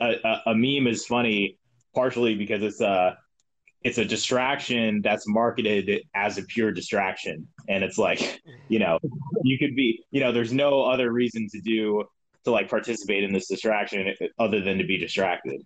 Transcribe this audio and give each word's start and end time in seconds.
a, 0.00 0.14
a, 0.24 0.42
a 0.46 0.54
meme 0.54 0.86
is 0.86 1.06
funny 1.06 1.58
partially 1.94 2.34
because 2.34 2.62
it's 2.62 2.80
a 2.80 3.18
it's 3.84 3.98
a 3.98 4.04
distraction 4.04 5.00
that's 5.02 5.28
marketed 5.28 6.02
as 6.14 6.36
a 6.36 6.42
pure 6.42 6.72
distraction, 6.72 7.46
and 7.68 7.84
it's 7.84 7.98
like 7.98 8.40
you 8.68 8.78
know 8.78 8.98
you 9.42 9.58
could 9.58 9.74
be 9.76 10.04
you 10.10 10.20
know 10.20 10.32
there's 10.32 10.52
no 10.52 10.82
other 10.82 11.12
reason 11.12 11.48
to 11.52 11.60
do 11.60 12.04
to 12.44 12.50
like 12.50 12.68
participate 12.68 13.24
in 13.24 13.32
this 13.32 13.48
distraction 13.48 14.12
other 14.38 14.60
than 14.60 14.78
to 14.78 14.84
be 14.84 14.98
distracted. 14.98 15.62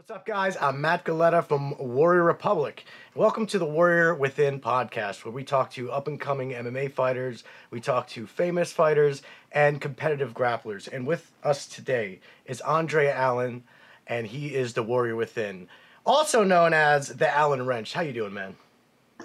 What's 0.00 0.10
up, 0.10 0.24
guys? 0.24 0.56
I'm 0.58 0.80
Matt 0.80 1.04
Galetta 1.04 1.44
from 1.44 1.76
Warrior 1.78 2.22
Republic. 2.22 2.86
Welcome 3.14 3.44
to 3.48 3.58
the 3.58 3.66
Warrior 3.66 4.14
Within 4.14 4.58
podcast, 4.58 5.26
where 5.26 5.32
we 5.32 5.44
talk 5.44 5.70
to 5.72 5.92
up 5.92 6.08
and 6.08 6.18
coming 6.18 6.52
MMA 6.52 6.90
fighters, 6.90 7.44
we 7.70 7.82
talk 7.82 8.08
to 8.08 8.26
famous 8.26 8.72
fighters, 8.72 9.20
and 9.52 9.78
competitive 9.78 10.32
grapplers. 10.32 10.90
And 10.90 11.06
with 11.06 11.30
us 11.44 11.66
today 11.66 12.20
is 12.46 12.62
Andre 12.62 13.08
Allen, 13.08 13.62
and 14.06 14.26
he 14.26 14.54
is 14.54 14.72
the 14.72 14.82
Warrior 14.82 15.16
Within, 15.16 15.68
also 16.06 16.44
known 16.44 16.72
as 16.72 17.08
the 17.08 17.28
Allen 17.28 17.66
Wrench. 17.66 17.92
How 17.92 18.00
you 18.00 18.14
doing, 18.14 18.32
man? 18.32 18.56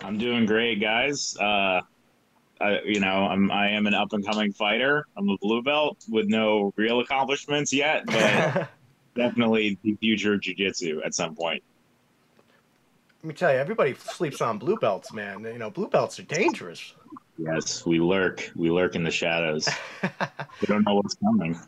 I'm 0.02 0.18
doing 0.18 0.46
great, 0.46 0.82
guys. 0.82 1.38
Uh, 1.38 1.80
I, 2.60 2.82
you 2.84 3.00
know, 3.00 3.28
I'm 3.28 3.50
I 3.50 3.70
am 3.70 3.88
an 3.88 3.94
up 3.94 4.12
and 4.12 4.26
coming 4.26 4.52
fighter. 4.52 5.06
I'm 5.16 5.30
a 5.30 5.38
blue 5.38 5.64
belt 5.64 6.04
with 6.10 6.28
no 6.28 6.74
real 6.76 7.00
accomplishments 7.00 7.72
yet, 7.72 8.06
but. 8.08 8.68
definitely 9.16 9.78
the 9.82 9.96
future 9.96 10.34
of 10.34 10.42
jiu-jitsu 10.42 11.02
at 11.04 11.16
some 11.16 11.36
point. 11.36 11.64
Let 13.24 13.28
me 13.28 13.34
tell 13.34 13.52
you 13.52 13.58
everybody 13.58 13.96
sleeps 13.96 14.42
on 14.42 14.60
blue 14.60 14.78
belts 14.78 15.12
man. 15.12 15.44
You 15.44 15.58
know 15.58 15.72
blue 15.72 15.88
belts 15.88 16.20
are 16.20 16.24
dangerous. 16.24 16.94
Yes 17.38 17.86
we 17.86 18.00
lurk. 18.00 18.52
We 18.56 18.70
lurk 18.70 18.96
in 18.96 19.04
the 19.04 19.12
shadows. 19.12 19.68
We 20.62 20.68
don't 20.68 20.86
know 20.86 20.96
what's 20.96 21.16
coming. 21.16 21.60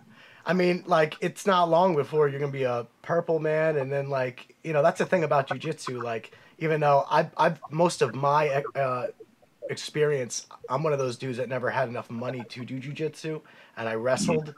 I 0.45 0.53
mean 0.53 0.83
like 0.85 1.15
it's 1.19 1.45
not 1.45 1.69
long 1.69 1.95
before 1.95 2.29
you're 2.29 2.39
gonna 2.39 2.51
be 2.51 2.63
a 2.63 2.87
purple 3.01 3.39
man 3.39 3.77
and 3.77 3.91
then 3.91 4.09
like 4.09 4.55
you 4.63 4.71
know 4.73 4.83
that's 4.83 4.99
the 4.99 5.05
thing 5.05 5.23
about 5.23 5.47
jiu-jitsu 5.47 6.01
like 6.01 6.31
even 6.59 6.79
though 6.81 7.05
i've, 7.09 7.29
I've 7.37 7.59
most 7.71 8.01
of 8.01 8.15
my 8.15 8.63
uh, 8.75 9.07
experience 9.69 10.47
i'm 10.69 10.83
one 10.83 10.93
of 10.93 10.99
those 10.99 11.17
dudes 11.17 11.37
that 11.37 11.49
never 11.49 11.69
had 11.69 11.87
enough 11.87 12.09
money 12.09 12.43
to 12.49 12.65
do 12.65 12.79
jiu-jitsu 12.79 13.41
and 13.77 13.89
i 13.89 13.95
wrestled 13.95 14.53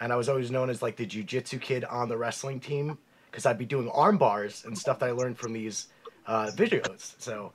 and 0.00 0.12
I 0.12 0.16
was 0.16 0.28
always 0.28 0.50
known 0.50 0.68
as 0.70 0.82
like 0.82 0.96
the 0.96 1.06
jujitsu 1.06 1.60
kid 1.60 1.84
on 1.84 2.08
the 2.08 2.16
wrestling 2.16 2.58
team 2.58 2.98
because 3.30 3.46
I'd 3.46 3.58
be 3.58 3.66
doing 3.66 3.88
arm 3.90 4.18
bars 4.18 4.64
and 4.64 4.76
stuff 4.76 4.98
that 5.00 5.10
I 5.10 5.12
learned 5.12 5.38
from 5.38 5.52
these 5.52 5.86
uh, 6.26 6.50
videos. 6.54 7.14
So, 7.18 7.52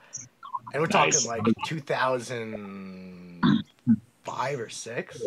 and 0.72 0.80
we're 0.80 0.88
nice. 0.88 1.24
talking 1.24 1.44
like 1.44 1.54
2005 1.66 4.60
or 4.60 4.68
six. 4.68 5.20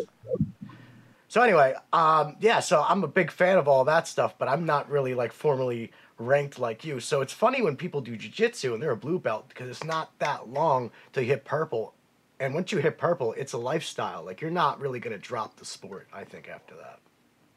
So 1.28 1.42
anyway, 1.42 1.74
um, 1.92 2.36
yeah, 2.40 2.58
so 2.58 2.82
I'm 2.86 3.04
a 3.04 3.08
big 3.08 3.30
fan 3.30 3.58
of 3.58 3.68
all 3.68 3.84
that 3.84 4.08
stuff, 4.08 4.34
but 4.36 4.48
I'm 4.48 4.66
not 4.66 4.90
really 4.90 5.14
like 5.14 5.32
formally 5.32 5.92
ranked 6.18 6.58
like 6.58 6.84
you. 6.84 6.98
So 6.98 7.20
it's 7.20 7.32
funny 7.32 7.62
when 7.62 7.76
people 7.76 8.00
do 8.00 8.16
jujitsu 8.16 8.74
and 8.74 8.82
they're 8.82 8.90
a 8.90 8.96
blue 8.96 9.20
belt 9.20 9.48
because 9.48 9.68
it's 9.68 9.84
not 9.84 10.10
that 10.18 10.48
long 10.48 10.90
to 11.12 11.22
hit 11.22 11.44
purple. 11.44 11.94
And 12.40 12.52
once 12.54 12.72
you 12.72 12.78
hit 12.78 12.98
purple, 12.98 13.32
it's 13.34 13.52
a 13.52 13.58
lifestyle. 13.58 14.24
Like 14.24 14.40
you're 14.40 14.50
not 14.50 14.80
really 14.80 14.98
going 14.98 15.12
to 15.12 15.18
drop 15.18 15.56
the 15.56 15.64
sport, 15.64 16.08
I 16.12 16.24
think, 16.24 16.48
after 16.48 16.74
that. 16.74 16.98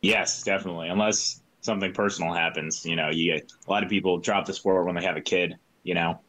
Yes, 0.04 0.44
definitely. 0.44 0.90
Unless 0.90 1.42
something 1.62 1.94
personal 1.94 2.34
happens, 2.34 2.86
you 2.86 2.98
know, 2.98 3.10
you 3.10 3.34
get 3.34 3.52
a 3.66 3.72
lot 3.72 3.84
of 3.84 3.90
people 3.90 4.18
drop 4.18 4.46
the 4.46 4.54
sport 4.54 4.86
when 4.86 4.96
they 4.96 5.04
have 5.04 5.16
a 5.16 5.22
kid. 5.22 5.56
You 5.84 5.96
know, 5.96 6.20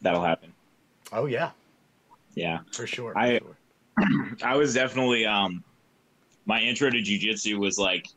that'll 0.00 0.24
happen. 0.24 0.52
Oh 1.12 1.26
yeah, 1.26 1.50
yeah, 2.34 2.60
for 2.72 2.86
sure. 2.86 3.12
For 3.12 3.18
I 3.18 3.38
sure. 3.98 4.36
I 4.42 4.56
was 4.56 4.74
definitely 4.74 5.26
um 5.26 5.62
my 6.46 6.60
intro 6.60 6.90
to 6.90 6.98
jujitsu 6.98 7.58
was 7.58 7.78
like 7.78 8.08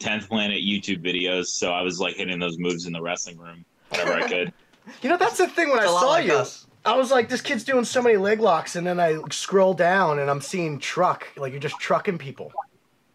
10th 0.00 0.28
planet 0.28 0.62
YouTube 0.62 1.04
videos, 1.04 1.46
so 1.46 1.70
I 1.70 1.82
was 1.82 2.00
like 2.00 2.16
hitting 2.16 2.38
those 2.38 2.58
moves 2.58 2.86
in 2.86 2.94
the 2.94 3.02
wrestling 3.02 3.38
room 3.38 3.64
whenever 3.90 4.12
I 4.14 4.28
could. 4.28 4.52
You 5.02 5.08
know, 5.08 5.16
that's 5.16 5.36
the 5.36 5.48
thing 5.48 5.70
when 5.70 5.78
it's 5.78 5.88
I 5.88 6.00
saw 6.00 6.10
like 6.10 6.26
you. 6.26 6.34
Us. 6.34 6.64
I 6.84 6.96
was 6.96 7.10
like, 7.10 7.28
this 7.28 7.40
kid's 7.40 7.64
doing 7.64 7.84
so 7.84 8.00
many 8.00 8.16
leg 8.18 8.38
locks, 8.38 8.76
and 8.76 8.86
then 8.86 9.00
I 9.00 9.18
scroll 9.32 9.74
down 9.74 10.20
and 10.20 10.30
I'm 10.30 10.40
seeing 10.40 10.78
truck, 10.78 11.26
like 11.36 11.50
you're 11.50 11.60
just 11.60 11.80
trucking 11.80 12.18
people. 12.18 12.52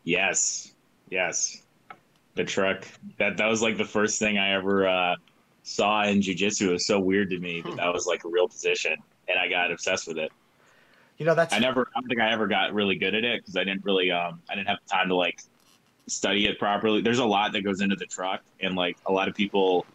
Yes, 0.04 0.71
Yes, 1.12 1.62
the 2.36 2.46
truck. 2.46 2.88
That 3.20 3.38
that 3.38 3.48
was 3.48 3.62
like 3.62 3.78
the 3.78 3.86
first 3.86 4.18
thing 4.18 4.38
I 4.38 4.54
ever 4.54 4.88
uh, 4.88 5.16
saw 5.62 6.04
in 6.06 6.22
jujitsu. 6.22 6.70
It 6.70 6.72
was 6.72 6.88
so 6.88 7.00
weird 7.00 7.30
to 7.32 7.38
me 7.38 7.62
that 7.62 7.76
that 7.76 7.94
was 7.94 8.08
like 8.08 8.24
a 8.24 8.30
real 8.30 8.48
position, 8.48 8.96
and 9.28 9.38
I 9.38 9.48
got 9.48 9.72
obsessed 9.72 10.08
with 10.08 10.18
it. 10.18 10.32
You 11.18 11.26
know, 11.26 11.36
that's 11.36 11.54
I 11.54 11.60
never. 11.60 11.82
I 11.96 12.00
don't 12.00 12.08
think 12.08 12.22
I 12.22 12.32
ever 12.32 12.48
got 12.48 12.74
really 12.74 12.96
good 12.96 13.14
at 13.14 13.24
it 13.26 13.42
because 13.42 13.58
I 13.58 13.64
didn't 13.66 13.84
really. 13.84 14.10
Um, 14.10 14.42
I 14.50 14.56
didn't 14.56 14.70
have 14.70 14.80
time 14.90 15.10
to 15.10 15.16
like 15.16 15.42
study 16.08 16.48
it 16.48 16.58
properly. 16.58 17.02
There's 17.02 17.20
a 17.20 17.26
lot 17.26 17.52
that 17.52 17.62
goes 17.62 17.82
into 17.82 17.98
the 17.98 18.06
truck, 18.06 18.42
and 18.62 18.76
like 18.76 18.98
a 19.06 19.12
lot 19.12 19.28
of 19.28 19.36
people 19.36 19.86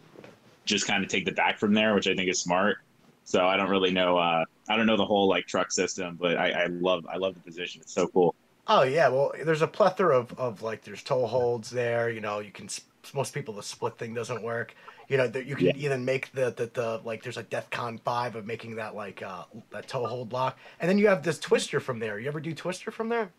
just 0.67 0.87
kind 0.87 1.03
of 1.03 1.11
take 1.11 1.25
the 1.25 1.33
back 1.33 1.59
from 1.59 1.73
there, 1.73 1.95
which 1.95 2.07
I 2.07 2.15
think 2.15 2.29
is 2.29 2.39
smart. 2.39 2.79
So 3.25 3.47
I 3.47 3.57
don't 3.57 3.71
really 3.71 3.91
know. 3.91 4.19
Uh, 4.19 4.45
I 4.69 4.77
don't 4.77 4.87
know 4.87 4.97
the 4.97 5.07
whole 5.07 5.29
like 5.29 5.47
truck 5.47 5.73
system, 5.73 6.17
but 6.21 6.37
I, 6.37 6.51
I 6.51 6.67
love. 6.67 7.07
I 7.11 7.17
love 7.17 7.35
the 7.35 7.41
position. 7.41 7.81
It's 7.81 7.93
so 7.95 8.07
cool. 8.07 8.35
Oh 8.69 8.83
yeah, 8.83 9.09
well, 9.09 9.33
there's 9.45 9.63
a 9.63 9.69
plethora 9.69 10.19
of, 10.19 10.39
of 10.39 10.63
like 10.63 10.83
there's 10.83 11.03
toe 11.03 11.27
holds 11.27 11.71
there. 11.71 12.11
You 12.11 12.21
know, 12.21 12.41
you 12.41 12.51
can 12.51 12.69
most 13.15 13.33
people 13.33 13.55
the 13.55 13.63
split 13.63 13.97
thing 13.99 14.15
doesn't 14.15 14.43
work. 14.43 14.75
You 15.09 15.19
know, 15.19 15.25
you 15.25 15.55
can 15.55 15.67
yeah. 15.67 15.73
even 15.77 16.05
make 16.05 16.33
the, 16.33 16.51
the 16.51 16.67
the 16.73 17.01
like 17.05 17.23
there's 17.23 17.37
a 17.37 17.45
DefCon 17.45 18.01
five 18.01 18.35
of 18.35 18.45
making 18.45 18.77
that 18.77 18.97
like 18.97 19.23
uh 19.23 19.45
that 19.71 19.87
toe 19.87 20.07
hold 20.07 20.33
lock, 20.33 20.59
and 20.81 20.89
then 20.89 20.99
you 20.99 21.07
have 21.07 21.23
this 21.23 21.39
twister 21.39 21.79
from 21.79 22.01
there. 22.01 22.19
You 22.19 22.27
ever 22.29 22.41
do 22.41 22.53
twister 22.53 22.91
from 22.91 23.09
there? 23.09 23.31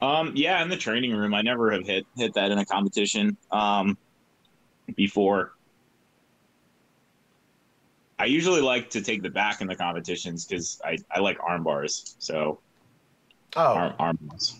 Um, 0.00 0.32
yeah, 0.34 0.62
in 0.62 0.68
the 0.68 0.76
training 0.76 1.12
room, 1.12 1.34
I 1.34 1.42
never 1.42 1.72
have 1.72 1.84
hit 1.84 2.06
hit 2.16 2.34
that 2.34 2.52
in 2.52 2.58
a 2.58 2.64
competition 2.64 3.36
um 3.50 3.98
before. 4.94 5.52
I 8.18 8.26
usually 8.26 8.62
like 8.62 8.90
to 8.90 9.02
take 9.02 9.22
the 9.22 9.28
back 9.28 9.60
in 9.60 9.66
the 9.66 9.76
competitions 9.76 10.46
because 10.46 10.80
I, 10.84 10.98
I 11.10 11.20
like 11.20 11.38
arm 11.46 11.64
bars. 11.64 12.16
So 12.18 12.60
Oh, 13.56 13.74
arm, 13.74 13.94
arms. 13.98 14.56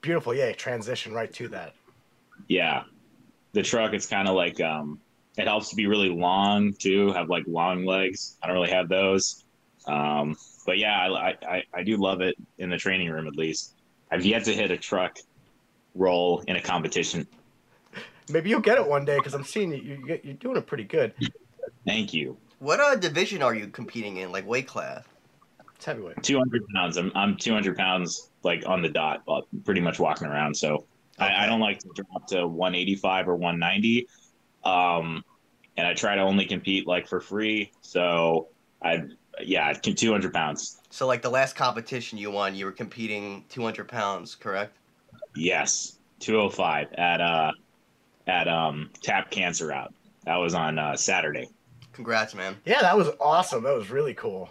Beautiful. 0.00 0.34
Yeah, 0.34 0.52
transition 0.52 1.12
right 1.12 1.32
to 1.34 1.48
that. 1.48 1.74
Yeah, 2.48 2.84
the 3.52 3.62
truck. 3.62 3.92
It's 3.92 4.06
kind 4.06 4.28
of 4.28 4.34
like 4.34 4.60
um, 4.60 5.00
it 5.36 5.46
helps 5.46 5.70
to 5.70 5.76
be 5.76 5.86
really 5.86 6.08
long 6.08 6.72
too. 6.72 7.12
Have 7.12 7.28
like 7.28 7.44
long 7.46 7.84
legs. 7.84 8.36
I 8.42 8.46
don't 8.46 8.54
really 8.54 8.70
have 8.70 8.88
those. 8.88 9.44
Um, 9.86 10.36
but 10.64 10.78
yeah, 10.78 10.96
I, 10.96 11.36
I 11.46 11.62
I 11.74 11.82
do 11.82 11.96
love 11.96 12.20
it 12.20 12.36
in 12.58 12.70
the 12.70 12.76
training 12.76 13.10
room 13.10 13.26
at 13.26 13.36
least. 13.36 13.74
I've 14.10 14.24
yet 14.24 14.44
to 14.44 14.54
hit 14.54 14.70
a 14.70 14.76
truck 14.76 15.18
roll 15.94 16.44
in 16.46 16.56
a 16.56 16.62
competition. 16.62 17.26
Maybe 18.28 18.50
you'll 18.50 18.60
get 18.60 18.78
it 18.78 18.86
one 18.86 19.04
day 19.04 19.16
because 19.16 19.34
I'm 19.34 19.44
seeing 19.44 19.72
you. 19.72 20.18
You're 20.22 20.34
doing 20.34 20.56
it 20.56 20.66
pretty 20.66 20.84
good. 20.84 21.12
Thank 21.84 22.14
you. 22.14 22.36
What 22.58 22.80
uh, 22.80 22.96
division 22.96 23.42
are 23.42 23.54
you 23.54 23.68
competing 23.68 24.16
in? 24.18 24.32
Like 24.32 24.46
weight 24.46 24.66
class? 24.66 25.04
It's 25.76 25.84
heavyweight. 25.84 26.22
200 26.22 26.62
pounds. 26.74 26.96
I'm, 26.96 27.12
I'm 27.14 27.36
200 27.36 27.76
pounds, 27.76 28.30
like 28.46 28.66
on 28.66 28.80
the 28.80 28.88
dot, 28.88 29.22
pretty 29.64 29.82
much 29.82 29.98
walking 29.98 30.26
around. 30.26 30.56
So 30.56 30.86
okay. 31.20 31.26
I, 31.26 31.44
I, 31.44 31.46
don't 31.46 31.60
like 31.60 31.80
to 31.80 31.90
drop 31.94 32.26
to 32.28 32.46
185 32.46 33.28
or 33.28 33.36
190. 33.36 34.08
Um, 34.64 35.22
and 35.76 35.86
I 35.86 35.92
try 35.92 36.14
to 36.14 36.22
only 36.22 36.46
compete 36.46 36.86
like 36.86 37.06
for 37.06 37.20
free. 37.20 37.70
So 37.82 38.48
I, 38.82 39.02
yeah, 39.42 39.72
200 39.74 40.32
pounds. 40.32 40.80
So 40.88 41.06
like 41.06 41.20
the 41.20 41.30
last 41.30 41.56
competition 41.56 42.16
you 42.16 42.30
won, 42.30 42.54
you 42.54 42.64
were 42.64 42.72
competing 42.72 43.44
200 43.50 43.86
pounds, 43.86 44.34
correct? 44.34 44.78
Yes, 45.34 45.98
205 46.20 46.94
at 46.94 47.20
uh 47.20 47.52
at 48.26 48.48
um 48.48 48.90
Tap 49.02 49.30
Cancer 49.30 49.72
Out. 49.72 49.92
That 50.24 50.36
was 50.36 50.54
on 50.54 50.78
uh, 50.78 50.96
Saturday. 50.96 51.48
Congrats, 51.92 52.34
man. 52.34 52.56
Yeah, 52.64 52.80
that 52.80 52.96
was 52.96 53.08
awesome. 53.20 53.62
That 53.62 53.74
was 53.74 53.90
really 53.90 54.14
cool. 54.14 54.50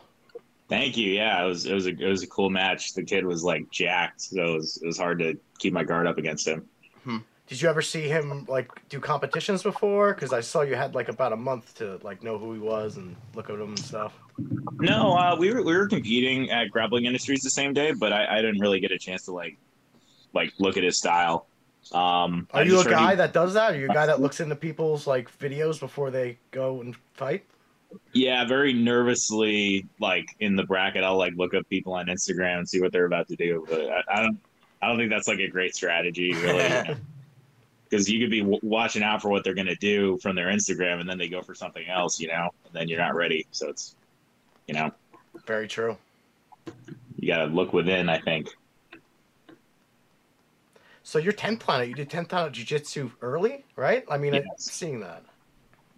Thank 0.68 0.98
you. 0.98 1.12
Yeah, 1.12 1.44
it 1.44 1.48
was 1.48 1.66
it 1.66 1.74
was 1.74 1.86
a 1.86 1.92
it 1.92 2.10
was 2.10 2.24
a 2.24 2.28
cool 2.28 2.50
match. 2.50 2.94
The 2.94 3.04
kid 3.04 3.26
was 3.26 3.44
like 3.44 3.70
jacked, 3.70 4.22
so 4.22 4.44
it 4.44 4.54
was 4.56 4.80
it 4.82 4.86
was 4.86 4.98
hard 4.98 5.20
to 5.20 5.38
keep 5.60 5.74
my 5.74 5.84
guard 5.84 6.08
up 6.08 6.18
against 6.18 6.48
him. 6.48 6.68
Hmm. 7.04 7.18
Did 7.48 7.62
you 7.62 7.70
ever 7.70 7.84
see 7.84 8.08
him 8.08 8.46
like 8.48 8.72
do 8.90 9.00
competitions 9.00 9.62
before? 9.62 10.14
Because 10.16 10.34
I 10.34 10.42
saw 10.42 10.62
you 10.62 10.76
had 10.76 10.96
like 10.96 11.08
about 11.08 11.34
a 11.34 11.36
month 11.36 11.76
to 11.76 12.00
like 12.02 12.24
know 12.24 12.40
who 12.40 12.54
he 12.54 12.60
was 12.60 12.98
and 12.98 13.16
look 13.36 13.50
at 13.52 13.56
him 13.56 13.70
and 13.70 13.80
stuff. 13.80 14.14
No, 14.80 15.14
uh, 15.14 15.36
we 15.38 15.54
were 15.54 15.62
we 15.62 15.76
were 15.76 15.88
competing 15.88 16.50
at 16.50 16.72
Grappling 16.72 17.06
Industries 17.06 17.44
the 17.44 17.52
same 17.52 17.74
day, 17.74 17.92
but 17.92 18.12
I, 18.12 18.40
I 18.40 18.42
didn't 18.42 18.60
really 18.60 18.80
get 18.80 18.92
a 18.92 18.98
chance 18.98 19.26
to 19.26 19.34
like 19.34 19.58
like 20.34 20.52
look 20.58 20.78
at 20.78 20.84
his 20.84 20.98
style. 20.98 21.46
Um, 21.92 22.48
Are 22.52 22.66
you 22.66 22.80
a 22.80 22.84
guy 22.84 23.12
he... 23.12 23.18
that 23.18 23.34
does 23.34 23.54
that? 23.54 23.74
Are 23.74 23.78
you 23.78 23.86
a 23.86 23.94
guy 23.94 24.08
that 24.08 24.20
looks 24.20 24.40
into 24.40 24.56
people's 24.56 25.06
like 25.06 25.30
videos 25.38 25.80
before 25.80 26.10
they 26.10 26.40
go 26.50 26.82
and 26.82 26.96
fight? 27.14 27.46
Yeah, 28.14 28.46
very 28.46 28.74
nervously, 28.74 29.88
like 30.00 30.36
in 30.40 30.56
the 30.56 30.64
bracket, 30.64 31.04
I'll 31.04 31.18
like 31.18 31.34
look 31.36 31.54
up 31.54 31.68
people 31.70 31.94
on 31.94 32.08
Instagram 32.08 32.60
and 32.60 32.70
see 32.70 32.82
what 32.82 32.92
they're 32.92 33.06
about 33.06 33.28
to 33.30 33.36
do. 33.36 33.66
But 33.70 33.82
I, 33.82 34.02
I 34.20 34.24
don't, 34.24 34.40
I 34.82 34.88
don't 34.88 34.98
think 34.98 35.10
that's 35.10 35.28
like 35.28 35.40
a 35.40 35.48
great 35.48 35.76
strategy, 35.76 36.34
really, 36.34 36.64
because 37.90 38.10
you, 38.10 38.20
know? 38.20 38.26
you, 38.26 38.26
could 38.26 38.32
be 38.32 38.42
w- 38.42 38.60
watching 38.64 39.04
out 39.04 39.22
for 39.22 39.30
what 39.30 39.44
they're 39.44 39.54
going 39.54 39.68
to 39.68 39.76
do 39.76 40.18
from 40.22 40.36
their 40.36 40.48
Instagram, 40.48 41.00
and 41.00 41.10
then 41.10 41.18
they 41.18 41.28
go 41.28 41.42
for 41.42 41.56
something 41.56 41.88
else, 41.88 42.20
you 42.20 42.28
know, 42.28 42.50
and 42.66 42.74
then 42.74 42.88
you're 42.88 43.00
not 43.00 43.16
ready. 43.16 43.46
So 43.52 43.70
it's, 43.70 43.96
you 44.68 44.74
know, 44.74 44.92
very 45.46 45.68
true. 45.68 45.98
You 47.18 47.28
got 47.28 47.40
to 47.40 47.46
look 47.46 47.74
within, 47.74 48.10
I 48.10 48.20
think. 48.20 48.50
So 51.04 51.20
you're 51.20 51.34
10th 51.34 51.60
planet. 51.60 51.88
You 51.88 51.94
did 51.94 52.10
10th 52.10 52.30
planet 52.30 52.54
jiu-jitsu 52.54 53.12
early, 53.22 53.64
right? 53.76 54.04
I 54.10 54.18
mean, 54.18 54.34
I'm 54.34 54.44
seeing 54.58 55.02
that. 55.02 55.24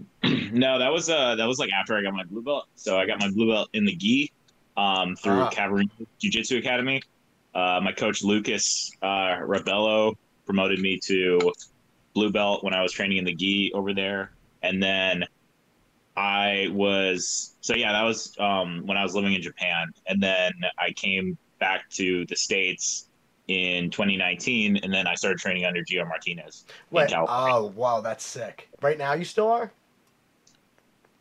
no, 0.52 0.80
that 0.80 0.92
was 0.92 1.10
uh 1.10 1.36
that 1.36 1.46
was 1.48 1.60
like 1.60 1.72
after 1.72 1.96
I 1.98 2.02
got 2.02 2.14
my 2.14 2.24
blue 2.24 2.42
belt. 2.42 2.68
So 2.76 2.98
I 3.00 3.06
got 3.06 3.20
my 3.20 3.30
blue 3.30 3.52
belt 3.52 3.70
in 3.74 3.86
the 3.86 3.96
gi 3.96 4.32
um, 4.76 5.16
through 5.16 5.42
Ah. 5.42 5.50
Cavalry 5.50 5.90
Jiu 6.20 6.32
Jitsu 6.32 6.58
Academy. 6.58 7.02
Uh, 7.54 7.80
my 7.84 7.92
coach 7.92 8.24
Lucas 8.24 8.92
uh, 9.02 9.38
Rabello 9.42 10.16
promoted 10.46 10.80
me 10.80 11.00
to 11.06 11.52
blue 12.14 12.32
belt 12.32 12.64
when 12.64 12.74
I 12.74 12.82
was 12.82 12.92
training 12.92 13.18
in 13.18 13.26
the 13.26 13.34
gi 13.34 13.72
over 13.74 13.94
there, 13.94 14.32
and 14.62 14.82
then 14.82 15.26
I 16.16 16.70
was 16.72 17.56
so 17.62 17.76
yeah 17.76 17.92
that 17.94 18.04
was 18.04 18.36
um, 18.40 18.86
when 18.86 18.98
I 18.98 19.04
was 19.04 19.16
living 19.16 19.34
in 19.34 19.42
Japan, 19.42 19.88
and 20.08 20.22
then 20.22 20.52
I 20.78 20.92
came 20.92 21.38
back 21.60 21.90
to 21.92 22.26
the 22.28 22.36
states 22.36 23.08
in 23.48 23.90
2019, 23.92 24.78
and 24.78 24.94
then 24.94 25.08
I 25.08 25.16
started 25.16 25.40
training 25.40 25.66
under 25.66 25.82
Gio 25.82 26.08
Martinez. 26.08 26.66
in 26.68 26.74
Wait, 26.92 27.14
oh 27.16 27.72
wow, 27.76 28.02
that's 28.02 28.26
sick. 28.26 28.70
Right 28.82 28.98
now, 28.98 29.14
you 29.14 29.26
still 29.26 29.48
are? 29.50 29.72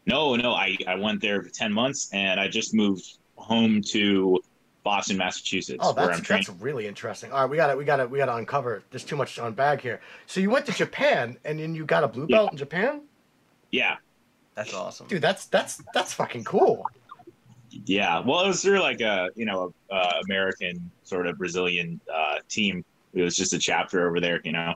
No, 0.06 0.36
no, 0.36 0.52
I, 0.52 0.76
I 0.86 0.94
went 0.94 1.20
there 1.20 1.42
for 1.42 1.50
10 1.50 1.72
months 1.72 2.08
and 2.12 2.38
I 2.38 2.48
just 2.48 2.74
moved 2.74 3.18
home 3.36 3.82
to 3.90 4.40
Boston, 4.84 5.16
Massachusetts, 5.16 5.78
Oh, 5.82 5.92
where 5.94 6.06
that's 6.06 6.18
I'm 6.18 6.24
training. 6.24 6.44
that's 6.46 6.60
really 6.62 6.86
interesting. 6.86 7.32
All 7.32 7.40
right, 7.40 7.50
we 7.50 7.56
got 7.56 7.68
to 7.68 7.76
we 7.76 7.84
got 7.84 7.96
to 7.96 8.06
we 8.06 8.18
got 8.18 8.26
to 8.26 8.36
uncover. 8.36 8.84
There's 8.90 9.02
too 9.04 9.16
much 9.16 9.34
to 9.34 9.42
unbag 9.42 9.80
here. 9.80 10.00
So 10.26 10.40
you 10.40 10.48
went 10.48 10.64
to 10.66 10.72
Japan 10.72 11.36
and 11.44 11.58
then 11.58 11.74
you 11.74 11.84
got 11.84 12.04
a 12.04 12.08
blue 12.08 12.26
Yeah. 12.28 12.36
belt 12.38 12.52
in 12.52 12.58
Japan, 12.58 13.02
Yeah, 13.72 13.96
That's 14.54 14.72
awesome. 14.72 15.08
dude. 15.08 15.22
That's 15.22 15.46
that's 15.46 15.82
that's 15.92 16.12
fucking 16.14 16.44
cool. 16.44 16.88
yeah. 17.70 18.20
Well, 18.20 18.44
it 18.44 18.46
was 18.46 18.62
through 18.62 18.78
like 18.80 19.00
a, 19.00 19.28
you 19.34 19.44
know, 19.44 19.72
a, 19.90 19.94
uh 19.94 20.20
American 20.24 20.88
sort 21.02 21.26
of 21.26 21.36
Brazilian 21.36 22.00
uh, 22.14 22.36
team. 22.48 22.84
It 23.12 23.22
was 23.22 23.34
just 23.34 23.52
a 23.54 23.58
chapter 23.58 24.06
over 24.08 24.20
there, 24.20 24.40
you 24.44 24.52
know. 24.52 24.74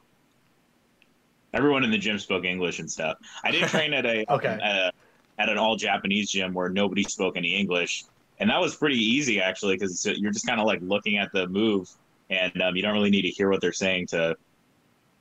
Everyone 1.53 1.85
in 1.85 1.91
the 1.91 1.99
gym 1.99 2.19
spoke 2.19 2.45
English 2.45 2.81
and 2.81 2.91
stuff. 2.91 3.17
I 3.45 3.53
did 3.53 3.63
train 3.69 3.93
at 3.95 4.07
a, 4.07 4.25
Okay. 4.33 4.49
at, 4.49 4.61
a 4.63 4.93
at 5.41 5.49
an 5.49 5.59
all 5.59 5.77
Japanese 5.77 6.31
gym 6.31 6.53
where 6.53 6.69
nobody 6.69 7.03
spoke 7.03 7.37
any 7.37 7.55
English, 7.57 8.05
and 8.39 8.51
that 8.51 8.61
was 8.61 8.77
pretty 8.77 8.99
easy 8.99 9.41
actually 9.41 9.75
because 9.75 10.05
you're 10.05 10.33
just 10.33 10.47
kind 10.47 10.61
of 10.61 10.67
like 10.67 10.81
looking 10.83 11.17
at 11.17 11.33
the 11.33 11.49
move, 11.49 11.91
and 12.29 12.61
um, 12.63 12.77
you 12.77 12.83
don't 12.83 12.93
really 12.93 13.11
need 13.11 13.23
to 13.23 13.31
hear 13.31 13.49
what 13.49 13.61
they're 13.61 13.73
saying 13.73 14.09
to 14.09 14.37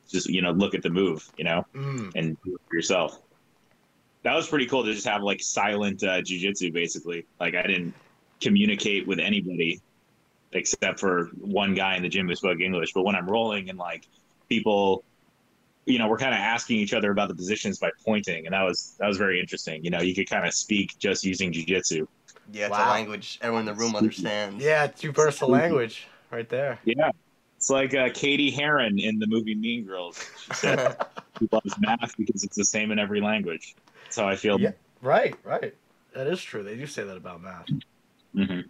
just 0.09 0.27
you 0.27 0.41
know 0.41 0.51
look 0.51 0.75
at 0.75 0.83
the 0.83 0.89
move, 0.89 1.27
you 1.37 1.45
know. 1.45 1.65
Mm. 1.73 2.11
and 2.15 2.37
do 2.43 2.55
it 2.55 2.61
for 2.67 2.75
yourself. 2.75 3.21
That 4.23 4.35
was 4.35 4.49
pretty 4.49 4.65
cool 4.65 4.83
to 4.83 4.93
just 4.93 5.07
have 5.07 5.23
like 5.23 5.41
silent 5.41 6.03
uh, 6.03 6.21
jujitsu, 6.21 6.73
basically. 6.73 7.25
Like 7.39 7.55
I 7.55 7.63
didn't 7.63 7.93
communicate 8.41 9.07
with 9.07 9.19
anybody 9.19 9.81
except 10.51 10.99
for 10.99 11.25
one 11.39 11.73
guy 11.73 11.95
in 11.95 12.01
the 12.03 12.09
gym 12.09 12.27
who 12.27 12.35
spoke 12.35 12.59
English. 12.59 12.91
But 12.93 13.03
when 13.03 13.15
I'm 13.15 13.29
rolling 13.29 13.69
and 13.69 13.77
like 13.77 14.07
people, 14.49 15.03
you 15.89 15.97
know, 15.99 16.07
we're 16.07 16.17
kind 16.17 16.33
of 16.33 16.39
asking 16.39 16.77
each 16.77 16.93
other 16.93 17.11
about 17.11 17.27
the 17.29 17.35
positions 17.35 17.79
by 17.79 17.89
pointing, 18.05 18.45
and 18.45 18.53
that 18.53 18.63
was 18.63 18.95
that 18.99 19.07
was 19.07 19.17
very 19.17 19.39
interesting. 19.39 19.83
You 19.83 19.89
know, 19.89 20.01
you 20.01 20.13
could 20.15 20.29
kind 20.29 20.45
of 20.45 20.53
speak 20.53 20.97
just 20.99 21.23
using 21.25 21.51
jujitsu. 21.51 22.07
Yeah, 22.51 22.67
it's 22.67 22.71
Wow. 22.71 22.89
a 22.89 22.91
language 22.91 23.39
everyone 23.41 23.61
in 23.61 23.65
the 23.65 23.73
room 23.73 23.95
understands. 23.95 24.63
Yeah, 24.63 24.85
it's 24.85 25.03
universal 25.03 25.49
language 25.49 26.07
right 26.31 26.47
there. 26.47 26.79
Yeah. 26.85 27.11
It's 27.57 27.69
like 27.69 27.93
uh, 27.93 28.09
Cady 28.13 28.49
Heron 28.51 28.99
in 28.99 29.19
the 29.19 29.27
movie 29.27 29.53
Mean 29.53 29.83
Girls. 29.85 30.23
She 30.45 30.53
said 30.53 30.95
she 31.39 31.49
loves 31.51 31.75
math 31.79 32.15
because 32.17 32.43
it's 32.43 32.55
the 32.55 32.63
same 32.63 32.91
in 32.91 32.99
every 32.99 33.19
language. 33.19 33.75
That's 34.05 34.15
how 34.15 34.27
I 34.29 34.35
feel. 34.37 34.59
Yeah. 34.59 34.71
Right, 35.01 35.35
right. 35.43 35.75
That 36.13 36.27
is 36.27 36.41
true. 36.41 36.63
They 36.63 36.75
do 36.77 36.87
say 36.87 37.03
that 37.03 37.17
about 37.17 37.41
math. 37.41 37.67
Mhm. 38.35 38.63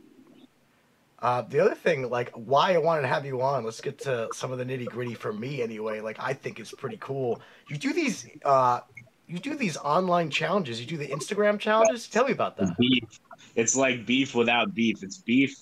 Uh, 1.21 1.41
the 1.41 1.59
other 1.59 1.75
thing, 1.75 2.09
like 2.09 2.31
why 2.31 2.73
I 2.73 2.77
wanted 2.77 3.01
to 3.01 3.07
have 3.09 3.25
you 3.25 3.41
on, 3.41 3.65
let's 3.65 3.81
get 3.81 3.99
to 3.99 4.29
some 4.33 4.51
of 4.51 4.57
the 4.57 4.63
nitty 4.65 4.85
gritty 4.85 5.15
for 5.15 5.33
me 5.33 5.61
anyway. 5.61 5.99
Like 5.99 6.17
I 6.19 6.33
think 6.33 6.59
it's 6.59 6.73
pretty 6.73 6.97
cool. 6.99 7.41
You 7.67 7.77
do 7.77 7.91
these, 7.91 8.25
uh, 8.45 8.79
you 9.27 9.37
do 9.37 9.55
these 9.55 9.77
online 9.77 10.29
challenges. 10.29 10.79
You 10.79 10.87
do 10.87 10.97
the 10.97 11.07
Instagram 11.07 11.59
challenges. 11.59 12.07
Tell 12.07 12.25
me 12.25 12.31
about 12.31 12.55
that. 12.57 12.75
beef. 12.77 13.19
It's 13.55 13.75
like 13.75 14.05
beef 14.05 14.33
without 14.33 14.73
beef. 14.73 15.03
It's 15.03 15.17
beef 15.17 15.55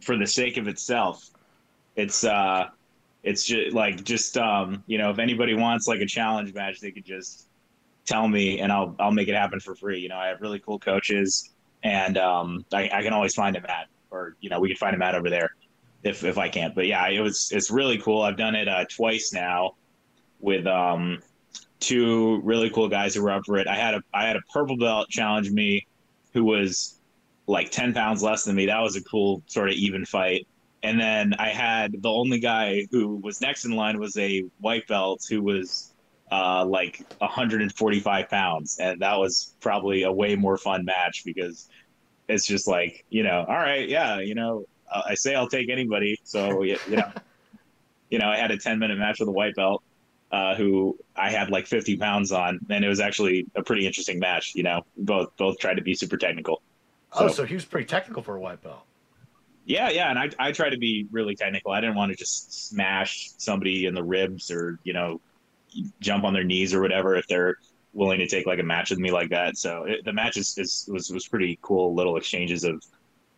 for 0.00 0.16
the 0.16 0.26
sake 0.26 0.56
of 0.56 0.68
itself. 0.68 1.30
It's 1.96 2.24
uh 2.24 2.68
it's 3.22 3.44
just 3.44 3.74
like 3.74 4.04
just 4.04 4.36
um 4.36 4.82
you 4.86 4.98
know 4.98 5.10
if 5.10 5.18
anybody 5.18 5.54
wants 5.54 5.86
like 5.86 6.00
a 6.00 6.06
challenge 6.06 6.54
match 6.54 6.80
they 6.80 6.90
could 6.90 7.04
just 7.04 7.48
tell 8.04 8.26
me 8.26 8.60
and 8.60 8.72
I'll 8.72 8.94
I'll 8.98 9.12
make 9.12 9.28
it 9.28 9.34
happen 9.34 9.60
for 9.60 9.74
free. 9.74 10.00
You 10.00 10.08
know, 10.08 10.16
I 10.16 10.28
have 10.28 10.40
really 10.40 10.58
cool 10.58 10.78
coaches 10.78 11.50
and 11.82 12.18
um 12.18 12.64
I, 12.72 12.90
I 12.92 13.02
can 13.02 13.12
always 13.12 13.34
find 13.34 13.56
a 13.56 13.60
mat 13.60 13.88
or 14.12 14.36
you 14.40 14.50
know 14.50 14.60
we 14.60 14.68
could 14.68 14.78
find 14.78 15.00
a 15.00 15.04
out 15.04 15.14
over 15.14 15.30
there 15.30 15.50
if 16.04 16.22
if 16.22 16.38
I 16.38 16.48
can't. 16.48 16.74
But 16.74 16.86
yeah, 16.86 17.08
it 17.08 17.20
was 17.20 17.50
it's 17.52 17.70
really 17.70 17.98
cool. 17.98 18.22
I've 18.22 18.36
done 18.36 18.54
it 18.54 18.68
uh 18.68 18.84
twice 18.88 19.32
now 19.32 19.74
with 20.40 20.66
um 20.66 21.20
two 21.80 22.40
really 22.44 22.70
cool 22.70 22.88
guys 22.88 23.14
who 23.14 23.22
were 23.22 23.32
up 23.32 23.42
for 23.44 23.58
it. 23.58 23.66
I 23.66 23.74
had 23.74 23.94
a 23.94 24.02
I 24.14 24.26
had 24.26 24.36
a 24.36 24.42
purple 24.52 24.76
belt 24.76 25.08
challenge 25.08 25.50
me 25.50 25.86
who 26.32 26.44
was 26.44 26.98
like 27.46 27.70
10 27.70 27.92
pounds 27.92 28.22
less 28.22 28.44
than 28.44 28.54
me. 28.54 28.66
That 28.66 28.80
was 28.80 28.96
a 28.96 29.02
cool 29.02 29.42
sort 29.46 29.68
of 29.68 29.74
even 29.74 30.04
fight. 30.04 30.46
And 30.82 30.98
then 30.98 31.34
I 31.38 31.48
had 31.48 32.02
the 32.02 32.08
only 32.08 32.38
guy 32.40 32.86
who 32.90 33.16
was 33.16 33.40
next 33.40 33.64
in 33.64 33.72
line 33.72 33.98
was 33.98 34.16
a 34.16 34.44
white 34.60 34.86
belt 34.88 35.24
who 35.28 35.42
was 35.42 35.92
uh, 36.30 36.64
like 36.64 37.04
145 37.18 38.28
pounds. 38.28 38.78
And 38.78 39.00
that 39.00 39.18
was 39.18 39.54
probably 39.60 40.04
a 40.04 40.12
way 40.12 40.34
more 40.34 40.56
fun 40.56 40.84
match 40.84 41.22
because 41.24 41.68
it's 42.32 42.46
just 42.46 42.66
like, 42.66 43.04
you 43.10 43.22
know, 43.22 43.44
all 43.48 43.56
right, 43.56 43.88
yeah, 43.88 44.20
you 44.20 44.34
know, 44.34 44.66
I 44.92 45.14
say 45.14 45.34
I'll 45.34 45.48
take 45.48 45.68
anybody. 45.70 46.18
So, 46.24 46.62
you 46.62 46.78
you 46.88 46.96
know, 46.96 47.10
you 48.10 48.18
know, 48.18 48.28
I 48.28 48.36
had 48.36 48.50
a 48.50 48.58
10 48.58 48.78
minute 48.78 48.98
match 48.98 49.20
with 49.20 49.28
a 49.28 49.32
white 49.32 49.54
belt 49.54 49.82
uh, 50.30 50.54
who 50.54 50.98
I 51.16 51.30
had 51.30 51.50
like 51.50 51.66
50 51.66 51.96
pounds 51.96 52.32
on, 52.32 52.58
and 52.70 52.84
it 52.84 52.88
was 52.88 53.00
actually 53.00 53.46
a 53.54 53.62
pretty 53.62 53.86
interesting 53.86 54.18
match. 54.18 54.52
You 54.54 54.62
know, 54.64 54.82
both 54.96 55.36
both 55.36 55.58
tried 55.58 55.74
to 55.76 55.82
be 55.82 55.94
super 55.94 56.16
technical. 56.16 56.62
Oh, 57.12 57.28
So- 57.28 57.34
so 57.34 57.44
he 57.44 57.54
was 57.54 57.64
pretty 57.64 57.86
technical 57.86 58.22
for 58.22 58.36
a 58.36 58.40
white 58.40 58.62
belt. 58.62 58.84
Yeah, 59.64 59.90
yeah, 59.90 60.10
and 60.10 60.18
I 60.18 60.30
I 60.38 60.52
try 60.52 60.70
to 60.70 60.78
be 60.78 61.06
really 61.12 61.36
technical. 61.36 61.70
I 61.72 61.80
didn't 61.80 61.94
want 61.96 62.10
to 62.10 62.16
just 62.18 62.68
smash 62.68 63.30
somebody 63.38 63.86
in 63.86 63.94
the 63.94 64.02
ribs 64.02 64.50
or 64.50 64.78
you 64.82 64.92
know 64.92 65.20
jump 66.00 66.24
on 66.24 66.34
their 66.34 66.44
knees 66.44 66.74
or 66.74 66.80
whatever 66.82 67.14
if 67.16 67.26
they're 67.28 67.56
willing 67.92 68.18
to 68.18 68.26
take 68.26 68.46
like 68.46 68.58
a 68.58 68.62
match 68.62 68.90
with 68.90 68.98
me 68.98 69.10
like 69.10 69.30
that. 69.30 69.56
So 69.56 69.84
it, 69.84 70.04
the 70.04 70.12
match 70.12 70.36
is, 70.36 70.56
is 70.58 70.88
was 70.90 71.10
was 71.10 71.28
pretty 71.28 71.58
cool. 71.62 71.94
Little 71.94 72.16
exchanges 72.16 72.64
of 72.64 72.84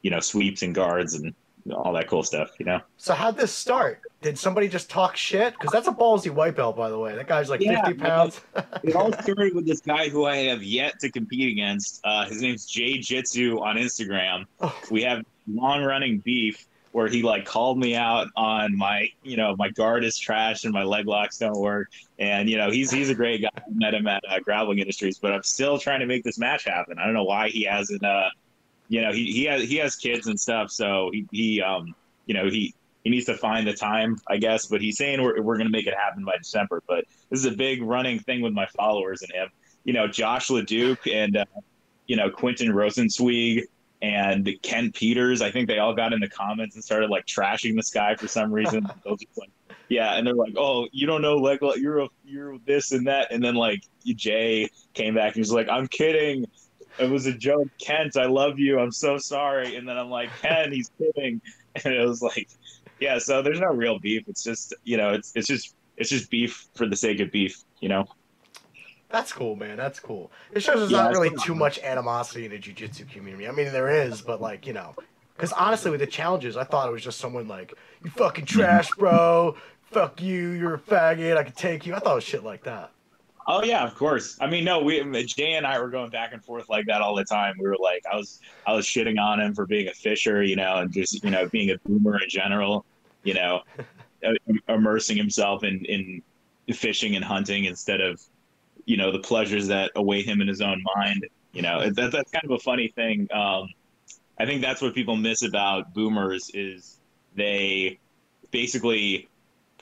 you 0.03 0.11
know 0.11 0.21
sweeps 0.21 0.63
and 0.63 0.75
guards 0.75 1.15
and 1.15 1.35
all 1.73 1.93
that 1.95 2.09
cool 2.09 2.23
stuff. 2.23 2.51
You 2.59 2.67
know. 2.67 2.81
So 2.97 3.15
how'd 3.15 3.37
this 3.37 3.53
start? 3.53 4.01
Did 4.23 4.39
somebody 4.39 4.69
just 4.69 4.89
talk 4.91 5.17
shit? 5.17 5.53
Because 5.55 5.73
that's 5.73 5.89
a 5.89 5.93
ballsy 5.93 6.31
white 6.31 6.57
belt, 6.57 6.77
by 6.77 6.89
the 6.89 6.99
way. 6.99 7.15
That 7.15 7.27
guy's 7.27 7.51
like 7.51 7.61
Yeah, 7.61 7.85
50 7.85 8.01
pounds. 8.03 8.41
it 8.83 8.95
all 8.95 9.13
started 9.13 9.55
with 9.55 9.67
this 9.67 9.81
guy 9.81 10.09
who 10.09 10.25
I 10.25 10.37
have 10.49 10.63
yet 10.63 10.99
to 11.01 11.11
compete 11.11 11.53
against. 11.53 12.01
Uh, 12.05 12.27
his 12.27 12.41
name's 12.41 12.65
Jay 12.67 12.99
Jitsu 12.99 13.59
on 13.61 13.77
Instagram. 13.77 14.45
Oh. 14.61 14.75
We 14.91 15.03
have 15.03 15.25
long 15.47 15.83
running 15.83 16.19
beef 16.19 16.67
where 16.95 17.09
he 17.09 17.25
like 17.25 17.45
called 17.45 17.77
me 17.77 17.97
out 17.97 18.29
on 18.37 18.79
my, 18.79 19.09
you 19.25 19.37
know, 19.37 19.57
my 19.59 19.69
guard 19.69 20.05
is 20.05 20.17
trash 20.17 20.63
and 20.63 20.73
my 20.73 20.85
leg 20.85 21.09
locks 21.09 21.39
don't 21.39 21.59
work. 21.59 21.91
And 22.21 22.49
you 22.49 22.57
know, 22.57 22.71
he's 22.71 22.89
he's 22.89 23.11
a 23.11 23.17
great 23.17 23.43
guy. 23.43 23.49
I 23.57 23.63
met 23.73 23.95
him 23.95 24.07
at 24.07 24.23
uh, 24.31 24.39
Grappling 24.39 24.79
Industries, 24.79 25.19
but 25.19 25.33
I'm 25.33 25.43
still 25.43 25.77
trying 25.77 25.99
to 26.01 26.07
make 26.07 26.23
this 26.23 26.39
match 26.39 26.65
happen. 26.65 27.01
I 27.01 27.05
don't 27.05 27.15
know 27.15 27.25
why 27.25 27.49
he 27.49 27.65
hasn't. 27.65 28.05
Uh, 28.05 28.29
you 28.89 29.03
know, 29.03 29.13
he 29.13 29.25
he 29.33 29.43
has 29.47 29.63
he 29.65 29.75
has 29.79 29.97
kids 29.97 30.29
and 30.29 30.39
stuff, 30.39 30.71
so 30.71 31.11
he 31.13 31.27
he 31.33 31.61
um 31.61 31.97
you 32.27 32.35
know 32.35 32.49
he 32.49 32.73
he 33.03 33.11
needs 33.11 33.27
to 33.27 33.37
find 33.37 33.67
the 33.67 33.75
time, 33.75 34.17
I 34.29 34.37
guess. 34.37 34.67
But 34.67 34.81
he's 34.81 34.97
saying 34.97 35.21
we're 35.21 35.43
we're 35.43 35.57
gonna 35.57 35.71
make 35.71 35.89
it 35.89 35.95
happen 35.95 36.25
by 36.25 36.37
December. 36.39 36.81
But 36.87 37.07
this 37.29 37.41
is 37.41 37.47
a 37.47 37.57
big 37.57 37.83
running 37.83 38.21
thing 38.21 38.41
with 38.41 38.53
my 38.53 38.67
followers 38.67 39.23
and 39.23 39.33
him. 39.33 39.49
You 39.83 39.95
know, 39.95 40.07
Josh 40.07 40.47
LeDuc 40.47 41.13
and 41.13 41.39
uh, 41.39 41.45
you 42.07 42.15
know 42.15 42.31
Quentin 42.31 42.69
Rosenzweig 42.69 43.65
and 44.05 44.51
Ken 44.63 44.93
Peters. 44.93 45.41
I 45.41 45.51
think 45.51 45.67
they 45.67 45.79
all 45.79 45.95
got 45.95 46.13
in 46.13 46.21
the 46.21 46.29
comments 46.29 46.75
and 46.75 46.85
started 46.85 47.09
like 47.09 47.25
trashing 47.25 47.75
this 47.75 47.91
guy 47.91 48.15
for 48.17 48.29
some 48.29 48.53
reason. 48.53 48.87
Like, 49.07 49.51
yeah, 49.89 50.15
and 50.15 50.27
they're 50.27 50.35
like, 50.35 50.55
"Oh, 50.57 50.89
you 50.93 51.07
don't 51.07 51.21
know 51.21 51.37
lock. 51.37 51.61
You're 51.77 52.01
a, 52.01 52.09
you're 52.25 52.59
this 52.67 52.93
and 52.93 53.07
that." 53.07 53.33
And 53.33 53.45
then 53.45 53.55
like 53.55 53.83
Jay 54.05 54.71
came 54.95 55.15
back 55.15 55.35
and 55.35 55.43
was 55.43 55.53
like, 55.53 55.69
"I'm 55.69 55.87
kidding." 55.89 56.47
It 56.99 57.11
was 57.11 57.27
a 57.27 57.33
joke, 57.33 57.69
Kent. 57.81 58.17
I 58.17 58.27
love 58.27 58.59
you. 58.59 58.79
I'm 58.79 58.93
so 58.93 59.19
sorry. 59.19 59.77
And 59.77 59.89
then 59.89 59.99
I'm 59.99 60.11
like, 60.11 60.31
Ken, 60.41 60.73
he's 60.73 60.91
kidding. 60.99 61.41
And 61.85 61.93
it 61.93 62.07
was 62.07 62.23
like, 62.23 62.49
yeah. 63.01 63.19
So 63.19 63.43
there's 63.43 63.59
no 63.59 63.75
real 63.75 63.99
beef. 63.99 64.29
It's 64.29 64.45
just, 64.45 64.73
you 64.85 64.97
know, 64.97 65.11
it's 65.11 65.33
it's 65.35 65.49
just 65.49 65.75
it's 65.97 66.09
just 66.09 66.31
beef 66.31 66.69
for 66.77 66.87
the 66.87 66.95
sake 66.95 67.19
of 67.19 67.33
beef. 67.33 67.65
You 67.81 67.89
know. 67.89 68.07
That's 69.15 69.33
cool, 69.33 69.55
man. 69.55 69.77
That's 69.77 70.01
cool. 70.01 70.33
It 70.51 70.61
shows 70.61 70.81
there's 70.81 70.91
Yeah, 70.91 71.03
not 71.05 71.13
really 71.13 71.31
too 71.41 71.55
much 71.55 71.79
animosity 71.79 72.47
in 72.47 72.51
the 72.51 72.59
jiu-jitsu 72.59 73.05
community. 73.05 73.47
I 73.47 73.53
mean, 73.53 73.71
there 73.71 73.89
is, 73.89 74.21
but 74.21 74.41
like, 74.41 74.67
you 74.67 74.73
know, 74.73 74.97
because 75.37 75.53
honestly, 75.53 75.93
with 75.93 76.01
the 76.01 76.07
challenges, 76.09 76.57
I 76.57 76.65
thought 76.65 76.89
it 76.89 76.91
was 76.91 77.05
just 77.05 77.21
someone 77.21 77.47
like, 77.47 77.73
"You 78.03 78.11
fucking 78.11 78.47
trash, 78.47 78.91
bro. 78.99 79.55
Fuck 79.85 80.21
you. 80.21 80.51
You're 80.51 80.75
a 80.75 80.79
faggot. 80.81 81.37
I 81.37 81.45
could 81.45 81.55
take 81.55 81.87
you." 81.87 81.95
I 81.95 82.01
thought 82.01 82.11
it 82.11 82.15
was 82.17 82.25
shit 82.25 82.43
like 82.43 82.65
that. 82.65 82.91
Oh 83.47 83.63
yeah, 83.63 83.85
of 83.85 83.95
course. 83.95 84.37
I 84.41 84.49
mean, 84.49 84.65
no, 84.65 84.81
we 84.83 85.25
Jay 85.27 85.53
and 85.53 85.65
I 85.65 85.79
were 85.79 85.91
going 85.91 86.11
back 86.11 86.33
and 86.33 86.45
forth 86.45 86.69
like 86.69 86.87
that 86.87 87.01
all 87.01 87.15
the 87.15 87.25
time. 87.25 87.55
We 87.61 87.69
were 87.69 87.77
like, 87.81 88.03
I 88.13 88.17
was 88.17 88.41
I 88.67 88.73
was 88.73 88.85
shitting 88.85 89.21
on 89.21 89.39
him 89.39 89.55
for 89.55 89.65
being 89.65 89.87
a 89.87 89.95
fisher, 89.95 90.43
you 90.43 90.57
know, 90.57 90.79
and 90.79 90.93
just 90.93 91.23
you 91.23 91.31
know 91.31 91.49
being 91.49 91.71
a 91.71 91.77
boomer 91.87 92.21
in 92.21 92.29
general, 92.29 92.85
you 93.23 93.35
know. 93.35 93.63
uh, 94.27 94.33
immersing 94.69 95.17
himself 95.17 95.63
in 95.63 95.85
in 95.85 96.21
fishing 96.75 97.15
and 97.15 97.25
hunting 97.25 97.67
instead 97.67 98.01
of 98.01 98.21
you 98.87 98.97
know 98.97 99.11
the 99.13 99.19
pleasures 99.19 99.67
that 99.69 99.91
await 99.97 100.27
him 100.27 100.41
in 100.41 100.49
his 100.49 100.61
own 100.61 100.83
mind. 100.97 101.27
You 101.53 101.63
know 101.63 101.89
that 101.91 102.13
that's 102.13 102.31
kind 102.31 102.45
of 102.45 102.51
a 102.53 102.59
funny 102.59 102.89
thing. 102.89 103.29
Um, 103.33 103.69
I 104.39 104.47
think 104.47 104.61
that's 104.63 104.83
what 104.83 104.95
people 104.95 105.17
miss 105.17 105.43
about 105.43 105.95
boomers 105.95 106.51
is 106.55 106.99
they 107.37 107.99
basically 108.51 109.29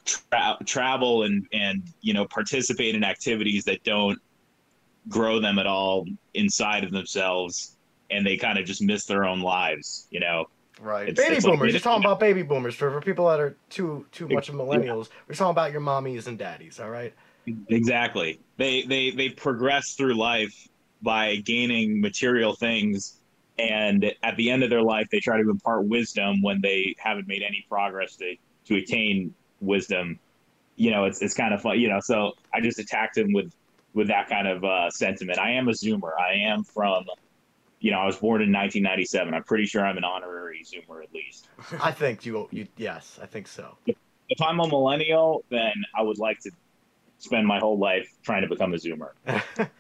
tra- 0.05 0.59
travel 0.65 1.25
and 1.25 1.47
and 1.53 1.83
you 2.01 2.15
know 2.15 2.27
participate 2.27 2.95
in 2.95 3.05
activities 3.05 3.65
that 3.65 3.83
don't 3.85 4.19
grow 5.09 5.41
them 5.41 5.59
at 5.59 5.67
all 5.67 6.07
inside 6.35 6.85
of 6.85 6.93
themselves 6.93 7.77
and 8.11 8.25
they 8.25 8.37
kind 8.37 8.57
of 8.59 8.65
just 8.65 8.81
miss 8.83 9.05
their 9.05 9.25
own 9.25 9.41
lives 9.41 10.07
you 10.11 10.21
know 10.21 10.47
Right. 10.81 11.09
It's- 11.11 11.25
baby 11.25 11.37
it's 11.37 11.45
like- 11.47 11.55
boomers. 11.55 11.73
You're 11.73 11.81
talking 11.81 12.05
about 12.05 12.19
baby 12.19 12.43
boomers. 12.43 12.75
For, 12.75 12.91
for 12.91 13.01
people 13.01 13.29
that 13.29 13.39
are 13.39 13.55
too 13.71 14.05
too 14.11 14.27
much 14.29 14.49
of 14.49 14.57
millennials, 14.57 15.11
we're 15.29 15.35
talking 15.37 15.51
about 15.53 15.71
your 15.71 15.81
mommies 15.81 16.27
and 16.27 16.37
daddies. 16.37 16.81
All 16.81 16.91
right. 16.91 17.15
Exactly. 17.69 18.41
They 18.57 18.83
they 18.83 19.11
they 19.11 19.29
progress 19.31 19.95
through 19.95 20.15
life 20.15 20.69
by 21.03 21.37
gaining 21.37 22.01
material 22.01 22.55
things 22.55 23.19
and 23.59 24.13
at 24.23 24.37
the 24.37 24.51
end 24.51 24.63
of 24.63 24.71
their 24.71 24.83
life 24.83 25.09
they 25.11 25.19
try 25.21 25.43
to 25.43 25.51
impart 25.51 25.85
wisdom 25.85 26.41
when 26.43 26.61
they 26.61 26.95
haven't 26.99 27.27
made 27.27 27.43
any 27.43 27.65
progress 27.69 28.17
to 28.17 28.35
to 28.67 28.77
attain 28.77 29.35
wisdom. 29.61 30.19
You 30.77 30.91
know 30.91 31.05
it's 31.05 31.21
it's 31.23 31.35
kind 31.35 31.53
of 31.53 31.61
fun 31.61 31.79
you 31.79 31.89
know 31.89 32.01
so 32.01 32.33
i 32.55 32.61
just 32.61 32.79
attacked 32.79 33.17
him 33.17 33.33
with 33.33 33.53
with 33.95 34.09
that 34.09 34.29
kind 34.29 34.49
of 34.49 34.65
uh, 34.65 34.91
sentiment. 34.91 35.39
I 35.39 35.51
am 35.53 35.69
a 35.69 35.73
zoomer. 35.73 36.13
I 36.19 36.49
am 36.51 36.65
from 36.65 37.05
you 37.83 37.91
know 37.91 37.99
i 37.99 38.07
was 38.07 38.17
born 38.17 38.41
in 38.41 38.53
1997 38.53 39.35
i'm 39.35 39.43
pretty 39.43 39.67
sure 39.67 39.85
i'm 39.85 39.99
an 39.99 40.05
honorary 40.05 40.65
zoomer 40.65 41.03
at 41.03 41.13
least. 41.13 41.49
I 41.83 41.91
think 41.91 42.25
you 42.25 42.49
you 42.51 42.69
yes, 42.77 43.19
I 43.21 43.27
think 43.27 43.49
so. 43.49 43.77
if 43.87 44.41
i'm 44.41 44.61
a 44.61 44.69
millennial 44.69 45.45
then 45.51 45.73
i 45.95 46.01
would 46.01 46.19
like 46.19 46.39
to 46.41 46.51
spend 47.23 47.47
my 47.47 47.59
whole 47.59 47.79
life 47.79 48.13
trying 48.23 48.43
to 48.43 48.49
become 48.49 48.75
a 48.75 48.77
zoomer 48.77 49.11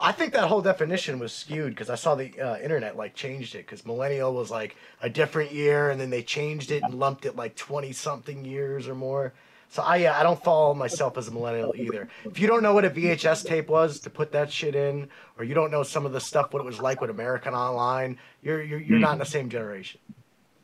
I 0.00 0.10
think 0.10 0.32
that 0.32 0.48
whole 0.48 0.62
definition 0.62 1.20
was 1.20 1.32
skewed 1.32 1.70
because 1.70 1.88
I 1.88 1.94
saw 1.94 2.16
the 2.16 2.38
uh, 2.40 2.58
internet 2.58 2.96
like 2.96 3.14
changed 3.14 3.54
it 3.54 3.58
because 3.58 3.86
millennial 3.86 4.34
was 4.34 4.50
like 4.50 4.74
a 5.00 5.08
different 5.08 5.52
year 5.52 5.90
and 5.90 6.00
then 6.00 6.10
they 6.10 6.24
changed 6.24 6.72
it 6.72 6.82
and 6.82 6.94
lumped 6.94 7.24
it 7.24 7.36
like 7.36 7.54
twenty 7.54 7.92
something 7.92 8.44
years 8.44 8.88
or 8.88 8.96
more. 8.96 9.32
So 9.68 9.80
I 9.80 10.06
uh, 10.06 10.18
I 10.18 10.24
don't 10.24 10.42
follow 10.42 10.74
myself 10.74 11.16
as 11.16 11.28
a 11.28 11.30
millennial 11.30 11.72
either. 11.76 12.08
If 12.24 12.40
you 12.40 12.48
don't 12.48 12.64
know 12.64 12.74
what 12.74 12.84
a 12.84 12.90
VHS 12.90 13.46
tape 13.46 13.68
was 13.68 14.00
to 14.00 14.10
put 14.10 14.32
that 14.32 14.50
shit 14.52 14.74
in, 14.74 15.08
or 15.38 15.44
you 15.44 15.54
don't 15.54 15.70
know 15.70 15.84
some 15.84 16.04
of 16.04 16.12
the 16.12 16.20
stuff 16.20 16.52
what 16.52 16.60
it 16.60 16.66
was 16.66 16.80
like 16.80 17.00
with 17.00 17.10
American 17.10 17.54
Online, 17.54 18.18
you're 18.42 18.62
you're, 18.62 18.80
you're 18.80 18.98
not 18.98 19.12
in 19.12 19.18
the 19.20 19.24
same 19.24 19.48
generation. 19.48 20.00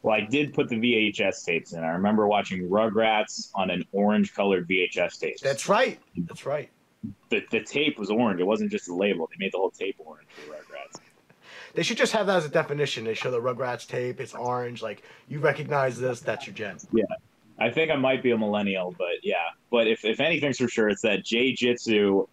Well, 0.08 0.16
I 0.16 0.22
did 0.22 0.54
put 0.54 0.70
the 0.70 0.76
VHS 0.76 1.44
tapes 1.44 1.74
in. 1.74 1.84
I 1.84 1.88
remember 1.88 2.26
watching 2.26 2.66
Rugrats 2.66 3.50
on 3.54 3.68
an 3.68 3.84
orange 3.92 4.34
colored 4.34 4.66
VHS 4.66 5.20
tape. 5.20 5.38
That's 5.40 5.68
right. 5.68 6.00
That's 6.16 6.46
right. 6.46 6.70
the, 7.28 7.44
the 7.50 7.60
tape 7.60 7.98
was 7.98 8.08
orange. 8.08 8.40
It 8.40 8.46
wasn't 8.46 8.70
just 8.70 8.88
a 8.88 8.94
label. 8.94 9.28
They 9.28 9.36
made 9.38 9.52
the 9.52 9.58
whole 9.58 9.70
tape 9.70 9.96
orange 9.98 10.26
for 10.30 10.52
Rugrats. 10.52 11.02
They 11.74 11.82
should 11.82 11.98
just 11.98 12.14
have 12.14 12.26
that 12.26 12.38
as 12.38 12.46
a 12.46 12.48
definition. 12.48 13.04
They 13.04 13.12
show 13.12 13.30
the 13.30 13.38
Rugrats 13.38 13.86
tape. 13.86 14.18
It's 14.18 14.34
orange. 14.34 14.80
Like 14.80 15.02
you 15.28 15.40
recognize 15.40 16.00
this. 16.00 16.20
That's 16.20 16.46
your 16.46 16.54
gen. 16.54 16.78
Yeah. 16.90 17.04
I 17.58 17.68
think 17.68 17.90
I 17.90 17.96
might 17.96 18.22
be 18.22 18.30
a 18.30 18.38
millennial, 18.38 18.94
but 18.96 19.22
yeah. 19.22 19.48
But 19.70 19.88
if, 19.88 20.06
if 20.06 20.20
anything's 20.20 20.56
for 20.56 20.68
sure, 20.68 20.88
it's 20.88 21.02
that 21.02 21.22
Jay 21.22 21.52
Jitsu 21.52 22.26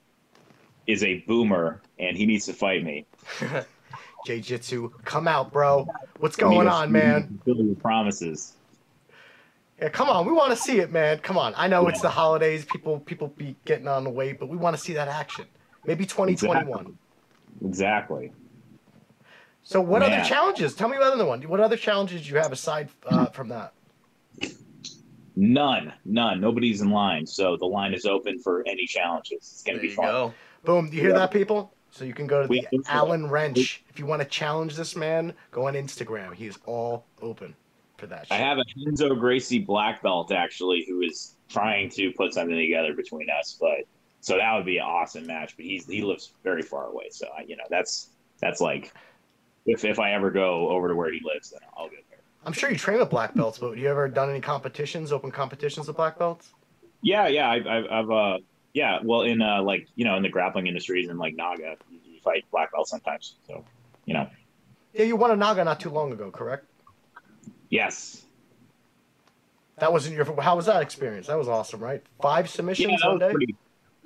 is 0.88 1.03
a 1.03 1.25
boomer 1.27 1.82
and 2.00 2.15
he 2.15 2.25
needs 2.25 2.46
to 2.46 2.53
fight 2.53 2.86
me. 2.86 3.05
Jay 4.25 4.41
Jitsu, 4.41 4.91
come 5.05 5.27
out, 5.27 5.53
bro. 5.53 5.88
What's 6.20 6.36
going 6.36 6.67
on, 6.67 6.91
man? 6.91 7.39
Fulfill 7.46 7.65
your 7.65 7.75
promises. 7.75 8.53
Yeah, 9.79 9.89
come 9.89 10.10
on. 10.10 10.25
We 10.25 10.34
want 10.34 10.51
to 10.51 10.58
see 10.58 10.79
it, 10.79 10.91
man. 10.91 11.20
Come 11.20 11.38
on. 11.38 11.53
I 11.55 11.67
know 11.67 11.88
it's 11.88 12.01
the 12.01 12.10
holidays. 12.10 12.65
People 12.65 13.00
people 13.00 13.27
be 13.27 13.55
getting 13.65 13.88
on 13.88 14.03
the 14.03 14.10
weight, 14.10 14.39
but 14.39 14.50
we 14.50 14.58
want 14.58 14.75
to 14.75 14.82
see 14.82 14.94
that 14.94 15.08
action. 15.08 15.46
Maybe 15.86 16.05
2021. 16.05 16.98
Exactly. 17.63 18.32
So, 19.62 19.82
what 19.82 20.00
Man. 20.00 20.12
other 20.12 20.27
challenges? 20.27 20.74
Tell 20.75 20.89
me 20.89 20.98
about 20.98 21.13
another 21.13 21.27
one. 21.27 21.41
What 21.44 21.60
other 21.60 21.77
challenges 21.77 22.24
do 22.24 22.29
you 22.29 22.38
have 22.38 22.51
aside 22.51 22.89
uh, 23.05 23.27
from 23.27 23.50
that? 23.50 23.74
None. 25.36 25.94
None. 26.05 26.39
Nobody's 26.39 26.82
in 26.82 26.89
line. 26.89 27.25
So 27.25 27.58
the 27.58 27.65
line 27.65 27.94
is 27.94 28.05
open 28.05 28.39
for 28.39 28.63
any 28.67 28.86
challenges. 28.86 29.38
It's 29.38 29.63
going 29.63 29.77
to 29.77 29.82
be 29.82 29.89
fun. 29.89 30.05
go. 30.05 30.34
Boom. 30.63 30.89
Do 30.89 30.96
you 30.96 31.01
hear 31.01 31.13
that, 31.13 31.32
people? 31.32 31.75
So 31.96 32.04
you 32.04 32.14
can 32.14 32.28
go 32.28 32.42
to 32.42 32.48
the 32.50 32.68
Allen 32.90 33.30
Wrench. 33.30 33.82
If 33.90 34.00
you 34.00 34.06
want 34.06 34.22
to 34.22 34.28
challenge 34.28 34.75
this 34.75 34.98
man, 34.98 35.34
go 35.52 35.68
on 35.68 35.75
Instagram. 35.75 36.34
He 36.34 36.46
is 36.46 36.60
all 36.66 37.06
open 37.22 37.56
for 37.96 38.06
that. 38.08 38.28
I 38.30 38.36
have 38.36 38.58
a 38.58 38.64
Renzo 38.86 39.16
Gracie 39.16 39.60
black 39.60 40.02
belt 40.02 40.34
actually, 40.34 40.84
who 40.90 41.02
is 41.02 41.36
trying 41.48 41.90
to 41.92 42.12
put 42.12 42.34
something 42.34 42.58
together 42.58 42.94
between 42.94 43.30
us. 43.30 43.58
But 43.58 43.86
so 44.20 44.36
that 44.36 44.54
would 44.56 44.66
be 44.66 44.78
an 44.78 44.84
awesome 44.84 45.25
match. 45.25 45.56
But 45.56 45.64
he's 45.64 45.88
he 45.88 46.02
lives 46.02 46.34
very 46.44 46.64
far 46.64 46.88
away, 46.88 47.08
so 47.12 47.28
I, 47.28 47.44
you 47.44 47.56
know 47.56 47.64
that's 47.70 48.10
that's 48.42 48.60
like 48.60 48.94
if 49.66 49.86
if 49.86 49.98
I 49.98 50.12
ever 50.12 50.32
go 50.32 50.68
over 50.68 50.90
to 50.90 50.96
where 50.96 51.14
he 51.14 51.22
lives, 51.24 51.52
then 51.52 51.62
I'll 51.78 51.88
go 51.88 51.96
there. 52.10 52.20
I'm 52.46 52.52
sure 52.52 52.70
you 52.70 52.75
train 52.75 53.00
with 53.00 53.10
black 53.10 53.34
belts, 53.36 53.58
but 53.58 53.70
have 53.70 53.78
you 53.78 53.88
ever 53.88 54.10
done 54.10 54.30
any 54.30 54.42
competitions, 54.42 55.14
open 55.14 55.32
competitions 55.32 55.88
with 55.88 55.96
black 55.96 56.20
belts? 56.20 56.52
Yeah, 57.02 57.28
yeah, 57.28 57.50
I've, 57.50 57.68
I've, 57.68 57.86
I've 57.90 58.12
uh, 58.12 58.38
yeah, 58.75 59.00
well, 59.03 59.24
in 59.24 59.41
uh, 59.41 59.63
like 59.63 59.89
you 59.96 60.05
know, 60.05 60.17
in 60.17 60.24
the 60.24 60.29
grappling 60.29 60.67
industries 60.67 61.10
and 61.10 61.20
like 61.20 61.36
Naga, 61.36 61.77
you, 61.89 62.00
you 62.03 62.22
fight 62.24 62.46
black 62.51 62.74
belts 62.74 62.91
sometimes. 62.91 63.38
So, 63.48 63.65
you 64.05 64.13
know, 64.15 64.29
Yeah, 64.94 65.03
you 65.05 65.15
won 65.15 65.29
a 65.32 65.36
Naga 65.36 65.63
not 65.63 65.79
too 65.79 65.91
long 65.91 66.12
ago, 66.12 66.32
correct? 66.32 66.65
yes, 67.70 68.25
That 69.77 69.91
wasn't 69.91 70.15
your. 70.15 70.41
How 70.41 70.55
was 70.55 70.65
that 70.67 70.82
experience? 70.82 71.27
That 71.27 71.38
was 71.38 71.48
awesome, 71.50 71.82
right? 71.82 72.03
Five 72.22 72.50
submissions 72.50 72.91
yeah, 72.91 72.98
that 73.01 73.10
one 73.10 73.20
was 73.20 73.20
day. 73.20 73.29
pretty. 73.32 73.55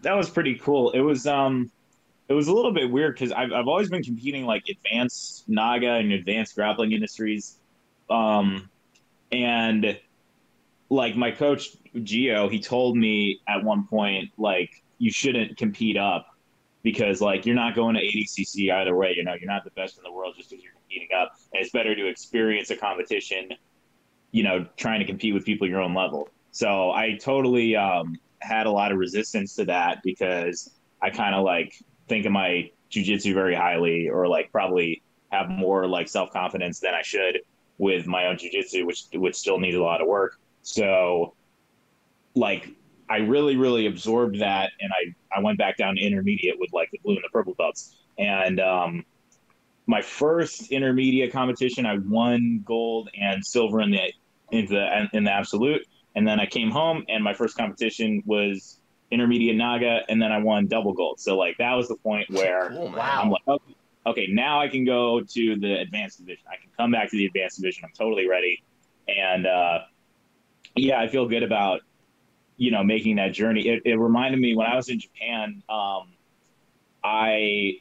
That 0.03 0.13
was 0.15 0.29
pretty 0.29 0.55
cool. 0.55 0.91
It 0.91 1.01
was 1.01 1.25
um, 1.27 1.71
it 2.29 2.33
was 2.33 2.47
a 2.47 2.53
little 2.53 2.73
bit 2.73 2.89
weird 2.91 3.15
because 3.15 3.31
I've 3.31 3.51
I've 3.53 3.67
always 3.67 3.89
been 3.89 4.03
competing 4.03 4.45
like 4.45 4.63
advanced 4.69 5.45
Naga 5.49 5.93
and 5.95 6.11
advanced 6.13 6.55
grappling 6.55 6.91
industries, 6.93 7.59
um, 8.09 8.69
and 9.31 9.99
like 10.89 11.15
my 11.15 11.31
coach 11.31 11.69
Gio, 11.96 12.51
he 12.51 12.60
told 12.60 12.98
me 12.98 13.41
at 13.48 13.63
one 13.63 13.88
point 13.88 14.31
like 14.38 14.84
you 14.98 15.12
shouldn't 15.12 15.58
compete 15.58 15.98
up 15.98 16.27
because 16.84 17.22
like 17.22 17.46
you're 17.46 17.55
not 17.55 17.75
going 17.75 17.96
to 17.96 18.01
ADCC 18.01 18.72
either 18.72 18.96
way. 18.96 19.13
You 19.15 19.24
know, 19.24 19.34
you're 19.34 19.51
not 19.51 19.63
the 19.63 19.72
best 19.72 19.98
in 19.98 20.03
the 20.03 20.12
world 20.12 20.36
just 20.38 20.50
because 20.50 20.63
you're 20.63 20.74
competing 20.74 21.10
up, 21.17 21.34
and 21.53 21.62
it's 21.62 21.72
better 21.72 21.96
to 21.96 22.08
experience 22.08 22.69
a 22.69 22.75
competition. 22.75 23.50
You 24.31 24.43
know, 24.43 24.67
trying 24.77 25.00
to 25.00 25.05
compete 25.05 25.34
with 25.34 25.46
people 25.46 25.67
your 25.67 25.81
own 25.81 25.93
level. 25.96 26.29
So 26.51 26.91
I 26.91 27.17
totally 27.19 27.75
um, 27.75 28.15
had 28.39 28.67
a 28.67 28.72
lot 28.72 28.91
of 28.91 28.98
resistance 28.98 29.55
to 29.55 29.65
that 29.65 30.01
because 30.03 30.69
I 31.01 31.10
kind 31.10 31.34
of 31.34 31.43
like 31.43 31.74
think 32.08 32.25
of 32.25 32.31
my 32.31 32.69
jujitsu 32.91 33.34
very 33.34 33.55
highly, 33.55 34.10
or 34.10 34.27
like 34.27 34.51
probably 34.51 35.01
have 35.31 35.50
more 35.50 35.88
like 35.88 36.08
self 36.08 36.31
confidence 36.31 36.79
than 36.79 36.93
I 36.93 37.01
should 37.01 37.39
with 37.77 38.05
my 38.05 38.27
own 38.27 38.38
jujitsu, 38.38 38.86
which 38.86 39.05
which 39.13 39.36
still 39.36 39.60
needs 39.60 39.75
a 39.75 39.81
lot 39.81 40.01
of 40.01 40.08
work. 40.08 40.39
So, 40.62 41.34
like, 42.36 42.69
I 43.09 43.17
really 43.17 43.55
really 43.55 43.88
absorbed 43.88 44.39
that, 44.39 44.71
and 44.79 44.91
I 44.93 45.38
I 45.38 45.41
went 45.41 45.57
back 45.57 45.77
down 45.77 45.95
to 45.95 46.01
intermediate 46.01 46.59
with 46.59 46.71
like 46.74 46.91
the 46.91 47.00
blue 47.03 47.15
and 47.15 47.24
the 47.24 47.29
purple 47.29 47.55
belts, 47.55 47.95
and 48.17 48.59
um, 48.59 49.05
my 49.88 50.01
first 50.03 50.71
intermediate 50.71 51.31
competition, 51.31 51.88
I 51.88 51.98
won 51.98 52.62
gold 52.63 53.09
and 53.19 53.43
silver 53.43 53.81
in 53.81 53.89
the 53.89 54.13
in 54.51 54.67
the 54.67 55.09
in 55.13 55.24
the 55.24 55.31
absolute, 55.31 55.81
and 56.15 56.27
then 56.27 56.39
I 56.39 56.45
came 56.45 56.69
home 56.69 57.03
and 57.09 57.24
my 57.24 57.33
first 57.33 57.57
competition 57.57 58.21
was 58.27 58.79
intermediate 59.09 59.55
naga, 59.55 60.01
and 60.07 60.21
then 60.21 60.31
I 60.31 60.38
won 60.38 60.67
double 60.67 60.93
gold. 60.93 61.19
So 61.19 61.36
like 61.36 61.57
that 61.57 61.74
was 61.74 61.88
the 61.88 61.95
point 61.95 62.29
where. 62.29 62.69
Wow. 62.71 63.21
I'm 63.24 63.31
like, 63.31 63.41
okay, 63.48 63.75
okay, 64.05 64.27
now 64.29 64.62
I 64.62 64.67
can 64.67 64.86
go 64.86 65.21
to 65.21 65.55
the 65.55 65.79
advanced 65.79 66.19
division. 66.19 66.45
I 66.48 66.57
can 66.62 66.69
come 66.77 66.91
back 66.91 67.09
to 67.09 67.17
the 67.17 67.25
advanced 67.25 67.59
division. 67.59 67.86
I'm 67.86 67.93
totally 67.98 68.27
ready, 68.27 68.63
and 69.07 69.48
uh, 69.48 69.79
yeah, 70.75 71.01
I 71.01 71.07
feel 71.07 71.27
good 71.27 71.41
about 71.41 71.81
you 72.59 72.71
know 72.71 72.83
making 72.83 73.15
that 73.15 73.33
journey. 73.33 73.67
It, 73.67 73.81
it 73.85 73.95
reminded 73.95 74.39
me 74.39 74.55
when 74.55 74.67
I 74.67 74.75
was 74.75 74.89
in 74.89 74.99
Japan. 74.99 75.63
Um, 75.67 76.13
I 77.03 77.77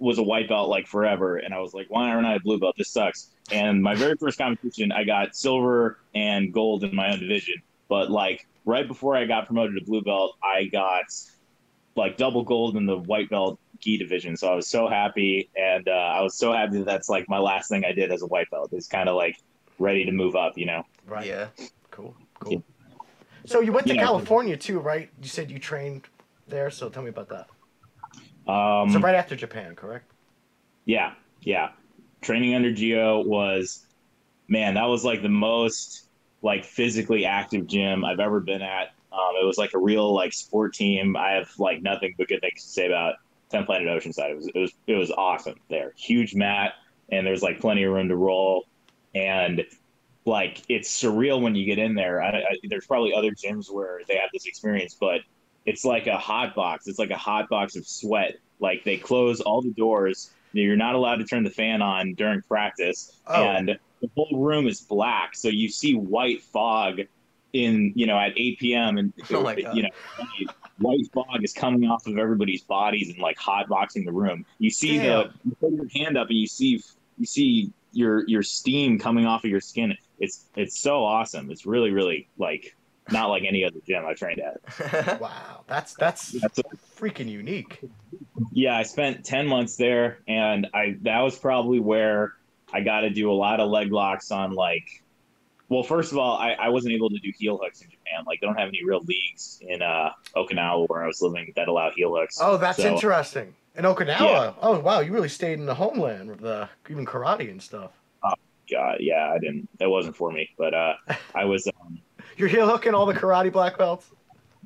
was 0.00 0.18
a 0.18 0.22
white 0.22 0.48
belt 0.48 0.68
like 0.68 0.86
forever, 0.86 1.36
and 1.36 1.54
I 1.54 1.60
was 1.60 1.74
like, 1.74 1.86
why 1.88 2.08
aren't 2.08 2.26
I 2.26 2.34
a 2.36 2.40
blue 2.40 2.58
belt? 2.58 2.74
This 2.76 2.88
sucks. 2.88 3.30
And 3.52 3.82
my 3.82 3.94
very 3.94 4.16
first 4.16 4.38
competition, 4.38 4.90
I 4.90 5.04
got 5.04 5.36
silver 5.36 5.98
and 6.14 6.52
gold 6.52 6.82
in 6.82 6.96
my 6.96 7.12
own 7.12 7.20
division. 7.20 7.56
But 7.88 8.10
like 8.10 8.46
right 8.64 8.88
before 8.88 9.16
I 9.16 9.26
got 9.26 9.46
promoted 9.46 9.78
to 9.78 9.84
blue 9.84 10.00
belt, 10.00 10.36
I 10.42 10.64
got 10.64 11.04
like 11.94 12.16
double 12.16 12.42
gold 12.42 12.76
in 12.76 12.86
the 12.86 12.96
white 12.96 13.28
belt 13.28 13.60
gi 13.80 13.98
division. 13.98 14.36
So 14.36 14.50
I 14.50 14.54
was 14.54 14.66
so 14.66 14.88
happy, 14.88 15.50
and 15.54 15.86
uh, 15.88 15.90
I 15.90 16.22
was 16.22 16.36
so 16.36 16.52
happy 16.52 16.78
that 16.78 16.86
that's 16.86 17.10
like 17.10 17.28
my 17.28 17.38
last 17.38 17.68
thing 17.68 17.84
I 17.84 17.92
did 17.92 18.10
as 18.10 18.22
a 18.22 18.26
white 18.26 18.50
belt. 18.50 18.70
It's 18.72 18.88
kind 18.88 19.10
of 19.10 19.16
like 19.16 19.36
ready 19.78 20.06
to 20.06 20.12
move 20.12 20.36
up, 20.36 20.56
you 20.56 20.64
know. 20.64 20.84
Right. 21.06 21.26
Yeah. 21.26 21.48
Cool. 21.90 22.16
Cool. 22.40 22.64
So 23.44 23.60
you 23.60 23.72
went 23.72 23.86
to 23.88 23.94
know- 23.94 24.02
California 24.02 24.56
too, 24.56 24.80
right? 24.80 25.10
You 25.20 25.28
said 25.28 25.50
you 25.50 25.58
trained 25.58 26.06
there, 26.48 26.70
so 26.70 26.88
tell 26.88 27.02
me 27.02 27.08
about 27.10 27.28
that. 27.28 27.48
Um, 28.50 28.90
so 28.90 28.98
right 28.98 29.14
after 29.14 29.36
Japan, 29.36 29.74
correct? 29.76 30.10
Yeah, 30.84 31.12
yeah. 31.42 31.70
Training 32.20 32.54
under 32.54 32.70
Gio 32.70 33.24
was, 33.24 33.86
man, 34.48 34.74
that 34.74 34.84
was 34.84 35.04
like 35.04 35.22
the 35.22 35.28
most 35.28 36.08
like 36.42 36.64
physically 36.64 37.24
active 37.24 37.66
gym 37.66 38.04
I've 38.04 38.20
ever 38.20 38.40
been 38.40 38.62
at. 38.62 38.88
Um, 39.12 39.34
it 39.40 39.44
was 39.46 39.58
like 39.58 39.74
a 39.74 39.78
real 39.78 40.12
like 40.12 40.32
sport 40.32 40.74
team. 40.74 41.16
I 41.16 41.32
have 41.32 41.50
like 41.58 41.82
nothing 41.82 42.14
but 42.18 42.28
good 42.28 42.40
things 42.40 42.62
to 42.64 42.68
say 42.68 42.86
about 42.86 43.16
10 43.50 43.64
Planet 43.64 43.86
Oceanside. 43.86 44.30
It 44.30 44.36
was 44.36 44.46
it 44.48 44.58
was 44.58 44.72
it 44.86 44.94
was 44.94 45.10
awesome 45.12 45.60
there. 45.68 45.92
Huge 45.96 46.34
mat 46.34 46.72
and 47.10 47.26
there's 47.26 47.42
like 47.42 47.60
plenty 47.60 47.84
of 47.84 47.92
room 47.92 48.08
to 48.08 48.16
roll 48.16 48.64
and 49.14 49.62
like 50.24 50.62
it's 50.68 51.02
surreal 51.02 51.40
when 51.40 51.54
you 51.54 51.64
get 51.64 51.78
in 51.78 51.94
there. 51.94 52.22
I, 52.22 52.28
I, 52.38 52.42
there's 52.64 52.86
probably 52.86 53.12
other 53.14 53.30
gyms 53.32 53.70
where 53.70 54.00
they 54.08 54.14
have 54.16 54.30
this 54.32 54.46
experience, 54.46 54.96
but 54.98 55.20
it's 55.66 55.84
like 55.84 56.06
a 56.06 56.16
hot 56.18 56.54
box. 56.54 56.86
It's 56.86 56.98
like 56.98 57.10
a 57.10 57.16
hot 57.16 57.48
box 57.48 57.76
of 57.76 57.86
sweat. 57.86 58.36
Like 58.60 58.84
they 58.84 58.96
close 58.96 59.40
all 59.40 59.62
the 59.62 59.72
doors. 59.72 60.30
You're 60.52 60.76
not 60.76 60.94
allowed 60.94 61.16
to 61.16 61.24
turn 61.24 61.44
the 61.44 61.50
fan 61.50 61.82
on 61.82 62.14
during 62.14 62.42
practice, 62.42 63.18
Oh. 63.26 63.42
and 63.42 63.68
the 63.68 64.10
whole 64.16 64.38
room 64.38 64.66
is 64.66 64.80
black. 64.80 65.34
So 65.34 65.48
you 65.48 65.68
see 65.68 65.94
white 65.94 66.42
fog 66.42 67.00
in 67.52 67.92
you 67.94 68.06
know 68.06 68.18
at 68.18 68.32
8 68.36 68.58
p.m. 68.58 68.98
and 68.98 69.12
Oh 69.30 69.48
you 69.50 69.82
know 69.82 69.88
white 70.78 71.06
fog 71.12 71.42
is 71.44 71.52
coming 71.52 71.88
off 71.88 72.06
of 72.06 72.16
everybody's 72.18 72.62
bodies 72.62 73.10
and 73.10 73.18
like 73.18 73.38
hot 73.38 73.68
boxing 73.68 74.04
the 74.04 74.12
room. 74.12 74.44
You 74.58 74.70
see 74.70 74.98
the 74.98 75.30
you 75.44 75.56
put 75.60 75.72
your 75.72 75.88
hand 75.94 76.16
up 76.16 76.28
and 76.28 76.38
you 76.38 76.46
see 76.46 76.82
you 77.18 77.26
see 77.26 77.72
your 77.92 78.26
your 78.26 78.42
steam 78.42 78.98
coming 78.98 79.26
off 79.26 79.44
of 79.44 79.50
your 79.50 79.60
skin. 79.60 79.96
It's 80.22 80.46
it's 80.56 80.78
so 80.78 81.04
awesome. 81.04 81.50
It's 81.50 81.66
really 81.66 81.90
really 81.90 82.28
like 82.38 82.74
not 83.10 83.28
like 83.28 83.42
any 83.46 83.64
other 83.64 83.80
gym 83.86 84.06
I 84.06 84.14
trained 84.14 84.40
at. 84.40 85.20
Wow, 85.20 85.64
that's 85.66 85.94
that's 85.94 86.30
That's 86.40 86.60
freaking 86.96 87.28
unique. 87.28 87.80
yeah, 88.52 88.76
I 88.78 88.84
spent 88.84 89.24
10 89.24 89.46
months 89.48 89.76
there 89.76 90.18
and 90.28 90.68
I 90.72 90.96
that 91.02 91.20
was 91.20 91.36
probably 91.36 91.80
where 91.80 92.32
I 92.72 92.80
got 92.82 93.00
to 93.00 93.10
do 93.10 93.30
a 93.30 93.34
lot 93.34 93.58
of 93.60 93.68
leg 93.68 93.92
locks 93.92 94.30
on 94.30 94.52
like 94.52 95.02
well, 95.68 95.82
first 95.82 96.12
of 96.12 96.18
all, 96.18 96.36
I, 96.36 96.52
I 96.52 96.68
wasn't 96.68 96.92
able 96.94 97.08
to 97.08 97.18
do 97.18 97.32
heel 97.38 97.58
hooks 97.60 97.80
in 97.80 97.88
Japan. 97.88 98.24
Like 98.26 98.40
they 98.40 98.46
don't 98.46 98.58
have 98.58 98.68
any 98.68 98.84
real 98.84 99.00
leagues 99.06 99.58
in 99.62 99.80
uh, 99.80 100.10
Okinawa 100.36 100.86
where 100.88 101.02
I 101.02 101.06
was 101.06 101.22
living 101.22 101.50
that 101.56 101.66
allow 101.66 101.90
heel 101.96 102.14
hooks. 102.14 102.36
Oh, 102.42 102.58
that's 102.58 102.76
So- 102.76 102.92
interesting. 102.92 103.54
In 103.74 103.84
Okinawa. 103.84 104.20
Yeah. 104.20 104.52
Oh 104.60 104.78
wow, 104.80 105.00
you 105.00 105.12
really 105.12 105.30
stayed 105.30 105.58
in 105.58 105.64
the 105.64 105.74
homeland 105.74 106.28
with 106.28 106.40
the 106.40 106.68
even 106.90 107.06
karate 107.06 107.50
and 107.50 107.60
stuff. 107.62 107.90
God, 108.72 108.98
yeah, 109.00 109.32
I 109.34 109.38
didn't. 109.38 109.68
That 109.78 109.90
wasn't 109.90 110.16
for 110.16 110.32
me. 110.32 110.48
But 110.58 110.74
uh, 110.74 110.94
I 111.34 111.44
was 111.44 111.66
um, 111.66 112.00
You're 112.36 112.48
heel 112.48 112.68
hooking 112.68 112.94
all 112.94 113.06
the 113.06 113.14
karate 113.14 113.52
black 113.52 113.78
belts. 113.78 114.10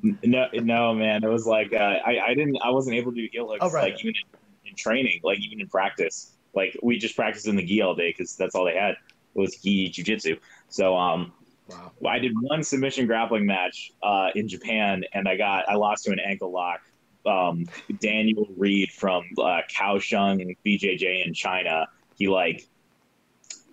no, 0.01 0.47
no, 0.53 0.93
man. 0.93 1.23
It 1.23 1.29
was 1.29 1.45
like 1.45 1.73
uh, 1.73 1.77
I, 2.05 2.19
I 2.27 2.33
didn't. 2.33 2.57
I 2.63 2.71
wasn't 2.71 2.95
able 2.95 3.11
to 3.11 3.17
do 3.17 3.27
heel 3.31 3.47
hooks. 3.47 3.59
Oh, 3.61 3.71
right. 3.71 3.91
Like 3.91 3.99
even 3.99 4.13
in, 4.63 4.69
in 4.71 4.75
training, 4.75 5.21
like 5.23 5.39
even 5.39 5.61
in 5.61 5.67
practice, 5.67 6.35
like 6.53 6.77
we 6.81 6.97
just 6.97 7.15
practiced 7.15 7.47
in 7.47 7.55
the 7.55 7.63
gi 7.63 7.81
all 7.81 7.95
day 7.95 8.13
because 8.15 8.35
that's 8.35 8.55
all 8.55 8.65
they 8.65 8.75
had 8.75 8.95
was 9.33 9.55
gi 9.57 9.91
jujitsu. 9.91 10.39
So 10.69 10.97
um, 10.97 11.33
Wow. 11.69 11.91
I 12.07 12.19
did 12.19 12.33
one 12.39 12.63
submission 12.63 13.07
grappling 13.07 13.45
match 13.45 13.91
uh, 14.01 14.29
in 14.35 14.47
Japan, 14.47 15.03
and 15.13 15.27
I 15.27 15.35
got 15.35 15.67
I 15.67 15.75
lost 15.75 16.05
to 16.05 16.11
an 16.11 16.19
ankle 16.19 16.51
lock. 16.51 16.81
Um, 17.25 17.65
Daniel 17.99 18.47
Reed 18.55 18.89
from 18.91 19.23
uh, 19.37 19.61
Kaohsiung 19.69 20.55
BJJ 20.65 21.25
in 21.25 21.33
China. 21.33 21.87
He 22.17 22.29
like, 22.29 22.65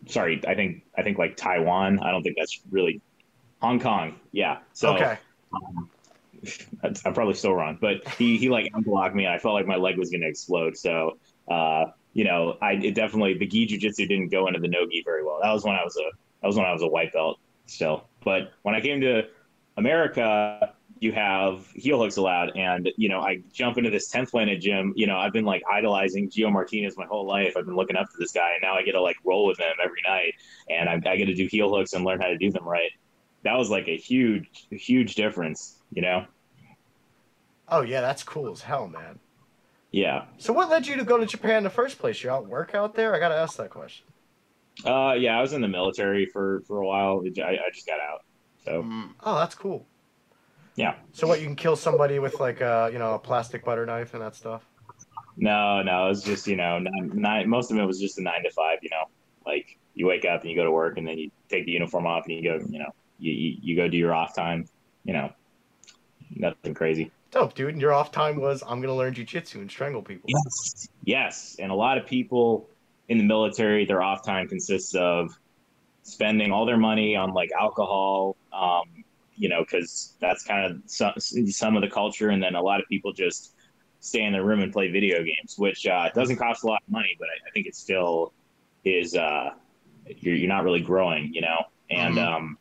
sorry, 0.06 0.40
I 0.46 0.54
think 0.54 0.84
I 0.96 1.02
think 1.02 1.18
like 1.18 1.36
Taiwan. 1.36 2.00
I 2.00 2.10
don't 2.10 2.22
think 2.22 2.36
that's 2.38 2.60
really 2.70 3.00
Hong 3.60 3.80
Kong. 3.80 4.16
Yeah. 4.32 4.58
So 4.72 4.94
okay. 4.94 5.18
um, 5.54 5.90
I'm 6.82 7.14
probably 7.14 7.34
still 7.34 7.54
wrong, 7.54 7.78
but 7.80 8.06
he 8.18 8.36
he 8.36 8.48
like 8.48 8.70
unblocked 8.74 9.14
me, 9.14 9.24
and 9.24 9.34
I 9.34 9.38
felt 9.38 9.54
like 9.54 9.66
my 9.66 9.76
leg 9.76 9.98
was 9.98 10.10
gonna 10.10 10.26
explode. 10.26 10.76
So 10.76 11.18
uh, 11.50 11.86
you 12.12 12.24
know, 12.24 12.56
I 12.60 12.72
it 12.72 12.94
definitely 12.94 13.34
the 13.38 13.46
gi 13.46 13.66
jujitsu 13.66 14.08
didn't 14.08 14.28
go 14.28 14.46
into 14.46 14.60
the 14.60 14.68
no 14.68 14.86
gi 14.86 15.02
very 15.04 15.24
well. 15.24 15.38
That 15.42 15.52
was 15.52 15.64
when 15.64 15.74
I 15.74 15.84
was 15.84 15.96
a 15.96 16.10
that 16.42 16.46
was 16.46 16.56
when 16.56 16.66
I 16.66 16.72
was 16.72 16.82
a 16.82 16.88
white 16.88 17.12
belt 17.12 17.38
still. 17.66 18.04
But 18.24 18.52
when 18.62 18.74
I 18.74 18.80
came 18.80 19.00
to 19.00 19.24
America, 19.76 20.73
you 21.00 21.12
have 21.12 21.66
heel 21.74 21.98
hooks 22.00 22.16
allowed, 22.16 22.56
and 22.56 22.90
you 22.96 23.08
know, 23.08 23.20
I 23.20 23.42
jump 23.52 23.78
into 23.78 23.90
this 23.90 24.10
10th 24.12 24.30
planet 24.30 24.60
gym. 24.60 24.92
You 24.96 25.06
know, 25.06 25.18
I've 25.18 25.32
been 25.32 25.44
like 25.44 25.62
idolizing 25.70 26.30
Gio 26.30 26.52
Martinez 26.52 26.96
my 26.96 27.06
whole 27.06 27.26
life. 27.26 27.54
I've 27.56 27.66
been 27.66 27.76
looking 27.76 27.96
up 27.96 28.06
to 28.06 28.16
this 28.18 28.32
guy, 28.32 28.52
and 28.52 28.62
now 28.62 28.74
I 28.74 28.82
get 28.82 28.92
to 28.92 29.00
like 29.00 29.16
roll 29.24 29.46
with 29.46 29.58
him 29.58 29.74
every 29.82 30.00
night, 30.06 30.34
and 30.70 30.88
I, 30.88 31.10
I 31.10 31.16
get 31.16 31.26
to 31.26 31.34
do 31.34 31.46
heel 31.46 31.74
hooks 31.74 31.92
and 31.92 32.04
learn 32.04 32.20
how 32.20 32.28
to 32.28 32.38
do 32.38 32.50
them 32.50 32.66
right. 32.66 32.90
That 33.42 33.58
was 33.58 33.70
like 33.70 33.88
a 33.88 33.96
huge, 33.96 34.66
huge 34.70 35.14
difference. 35.14 35.80
You 35.92 36.02
know. 36.02 36.26
Oh 37.68 37.82
yeah, 37.82 38.00
that's 38.00 38.22
cool 38.22 38.50
as 38.50 38.62
hell, 38.62 38.88
man. 38.88 39.18
Yeah. 39.90 40.24
So 40.38 40.52
what 40.52 40.70
led 40.70 40.86
you 40.86 40.96
to 40.96 41.04
go 41.04 41.18
to 41.18 41.26
Japan 41.26 41.58
in 41.58 41.64
the 41.64 41.70
first 41.70 41.98
place? 41.98 42.22
You 42.22 42.30
out 42.30 42.46
work 42.48 42.74
out 42.74 42.94
there? 42.94 43.14
I 43.14 43.18
gotta 43.18 43.36
ask 43.36 43.56
that 43.58 43.70
question. 43.70 44.06
Uh, 44.84 45.14
yeah, 45.16 45.38
I 45.38 45.40
was 45.40 45.52
in 45.52 45.60
the 45.60 45.68
military 45.68 46.26
for 46.26 46.62
for 46.66 46.78
a 46.80 46.86
while. 46.86 47.22
I, 47.38 47.42
I 47.42 47.70
just 47.72 47.86
got 47.86 48.00
out. 48.00 48.24
So 48.64 48.82
Mm. 48.82 49.10
Oh, 49.22 49.36
that's 49.36 49.54
cool. 49.54 49.86
Yeah. 50.76 50.94
So 51.12 51.26
what? 51.26 51.40
You 51.40 51.46
can 51.46 51.56
kill 51.56 51.76
somebody 51.76 52.18
with 52.18 52.40
like 52.40 52.60
a 52.60 52.90
you 52.92 52.98
know 52.98 53.14
a 53.14 53.18
plastic 53.18 53.64
butter 53.64 53.86
knife 53.86 54.14
and 54.14 54.22
that 54.22 54.34
stuff. 54.34 54.66
no, 55.36 55.82
no, 55.82 56.06
it 56.06 56.08
was 56.08 56.22
just 56.22 56.46
you 56.46 56.56
know 56.56 56.78
nine, 56.78 57.10
nine. 57.14 57.48
Most 57.48 57.70
of 57.70 57.78
it 57.78 57.84
was 57.84 58.00
just 58.00 58.18
a 58.18 58.22
nine 58.22 58.42
to 58.42 58.50
five. 58.50 58.78
You 58.82 58.90
know, 58.90 59.04
like 59.46 59.78
you 59.94 60.06
wake 60.06 60.24
up 60.24 60.42
and 60.42 60.50
you 60.50 60.56
go 60.56 60.64
to 60.64 60.72
work, 60.72 60.98
and 60.98 61.06
then 61.06 61.18
you 61.18 61.30
take 61.48 61.66
the 61.66 61.72
uniform 61.72 62.06
off 62.06 62.24
and 62.26 62.34
you 62.36 62.42
go. 62.42 62.64
You 62.68 62.80
know, 62.80 62.92
you 63.18 63.32
you, 63.32 63.58
you 63.62 63.76
go 63.76 63.88
do 63.88 63.96
your 63.96 64.14
off 64.14 64.34
time. 64.34 64.66
You 65.04 65.12
know, 65.12 65.32
nothing 66.34 66.74
crazy. 66.74 67.10
Dope, 67.30 67.54
dude. 67.54 67.70
And 67.70 67.80
your 67.80 67.92
off 67.92 68.10
time 68.10 68.40
was 68.40 68.62
I'm 68.66 68.80
gonna 68.80 68.94
learn 68.94 69.14
jujitsu 69.14 69.56
and 69.56 69.70
strangle 69.70 70.02
people. 70.02 70.28
Yes. 70.28 70.88
Yes. 71.04 71.56
And 71.58 71.70
a 71.70 71.74
lot 71.74 71.98
of 71.98 72.06
people 72.06 72.68
in 73.08 73.18
the 73.18 73.24
military, 73.24 73.84
their 73.84 74.02
off 74.02 74.24
time 74.24 74.48
consists 74.48 74.94
of 74.94 75.36
spending 76.04 76.52
all 76.52 76.64
their 76.64 76.76
money 76.76 77.16
on 77.16 77.32
like 77.32 77.50
alcohol, 77.58 78.36
um, 78.52 79.03
you 79.36 79.48
know, 79.48 79.62
because 79.62 80.16
that's 80.20 80.44
kind 80.44 80.70
of 80.70 80.78
some, 80.86 81.12
some 81.18 81.76
of 81.76 81.82
the 81.82 81.90
culture. 81.90 82.30
And 82.30 82.42
then 82.42 82.54
a 82.54 82.62
lot 82.62 82.80
of 82.80 82.86
people 82.90 83.12
just 83.12 83.54
stay 84.00 84.22
in 84.22 84.32
their 84.32 84.44
room 84.44 84.60
and 84.60 84.72
play 84.72 84.90
video 84.90 85.18
games, 85.18 85.54
which 85.56 85.86
uh, 85.86 86.10
doesn't 86.14 86.36
cost 86.36 86.64
a 86.64 86.66
lot 86.66 86.80
of 86.86 86.92
money, 86.92 87.14
but 87.18 87.26
I, 87.28 87.48
I 87.48 87.50
think 87.52 87.66
it 87.66 87.74
still 87.74 88.32
is, 88.84 89.14
uh, 89.14 89.50
you're, 90.06 90.34
you're 90.36 90.48
not 90.48 90.64
really 90.64 90.80
growing, 90.80 91.30
you 91.32 91.40
know? 91.40 91.64
And 91.90 92.18
Mhm. 92.18 92.28
um, 92.34 92.56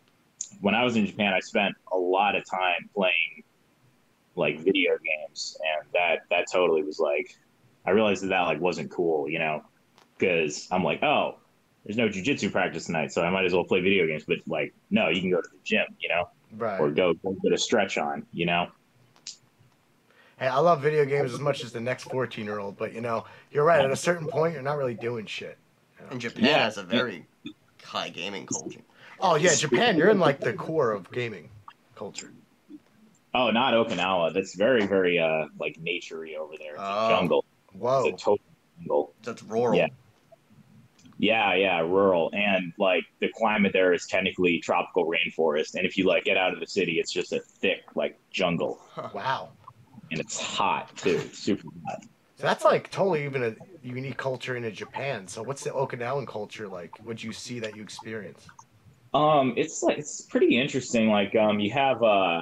when 0.62 0.76
I 0.76 0.84
was 0.84 0.96
in 0.96 1.06
Japan, 1.06 1.34
I 1.34 1.40
spent 1.40 1.76
a 1.92 1.98
lot 1.98 2.36
of 2.36 2.44
time 2.50 2.90
playing 2.96 3.44
like 4.36 4.60
video 4.60 4.92
games 5.04 5.58
and 5.62 5.94
that 5.94 6.20
that 6.30 6.46
totally 6.52 6.84
was 6.84 7.00
like 7.00 7.28
i 7.86 7.92
realized 7.92 8.24
that 8.24 8.30
that 8.30 8.42
like 8.42 8.60
wasn't 8.60 8.90
cool 8.92 9.30
you 9.30 9.40
know 9.40 9.62
because 10.18 10.68
i'm 10.72 10.84
like 10.84 11.04
oh 11.04 11.36
there's 11.86 11.98
no 11.98 12.08
jujitsu 12.08 12.52
practice 12.52 12.86
tonight 12.86 13.12
so 13.12 13.22
i 13.24 13.30
might 13.30 13.46
as 13.46 13.54
well 13.54 13.64
play 13.66 13.80
video 13.82 14.08
games 14.08 14.24
but 14.28 14.38
like 14.48 14.74
no 14.90 15.10
you 15.10 15.22
can 15.22 15.30
go 15.30 15.38
to 15.42 15.50
the 15.52 15.60
gym 15.64 15.86
you 16.00 16.10
know 16.10 16.26
Right. 16.58 16.80
or 16.80 16.92
go, 16.92 17.14
go 17.14 17.36
get 17.44 17.52
a 17.54 17.58
stretch 17.58 17.98
on 17.98 18.26
you 18.32 18.46
know 18.46 18.68
Hey, 20.40 20.48
I 20.48 20.58
love 20.60 20.82
video 20.82 21.06
games 21.06 21.32
as 21.32 21.40
much 21.40 21.64
as 21.64 21.72
the 21.72 21.80
next 21.80 22.06
14 22.06 22.44
year 22.44 22.60
old, 22.60 22.76
but 22.76 22.92
you 22.94 23.02
know, 23.02 23.24
you're 23.52 23.64
right. 23.64 23.80
At 23.86 23.92
a 23.92 23.96
certain 23.96 24.28
point, 24.28 24.54
you're 24.54 24.64
not 24.64 24.78
really 24.78 24.96
doing 24.96 25.26
shit. 25.28 25.58
And 26.10 26.20
Japan 26.20 26.44
Yeah. 26.44 26.64
has 26.64 26.78
a 26.78 26.84
very 26.84 27.28
high 27.84 28.10
gaming 28.10 28.46
culture. 28.48 28.82
Oh 29.20 29.36
yeah, 29.36 29.54
Japan, 29.56 29.96
you're 29.96 30.10
in 30.10 30.20
like 30.20 30.40
the 30.40 30.54
core 30.54 30.92
of 30.92 31.10
gaming 31.12 31.50
culture. 31.96 32.32
oh 33.36 33.52
not 33.52 33.74
okinawa 33.74 34.34
that's 34.34 34.56
very 34.56 34.86
very 34.86 35.18
uh 35.18 35.46
like 35.60 35.76
naturey 35.82 36.36
over 36.38 36.54
there 36.60 36.76
it's 36.76 36.84
Oh. 36.84 37.06
a 37.06 37.10
jungle 37.10 37.46
Whoa. 37.74 38.10
it's 38.10 38.22
a 38.22 38.26
total 38.26 38.46
jungle 38.78 39.14
That's 39.24 39.44
rural. 39.44 39.78
Yeah. 39.78 39.88
Yeah, 41.20 41.54
yeah, 41.54 41.80
rural, 41.80 42.32
and 42.34 42.74
like 42.78 43.04
the 43.20 43.30
climate 43.38 43.72
there 43.74 43.94
is 43.94 44.08
technically 44.08 44.60
tropical 44.60 45.06
rainforest, 45.06 45.76
and 45.76 45.86
if 45.86 45.98
you 45.98 46.06
like 46.06 46.24
get 46.24 46.38
out 46.38 46.54
of 46.54 46.60
the 46.60 46.68
city, 46.68 47.00
it's 47.00 47.12
just 47.12 47.32
a 47.34 47.40
thick 47.40 47.82
like 47.96 48.18
jungle, 48.32 48.80
Wow. 49.14 49.50
and 50.12 50.20
it's 50.20 50.40
hot 50.40 50.96
too, 50.98 51.20
super 51.32 51.68
hot. 51.88 52.04
So 52.38 52.48
that's 52.48 52.66
like 52.66 52.90
totally 52.90 53.26
even 53.26 53.44
a 53.44 53.56
unique 53.88 54.18
culture 54.18 54.58
in 54.58 54.74
Japan. 54.74 55.28
So 55.28 55.44
what's 55.44 55.64
the 55.64 55.70
Okinawan 55.70 56.28
culture 56.28 56.68
like? 56.68 56.92
What'd 57.04 57.24
you 57.24 57.32
see 57.32 57.60
that 57.60 57.76
you 57.76 57.84
experienced? 57.84 58.50
Um, 59.14 59.54
it's 59.56 59.84
like 59.84 60.00
it's 60.00 60.22
pretty 60.22 60.60
interesting. 60.60 61.10
Like, 61.10 61.36
um, 61.36 61.60
you 61.60 61.72
have 61.72 62.02
uh, 62.02 62.42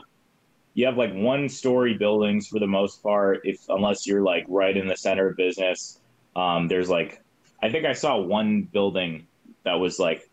you 0.74 0.86
have 0.86 0.98
like 0.98 1.14
one 1.14 1.50
story 1.50 1.96
buildings 1.98 2.48
for 2.48 2.60
the 2.60 2.68
most 2.68 3.04
part, 3.04 3.42
if 3.44 3.58
unless 3.68 4.08
you're 4.08 4.22
like 4.24 4.46
right 4.48 4.76
in 4.76 4.88
the 4.88 4.96
center 4.96 5.28
of 5.30 5.38
business. 5.38 6.00
Um, 6.36 6.70
there's 6.70 6.90
like, 6.90 7.22
I 7.62 7.70
think 7.70 7.86
I 7.86 7.94
saw 7.94 8.18
one 8.18 8.64
building 8.64 9.28
that 9.64 9.76
was 9.76 10.00
like 10.00 10.30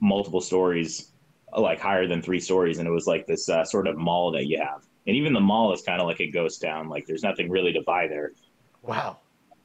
multiple 0.00 0.40
stories, 0.40 1.10
like 1.56 1.80
higher 1.80 2.06
than 2.06 2.22
three 2.22 2.40
stories, 2.40 2.78
and 2.78 2.88
it 2.88 2.90
was 2.90 3.06
like 3.06 3.26
this 3.26 3.48
uh, 3.48 3.64
sort 3.64 3.86
of 3.86 3.96
mall 3.96 4.30
that 4.32 4.46
you 4.46 4.58
have. 4.58 4.84
And 5.06 5.16
even 5.16 5.32
the 5.32 5.40
mall 5.40 5.72
is 5.72 5.82
kind 5.82 6.00
of 6.00 6.06
like 6.06 6.20
a 6.20 6.30
ghost 6.30 6.62
town. 6.62 6.88
Like, 6.88 7.06
there's 7.06 7.22
nothing 7.22 7.50
really 7.50 7.72
to 7.74 7.82
buy 7.82 8.08
there. 8.08 8.32
Wow. 8.82 9.18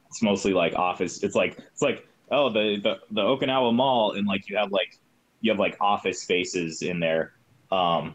It's 0.08 0.22
mostly 0.22 0.52
like 0.52 0.74
office. 0.74 1.22
It's 1.22 1.36
like 1.36 1.58
it's 1.58 1.82
like 1.82 2.06
oh 2.30 2.50
the 2.50 2.80
the, 2.82 2.98
the 3.10 3.22
Okinawa 3.22 3.72
Mall 3.72 4.12
and 4.12 4.26
like 4.26 4.48
you 4.48 4.56
have 4.56 4.72
like 4.72 4.98
you 5.40 5.50
have 5.50 5.58
like 5.58 5.76
office 5.80 6.20
spaces 6.20 6.82
in 6.82 7.00
there, 7.00 7.32
um, 7.70 8.14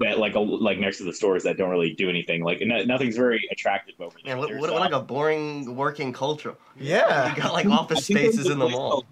that 0.00 0.18
like 0.18 0.34
a, 0.34 0.40
like 0.40 0.78
next 0.78 0.98
to 0.98 1.04
the 1.04 1.12
stores 1.12 1.42
that 1.44 1.56
don't 1.56 1.70
really 1.70 1.94
do 1.94 2.08
anything. 2.08 2.42
Like 2.42 2.60
no, 2.62 2.82
nothing's 2.84 3.16
very 3.16 3.46
attractive 3.52 3.94
over 4.00 4.16
there. 4.24 4.34
Man, 4.34 4.38
what, 4.38 4.50
what, 4.58 4.70
what 4.72 4.80
like 4.80 4.92
a 4.92 5.00
boring 5.00 5.76
working 5.76 6.12
culture. 6.12 6.54
Yeah. 6.78 7.30
You 7.34 7.40
got 7.40 7.52
like 7.52 7.66
office 7.66 8.04
spaces 8.06 8.46
in 8.50 8.58
the 8.58 8.68
mall. 8.68 8.90
called- 8.90 9.06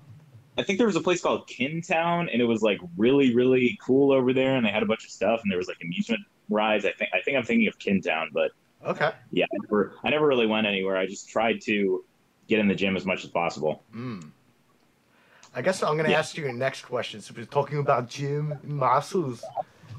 I 0.57 0.65
think 0.65 0.79
there 0.79 0.89
was 0.89 0.97
a 0.97 1.01
place 1.01 1.21
called 1.21 1.47
Kintown, 1.49 2.29
and 2.33 2.43
it 2.43 2.45
was 2.45 2.63
like 2.63 2.81
really, 2.97 3.33
really 3.33 3.79
cool 3.81 4.11
over 4.11 4.33
there, 4.33 4.57
and 4.57 4.67
they 4.67 4.71
had 4.71 4.83
a 4.83 4.87
bunch 4.87 5.05
of 5.05 5.11
stuff, 5.11 5.41
and 5.45 5.53
there 5.53 5.57
was 5.59 5.69
like 5.69 5.77
amusement 5.85 6.21
rides. 6.51 6.85
I 6.85 6.91
think 6.93 7.11
I 7.15 7.21
think 7.21 7.37
I'm 7.37 7.45
thinking 7.45 7.69
of 7.69 7.79
Kintown, 7.79 8.31
but 8.33 8.51
Okay. 8.85 9.11
yeah, 9.31 9.45
I 9.45 9.57
never, 9.63 9.95
I 10.03 10.11
never 10.11 10.27
really 10.27 10.47
went 10.47 10.67
anywhere. 10.67 10.97
I 10.97 11.07
just 11.07 11.29
tried 11.29 11.61
to 11.63 12.05
get 12.49 12.59
in 12.59 12.67
the 12.67 12.75
gym 12.75 12.97
as 12.97 13.05
much 13.07 13.23
as 13.25 13.31
possible. 13.31 13.85
Mm. 13.95 14.31
I 15.55 15.63
guess 15.63 15.83
I'm 15.83 15.97
gonna 15.97 16.11
Yeah. 16.11 16.19
ask 16.19 16.37
you 16.37 16.45
your 16.45 16.53
next 16.53 16.83
question. 16.83 17.21
So 17.21 17.35
we're 17.37 17.45
talking 17.47 17.79
about 17.79 18.09
gym 18.09 18.59
muscles, 18.65 19.45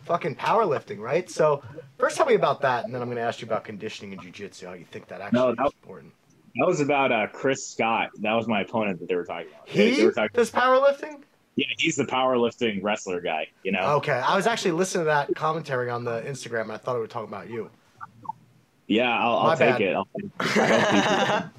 fucking 0.10 0.36
powerlifting, 0.36 0.98
right? 1.00 1.30
So 1.30 1.62
first, 2.00 2.18
tell 2.18 2.26
me 2.26 2.34
about 2.34 2.62
that, 2.62 2.84
and 2.84 2.94
then 2.94 3.02
I'm 3.02 3.08
gonna 3.10 3.22
ask 3.22 3.42
you 3.42 3.46
about 3.48 3.64
conditioning 3.64 4.12
and 4.14 4.22
jujitsu. 4.22 4.66
How 4.66 4.74
you 4.74 4.84
think 4.86 5.08
that 5.08 5.22
actually 5.22 5.40
No, 5.40 5.52
is 5.52 5.58
that- 5.58 5.72
important? 5.84 6.12
That 6.56 6.66
was 6.66 6.82
about 6.82 7.12
uh, 7.12 7.28
Chris 7.28 7.66
Scott. 7.66 8.10
That 8.22 8.34
was 8.34 8.48
my 8.48 8.62
opponent 8.62 9.00
that 9.00 9.08
they 9.08 9.16
were 9.16 9.24
talking 9.24 9.48
about. 9.50 9.70
He 9.70 9.92
they 9.98 10.06
were 10.06 10.12
talking, 10.12 10.32
does 10.34 10.50
powerlifting. 10.50 11.22
yeah, 11.56 11.68
he's 11.78 11.96
the 11.96 12.06
powerlifting 12.06 12.82
wrestler 12.84 13.22
guy. 13.22 13.48
You 13.64 13.72
know. 13.72 13.98
Okay, 13.98 14.14
I 14.14 14.36
was 14.36 14.48
actually 14.48 14.72
listening 14.72 15.02
to 15.02 15.06
that 15.06 15.36
commentary 15.36 15.92
on 15.92 16.04
the 16.04 16.22
Instagram, 16.24 16.64
and 16.64 16.72
I 16.72 16.78
thought 16.78 16.96
it 16.96 17.00
would 17.02 17.12
talk 17.12 17.28
about 17.28 17.52
you. 17.52 17.70
Yeah, 18.88 19.16
I'll, 19.16 19.38
I'll 19.38 19.58
take 19.58 19.80
it. 19.80 19.96
I'll 19.96 20.08
take 20.20 20.32
it. 20.40 21.44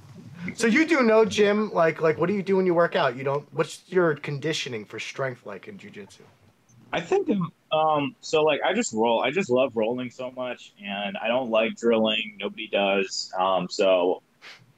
So 0.54 0.66
you 0.66 0.86
do 0.86 1.02
no 1.02 1.26
gym, 1.26 1.70
like 1.72 2.00
like 2.00 2.16
what 2.18 2.26
do 2.26 2.32
you 2.34 2.42
do 2.42 2.56
when 2.56 2.64
you 2.64 2.72
work 2.74 2.96
out? 2.96 3.14
You 3.14 3.22
don't. 3.24 3.46
What's 3.52 3.82
your 3.88 4.14
conditioning 4.16 4.86
for 4.86 4.98
strength 4.98 5.44
like 5.44 5.68
in 5.68 5.76
jujitsu? 5.76 6.22
I 6.92 7.00
think 7.00 7.29
um 7.72 8.16
so 8.20 8.42
like 8.42 8.61
I 8.64 8.72
just 8.72 8.92
roll. 8.92 9.22
I 9.22 9.31
just 9.31 9.50
love 9.50 9.72
rolling 9.74 10.11
so 10.11 10.31
much 10.31 10.72
and 10.85 11.16
I 11.16 11.29
don't 11.29 11.50
like 11.50 11.76
drilling. 11.76 12.37
Nobody 12.40 12.68
does. 12.68 13.33
Um 13.38 13.68
so 13.70 14.22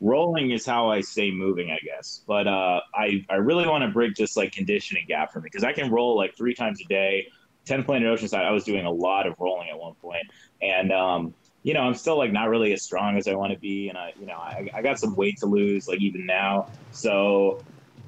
rolling 0.00 0.50
is 0.50 0.66
how 0.66 0.90
I 0.90 1.00
stay 1.00 1.30
moving, 1.30 1.70
I 1.70 1.78
guess. 1.84 2.22
But 2.26 2.46
uh 2.46 2.80
I 2.94 3.24
I 3.30 3.36
really 3.36 3.66
want 3.66 3.82
to 3.82 3.88
break 3.88 4.14
this 4.14 4.36
like 4.36 4.52
conditioning 4.52 5.06
gap 5.08 5.32
for 5.32 5.40
me 5.40 5.44
because 5.44 5.64
I 5.64 5.72
can 5.72 5.90
roll 5.90 6.16
like 6.16 6.36
3 6.36 6.54
times 6.54 6.80
a 6.80 6.88
day. 6.88 7.28
10 7.64 7.84
Planet 7.84 8.08
Oceanside 8.08 8.44
I 8.44 8.50
was 8.50 8.64
doing 8.64 8.84
a 8.84 8.90
lot 8.90 9.26
of 9.26 9.34
rolling 9.38 9.70
at 9.70 9.78
one 9.78 9.94
point 9.94 10.24
and 10.60 10.92
um 10.92 11.34
you 11.64 11.74
know, 11.74 11.82
I'm 11.82 11.94
still 11.94 12.18
like 12.18 12.32
not 12.32 12.48
really 12.48 12.72
as 12.72 12.82
strong 12.82 13.16
as 13.16 13.28
I 13.28 13.34
want 13.34 13.52
to 13.52 13.58
be 13.58 13.88
and 13.88 13.96
I 13.96 14.12
you 14.20 14.26
know, 14.26 14.34
I 14.34 14.68
I 14.74 14.82
got 14.82 14.98
some 14.98 15.14
weight 15.14 15.38
to 15.38 15.46
lose 15.46 15.88
like 15.88 16.00
even 16.00 16.26
now. 16.26 16.68
So 16.90 17.62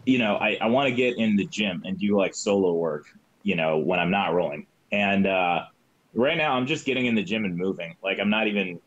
you 0.06 0.18
know, 0.18 0.36
I, 0.36 0.58
I 0.60 0.66
want 0.66 0.88
to 0.88 0.94
get 0.94 1.16
in 1.16 1.36
the 1.36 1.46
gym 1.46 1.82
and 1.86 1.98
do 1.98 2.16
like 2.16 2.34
solo 2.34 2.74
work, 2.74 3.06
you 3.44 3.54
know, 3.54 3.78
when 3.78 4.00
I'm 4.00 4.10
not 4.10 4.34
rolling. 4.34 4.66
And 4.90 5.26
uh, 5.26 5.66
right 6.14 6.36
now, 6.36 6.54
I'm 6.54 6.66
just 6.66 6.84
getting 6.84 7.06
in 7.06 7.14
the 7.14 7.22
gym 7.22 7.44
and 7.44 7.56
moving. 7.56 7.96
Like 8.02 8.18
I'm 8.18 8.30
not 8.30 8.48
even 8.48 8.80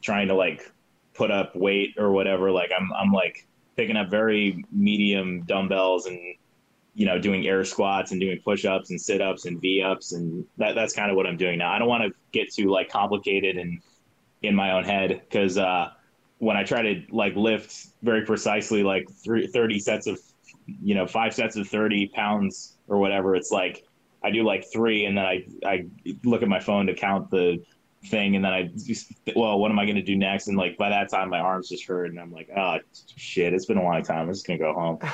trying 0.00 0.28
to 0.28 0.34
like 0.34 0.70
put 1.14 1.32
up 1.32 1.56
weight 1.56 1.94
or 1.98 2.12
whatever. 2.12 2.52
Like 2.52 2.70
I'm 2.76 2.92
I'm 2.92 3.12
like 3.12 3.46
picking 3.76 3.96
up 3.96 4.10
very 4.10 4.64
medium 4.70 5.42
dumbbells 5.42 6.06
and 6.06 6.18
you 6.94 7.06
know 7.06 7.18
doing 7.18 7.46
air 7.46 7.64
squats 7.64 8.12
and 8.12 8.20
doing 8.20 8.38
push-ups 8.44 8.90
and 8.90 9.00
sit-ups 9.00 9.46
and 9.46 9.58
v-ups 9.62 10.12
and 10.12 10.44
that 10.58 10.74
that's 10.74 10.92
kind 10.92 11.10
of 11.10 11.16
what 11.16 11.26
I'm 11.26 11.36
doing 11.38 11.58
now. 11.58 11.72
I 11.72 11.78
don't 11.78 11.88
want 11.88 12.04
to 12.04 12.12
get 12.32 12.52
too 12.52 12.70
like 12.70 12.90
complicated 12.90 13.56
and 13.56 13.80
in 14.42 14.54
my 14.54 14.72
own 14.72 14.84
head 14.84 15.22
because 15.24 15.56
uh, 15.56 15.90
when 16.38 16.56
I 16.56 16.64
try 16.64 16.82
to 16.82 17.02
like 17.10 17.34
lift 17.36 17.86
very 18.02 18.26
precisely 18.26 18.82
like 18.82 19.08
three, 19.10 19.46
30 19.46 19.78
sets 19.78 20.06
of 20.06 20.18
you 20.66 20.94
know 20.94 21.06
five 21.06 21.34
sets 21.34 21.56
of 21.56 21.66
30 21.68 22.08
pounds 22.08 22.76
or 22.88 22.98
whatever 22.98 23.34
it's 23.34 23.50
like 23.50 23.84
i 24.24 24.30
do 24.30 24.42
like 24.44 24.64
three 24.72 25.04
and 25.04 25.16
then 25.16 25.24
i 25.24 25.44
i 25.64 25.84
look 26.24 26.42
at 26.42 26.48
my 26.48 26.60
phone 26.60 26.86
to 26.86 26.94
count 26.94 27.30
the 27.30 27.62
thing 28.06 28.34
and 28.34 28.44
then 28.44 28.52
i 28.52 28.64
just, 28.64 29.12
well 29.36 29.58
what 29.58 29.70
am 29.70 29.78
i 29.78 29.84
going 29.84 29.96
to 29.96 30.02
do 30.02 30.16
next? 30.16 30.48
And 30.48 30.56
like 30.56 30.76
by 30.76 30.88
that 30.88 31.08
time 31.08 31.30
my 31.30 31.38
arms 31.38 31.68
just 31.68 31.86
hurt 31.86 32.10
and 32.10 32.18
i'm 32.18 32.32
like 32.32 32.48
oh 32.56 32.78
shit 33.16 33.54
it's 33.54 33.66
been 33.66 33.78
a 33.78 33.82
long 33.82 34.02
time. 34.02 34.26
I'm 34.26 34.32
just 34.32 34.46
going 34.46 34.58
to 34.58 34.64
go 34.64 34.72
home. 34.74 34.98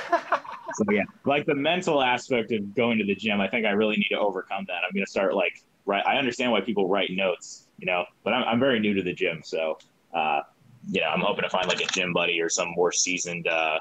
So 0.75 0.85
yeah 0.93 1.03
like 1.25 1.45
the 1.47 1.55
mental 1.57 2.03
aspect 2.03 2.53
of 2.53 2.75
going 2.75 2.99
to 2.99 3.05
the 3.05 3.15
gym 3.15 3.41
i 3.41 3.49
think 3.49 3.67
i 3.67 3.71
really 3.71 3.97
need 3.97 4.11
to 4.11 4.19
overcome 4.19 4.65
that. 4.69 4.83
I'm 4.87 4.95
going 4.95 5.05
to 5.05 5.11
start 5.11 5.35
like 5.35 5.65
right 5.87 6.07
i 6.07 6.17
understand 6.19 6.53
why 6.53 6.61
people 6.61 6.89
write 6.89 7.11
notes 7.11 7.67
you 7.79 7.87
know 7.87 8.05
but 8.23 8.33
i'm, 8.33 8.45
I'm 8.45 8.61
very 8.61 8.79
new 8.79 8.95
to 8.95 9.03
the 9.03 9.15
gym 9.15 9.41
so 9.43 9.79
uh 10.15 10.43
you 10.89 11.01
know 11.01 11.09
i'm 11.09 11.21
hoping 11.21 11.43
to 11.43 11.51
find 11.51 11.67
like 11.67 11.81
a 11.81 11.87
gym 11.87 12.13
buddy 12.13 12.41
or 12.41 12.49
some 12.51 12.69
more 12.77 12.93
seasoned 12.93 13.49
uh 13.49 13.79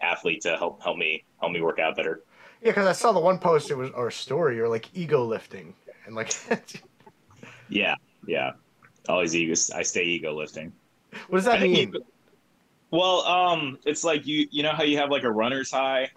athlete 0.00 0.40
to 0.42 0.56
help 0.56 0.82
help 0.82 0.96
me 0.96 1.24
help 1.40 1.52
me 1.52 1.60
work 1.60 1.78
out 1.78 1.96
better. 1.96 2.22
Yeah, 2.62 2.70
because 2.70 2.86
I 2.86 2.92
saw 2.92 3.12
the 3.12 3.20
one 3.20 3.38
post 3.38 3.70
it 3.70 3.76
was 3.76 3.90
our 3.92 4.10
story 4.10 4.60
or 4.60 4.68
like 4.68 4.88
ego 4.94 5.24
lifting 5.24 5.74
and 6.06 6.14
like 6.14 6.32
Yeah, 7.68 7.94
yeah. 8.26 8.52
Always 9.08 9.34
ego. 9.34 9.54
I 9.74 9.82
stay 9.82 10.04
ego 10.04 10.34
lifting. 10.34 10.72
what 11.28 11.38
does 11.38 11.44
that 11.46 11.60
think 11.60 11.72
mean? 11.72 11.88
ego- 11.88 12.06
well, 12.90 13.20
um, 13.22 13.78
it's 13.84 14.04
like 14.04 14.26
you 14.26 14.46
you 14.50 14.62
know 14.62 14.72
how 14.72 14.82
you 14.82 14.98
have 14.98 15.10
like 15.10 15.22
a 15.22 15.30
runner's 15.30 15.70
high. 15.70 16.10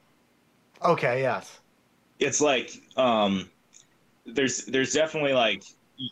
Okay, 0.83 1.21
yes. 1.21 1.59
It's 2.19 2.41
like 2.41 2.71
um, 2.97 3.49
there's 4.25 4.65
there's 4.65 4.93
definitely 4.93 5.33
like 5.33 5.63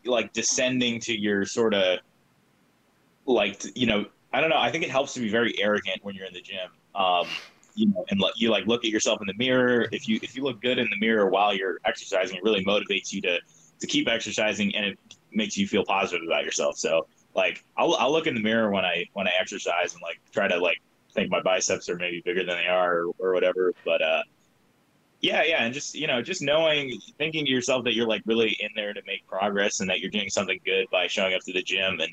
like 0.05 0.31
descending 0.33 0.99
to 1.01 1.17
your 1.17 1.45
sort 1.45 1.73
of 1.73 1.99
like 3.25 3.63
you 3.75 3.87
know 3.87 4.05
I 4.33 4.39
don't 4.39 4.49
know. 4.49 4.59
I 4.59 4.71
think 4.71 4.83
it 4.83 4.91
helps 4.91 5.13
to 5.15 5.19
be 5.19 5.29
very 5.29 5.59
arrogant 5.59 6.03
when 6.03 6.15
you're 6.15 6.27
in 6.27 6.33
the 6.33 6.41
gym. 6.41 6.69
Um, 6.95 7.27
you 7.75 7.87
know, 7.87 8.05
and 8.09 8.21
you 8.35 8.49
like 8.49 8.65
look 8.67 8.85
at 8.85 8.91
yourself 8.91 9.21
in 9.21 9.27
the 9.27 9.33
mirror. 9.33 9.87
If 9.91 10.07
you 10.07 10.19
if 10.21 10.35
you 10.35 10.43
look 10.43 10.61
good 10.61 10.77
in 10.77 10.89
the 10.89 10.97
mirror 10.99 11.29
while 11.29 11.53
you're 11.53 11.79
exercising, 11.85 12.37
it 12.37 12.43
really 12.43 12.63
motivates 12.65 13.11
you 13.11 13.21
to 13.21 13.39
to 13.79 13.87
keep 13.87 14.07
exercising, 14.07 14.75
and 14.75 14.85
it 14.85 14.99
makes 15.31 15.57
you 15.57 15.67
feel 15.67 15.83
positive 15.85 16.25
about 16.25 16.43
yourself. 16.43 16.77
So 16.77 17.07
like 17.35 17.63
I'll 17.77 17.95
I'll 17.95 18.11
look 18.11 18.27
in 18.27 18.35
the 18.35 18.41
mirror 18.41 18.71
when 18.71 18.85
I 18.85 19.05
when 19.13 19.27
I 19.27 19.31
exercise 19.39 19.93
and 19.93 20.01
like 20.01 20.19
try 20.31 20.47
to 20.47 20.57
like 20.57 20.81
think 21.13 21.29
my 21.29 21.41
biceps 21.41 21.89
are 21.89 21.97
maybe 21.97 22.21
bigger 22.23 22.43
than 22.43 22.57
they 22.57 22.67
are 22.67 22.99
or, 22.99 23.11
or 23.19 23.33
whatever. 23.33 23.73
But 23.85 24.01
uh, 24.01 24.23
yeah, 25.21 25.43
yeah, 25.43 25.63
and 25.63 25.73
just 25.73 25.95
you 25.95 26.07
know 26.07 26.21
just 26.21 26.41
knowing 26.41 26.99
thinking 27.17 27.45
to 27.45 27.51
yourself 27.51 27.83
that 27.85 27.93
you're 27.93 28.07
like 28.07 28.23
really 28.25 28.57
in 28.59 28.69
there 28.75 28.93
to 28.93 29.01
make 29.05 29.25
progress 29.27 29.79
and 29.79 29.89
that 29.89 29.99
you're 29.99 30.11
doing 30.11 30.29
something 30.29 30.59
good 30.65 30.87
by 30.91 31.07
showing 31.07 31.33
up 31.33 31.41
to 31.41 31.53
the 31.53 31.61
gym 31.61 31.99
and 31.99 32.11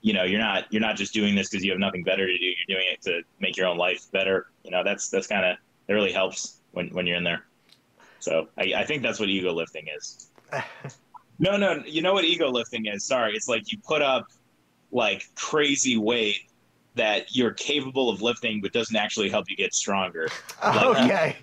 you 0.00 0.12
know 0.12 0.24
you're 0.24 0.40
not 0.40 0.64
you're 0.70 0.80
not 0.80 0.96
just 0.96 1.12
doing 1.12 1.34
this 1.34 1.48
because 1.48 1.64
you 1.64 1.70
have 1.70 1.80
nothing 1.80 2.04
better 2.04 2.26
to 2.26 2.38
do. 2.38 2.44
You're 2.44 2.78
doing 2.78 2.86
it 2.92 3.02
to 3.02 3.22
make 3.40 3.56
your 3.56 3.66
own 3.66 3.76
life 3.76 4.10
better. 4.12 4.46
You 4.64 4.70
know 4.70 4.84
that's 4.84 5.08
that's 5.08 5.26
kind 5.26 5.44
of 5.44 5.56
that 5.86 5.94
really 5.94 6.12
helps 6.12 6.60
when 6.72 6.88
when 6.88 7.06
you're 7.06 7.16
in 7.16 7.24
there. 7.24 7.44
So 8.20 8.48
I, 8.58 8.74
I 8.76 8.84
think 8.84 9.02
that's 9.02 9.20
what 9.20 9.28
ego 9.28 9.52
lifting 9.52 9.86
is. 9.96 10.30
No 11.40 11.56
no 11.56 11.84
you 11.86 12.02
know 12.02 12.14
what 12.14 12.24
ego 12.24 12.50
lifting 12.50 12.86
is? 12.86 13.04
Sorry 13.04 13.32
it's 13.36 13.46
like 13.46 13.70
you 13.70 13.78
put 13.86 14.02
up 14.02 14.26
like 14.90 15.22
crazy 15.36 15.96
weight 15.96 16.50
that 16.96 17.34
you're 17.36 17.52
capable 17.52 18.10
of 18.10 18.20
lifting 18.20 18.60
but 18.60 18.72
doesn't 18.72 18.96
actually 18.96 19.30
help 19.30 19.48
you 19.48 19.54
get 19.54 19.72
stronger. 19.72 20.26
Okay. 20.64 21.36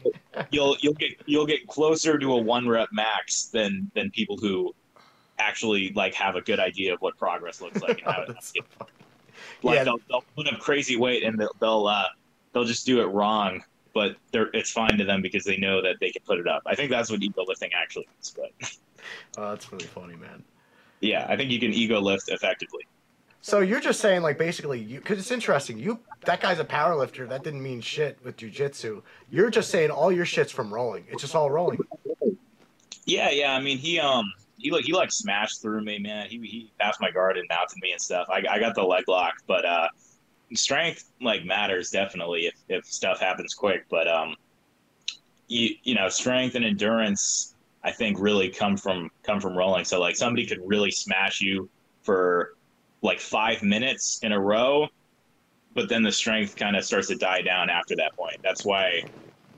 you'll 0.52 0.76
you'll 0.82 0.96
get 0.96 1.12
you'll 1.26 1.46
get 1.46 1.66
closer 1.68 2.18
to 2.20 2.34
a 2.34 2.38
one 2.38 2.68
rep 2.68 2.90
max 2.92 3.46
than 3.46 3.90
than 3.96 4.12
people 4.12 4.36
who 4.36 4.76
actually 5.40 5.92
like 5.96 6.14
have 6.14 6.36
a 6.36 6.42
good 6.42 6.60
idea 6.60 6.94
of 6.94 7.02
what 7.02 7.18
progress 7.18 7.62
looks 7.62 7.82
like 7.82 8.02
and 8.04 8.14
how 8.14 8.22
it, 8.24 8.36
so 8.44 8.62
like 9.64 9.76
Yeah. 9.76 9.84
they'll, 9.84 10.00
they'll 10.10 10.24
put 10.36 10.48
up 10.52 10.60
crazy 10.60 10.96
weight 10.96 11.24
and 11.24 11.40
they'll 11.40 11.56
they'll 11.60 11.88
uh, 11.88 12.06
they'll 12.54 12.64
just 12.66 12.86
do 12.86 13.02
it 13.02 13.06
wrong 13.08 13.64
but 13.94 14.16
they're 14.32 14.50
it's 14.54 14.72
fine 14.72 14.98
to 14.98 15.04
them 15.06 15.22
because 15.22 15.44
they 15.44 15.58
know 15.58 15.82
that 15.82 15.96
they 16.00 16.10
can 16.12 16.22
put 16.26 16.40
it 16.40 16.48
up 16.48 16.62
i 16.66 16.76
think 16.76 16.90
that's 16.90 17.10
what 17.12 17.22
ego 17.24 17.44
lifting 17.48 17.72
actually 17.74 18.08
is 18.22 18.34
but 18.36 18.52
Oh, 19.38 19.50
that's 19.52 19.72
really 19.72 19.86
funny, 19.86 20.16
man. 20.16 20.44
yeah 21.02 21.26
i 21.30 21.36
think 21.38 21.52
you 21.52 21.60
can 21.60 21.72
ego 21.74 22.00
lift 22.00 22.30
effectively 22.30 22.88
So 23.42 23.60
you're 23.60 23.80
just 23.82 24.00
saying 24.00 24.22
like 24.24 24.38
basically 24.38 24.80
you 24.80 25.00
because 25.00 25.20
it's 25.20 25.32
interesting. 25.32 25.78
You 25.78 26.00
that 26.26 26.42
guy's 26.42 26.58
a 26.60 26.66
power 26.66 26.96
lifter. 26.96 27.28
That 27.28 27.44
didn't 27.44 27.62
mean 27.62 27.80
shit 27.82 28.18
with 28.24 28.38
jujitsu. 28.38 29.04
You're 29.30 29.52
just 29.52 29.70
saying 29.70 29.92
all 29.92 30.12
your 30.12 30.26
shit's 30.26 30.52
from 30.52 30.74
rolling. 30.74 31.06
It's 31.12 31.22
just 31.22 31.36
all 31.36 31.52
rolling. 31.52 31.78
yeah 33.06 33.30
yeah 33.30 33.52
i 33.54 33.60
mean 33.62 33.78
he 33.78 34.00
um 34.00 34.26
he 34.66 34.72
like 34.72 34.86
he 34.86 34.94
like 34.94 35.12
smashed 35.12 35.62
through 35.62 35.84
me 35.84 36.00
man. 36.00 36.28
He, 36.28 36.40
he 36.40 36.72
passed 36.80 37.00
my 37.00 37.12
guard 37.12 37.38
and 37.38 37.48
mounted 37.48 37.78
me 37.84 37.92
and 37.92 38.02
stuff. 38.02 38.28
I, 38.32 38.44
I 38.50 38.60
got 38.60 38.74
the 38.74 38.82
leg 38.84 39.04
lock 39.08 39.36
but 39.46 39.64
uh 39.64 39.88
strength 40.56 41.12
like 41.22 41.46
matters 41.46 41.92
definitely 41.92 42.48
if, 42.48 42.56
if 42.68 42.86
stuff 42.86 43.20
happens 43.20 43.54
quick. 43.54 43.86
But 43.92 44.08
um 44.08 44.36
you 45.48 45.76
you 45.84 45.94
know 45.94 46.10
strength 46.10 46.56
and 46.56 46.66
endurance 46.66 47.54
i 47.84 47.92
think 47.92 48.18
really 48.20 48.50
come 48.50 48.76
from 48.76 49.12
come 49.22 49.40
from 49.40 49.56
rolling. 49.56 49.86
So 49.86 50.00
like 50.00 50.16
somebody 50.16 50.48
could 50.48 50.62
really 50.66 50.90
smash 50.90 51.42
you 51.42 51.70
for 52.02 52.56
like 53.04 53.20
five 53.20 53.62
minutes 53.62 54.20
in 54.24 54.32
a 54.32 54.40
row 54.40 54.90
but 55.76 55.90
then 55.90 56.02
the 56.02 56.12
strength 56.12 56.56
kind 56.56 56.76
of 56.76 56.84
starts 56.84 57.10
to 57.10 57.16
die 57.16 57.42
down 57.42 57.70
after 57.70 57.98
that 57.98 58.16
point. 58.16 58.38
That's 58.42 58.66
why 58.66 59.04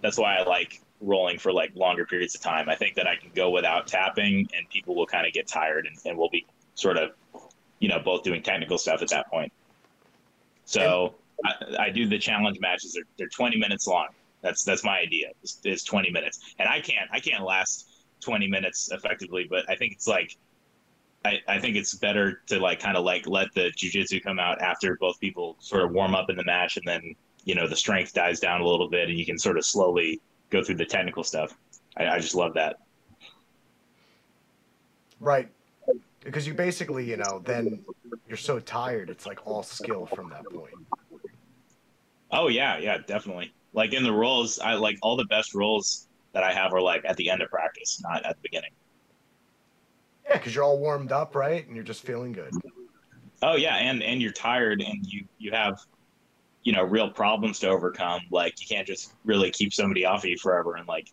that's 0.01 0.17
why 0.17 0.35
i 0.35 0.43
like 0.43 0.81
rolling 0.99 1.37
for 1.37 1.53
like 1.53 1.71
longer 1.75 2.05
periods 2.05 2.33
of 2.33 2.41
time 2.41 2.69
i 2.69 2.75
think 2.75 2.95
that 2.95 3.07
i 3.07 3.15
can 3.15 3.29
go 3.35 3.49
without 3.49 3.87
tapping 3.87 4.47
and 4.55 4.67
people 4.69 4.95
will 4.95 5.05
kind 5.05 5.27
of 5.27 5.33
get 5.33 5.47
tired 5.47 5.85
and, 5.85 5.95
and 6.05 6.17
we'll 6.17 6.29
be 6.29 6.45
sort 6.73 6.97
of 6.97 7.11
you 7.79 7.87
know 7.87 7.99
both 7.99 8.23
doing 8.23 8.41
technical 8.41 8.77
stuff 8.77 9.01
at 9.01 9.09
that 9.09 9.29
point 9.29 9.51
so 10.65 11.13
I, 11.45 11.85
I 11.85 11.89
do 11.89 12.07
the 12.07 12.19
challenge 12.19 12.59
matches. 12.59 12.93
They're, 12.93 13.03
they're 13.17 13.29
20 13.29 13.57
minutes 13.57 13.87
long. 13.87 14.07
That's 14.41 14.63
that's 14.63 14.83
my 14.83 14.99
idea. 14.99 15.29
Is, 15.43 15.59
is 15.63 15.83
20 15.83 16.11
minutes, 16.11 16.39
and 16.59 16.69
I 16.69 16.79
can't 16.79 17.09
I 17.11 17.19
can't 17.19 17.43
last 17.43 17.89
20 18.21 18.47
minutes 18.47 18.89
effectively. 18.91 19.47
But 19.49 19.69
I 19.69 19.75
think 19.75 19.93
it's 19.93 20.07
like 20.07 20.35
I, 21.25 21.39
I 21.47 21.59
think 21.59 21.75
it's 21.75 21.95
better 21.95 22.41
to 22.47 22.59
like 22.59 22.79
kind 22.79 22.97
of 22.97 23.03
like 23.03 23.27
let 23.27 23.53
the 23.55 23.71
jujitsu 23.75 24.21
come 24.21 24.39
out 24.39 24.61
after 24.61 24.95
both 24.99 25.19
people 25.19 25.55
sort 25.59 25.83
of 25.83 25.91
warm 25.91 26.13
up 26.13 26.29
in 26.29 26.35
the 26.35 26.43
match, 26.43 26.77
and 26.77 26.85
then 26.85 27.15
you 27.45 27.55
know 27.55 27.67
the 27.67 27.75
strength 27.75 28.13
dies 28.13 28.39
down 28.39 28.61
a 28.61 28.67
little 28.67 28.89
bit, 28.89 29.09
and 29.09 29.17
you 29.17 29.25
can 29.25 29.39
sort 29.39 29.57
of 29.57 29.65
slowly 29.65 30.21
go 30.49 30.63
through 30.63 30.75
the 30.75 30.85
technical 30.85 31.23
stuff. 31.23 31.57
I, 31.97 32.07
I 32.07 32.19
just 32.19 32.35
love 32.35 32.53
that. 32.55 32.77
Right. 35.19 35.49
Because 36.23 36.45
you 36.45 36.53
basically, 36.53 37.05
you 37.05 37.17
know, 37.17 37.41
then 37.43 37.83
you're 38.27 38.37
so 38.37 38.59
tired, 38.59 39.09
it's 39.09 39.25
like 39.25 39.45
all 39.47 39.63
skill 39.63 40.05
from 40.05 40.29
that 40.29 40.45
point. 40.45 40.73
Oh 42.31 42.49
yeah, 42.49 42.77
yeah, 42.77 42.97
definitely. 42.97 43.53
Like 43.73 43.93
in 43.93 44.03
the 44.03 44.11
roles, 44.11 44.59
I 44.59 44.73
like 44.73 44.97
all 45.01 45.15
the 45.15 45.25
best 45.25 45.55
roles 45.55 46.07
that 46.33 46.43
I 46.43 46.53
have 46.53 46.73
are 46.73 46.81
like 46.81 47.03
at 47.05 47.15
the 47.17 47.29
end 47.29 47.41
of 47.41 47.49
practice, 47.49 48.01
not 48.01 48.25
at 48.25 48.35
the 48.35 48.41
beginning. 48.41 48.71
Yeah, 50.25 50.37
because 50.37 50.53
you're 50.53 50.65
all 50.65 50.77
warmed 50.77 51.11
up, 51.11 51.35
right? 51.35 51.65
And 51.65 51.75
you're 51.75 51.85
just 51.85 52.03
feeling 52.03 52.33
good. 52.33 52.53
Oh 53.41 53.55
yeah, 53.55 53.75
and 53.75 54.03
and 54.03 54.21
you're 54.21 54.31
tired 54.31 54.81
and 54.81 55.05
you 55.05 55.25
you 55.37 55.51
have 55.51 55.79
you 56.67 56.73
know 56.73 56.83
real 56.83 57.09
problems 57.09 57.59
to 57.59 57.69
overcome. 57.69 58.19
Like 58.29 58.59
you 58.59 58.67
can't 58.67 58.85
just 58.85 59.13
really 59.23 59.51
keep 59.51 59.73
somebody 59.73 60.03
off 60.03 60.25
of 60.25 60.29
you 60.29 60.37
forever, 60.37 60.75
and 60.75 60.85
like 60.85 61.09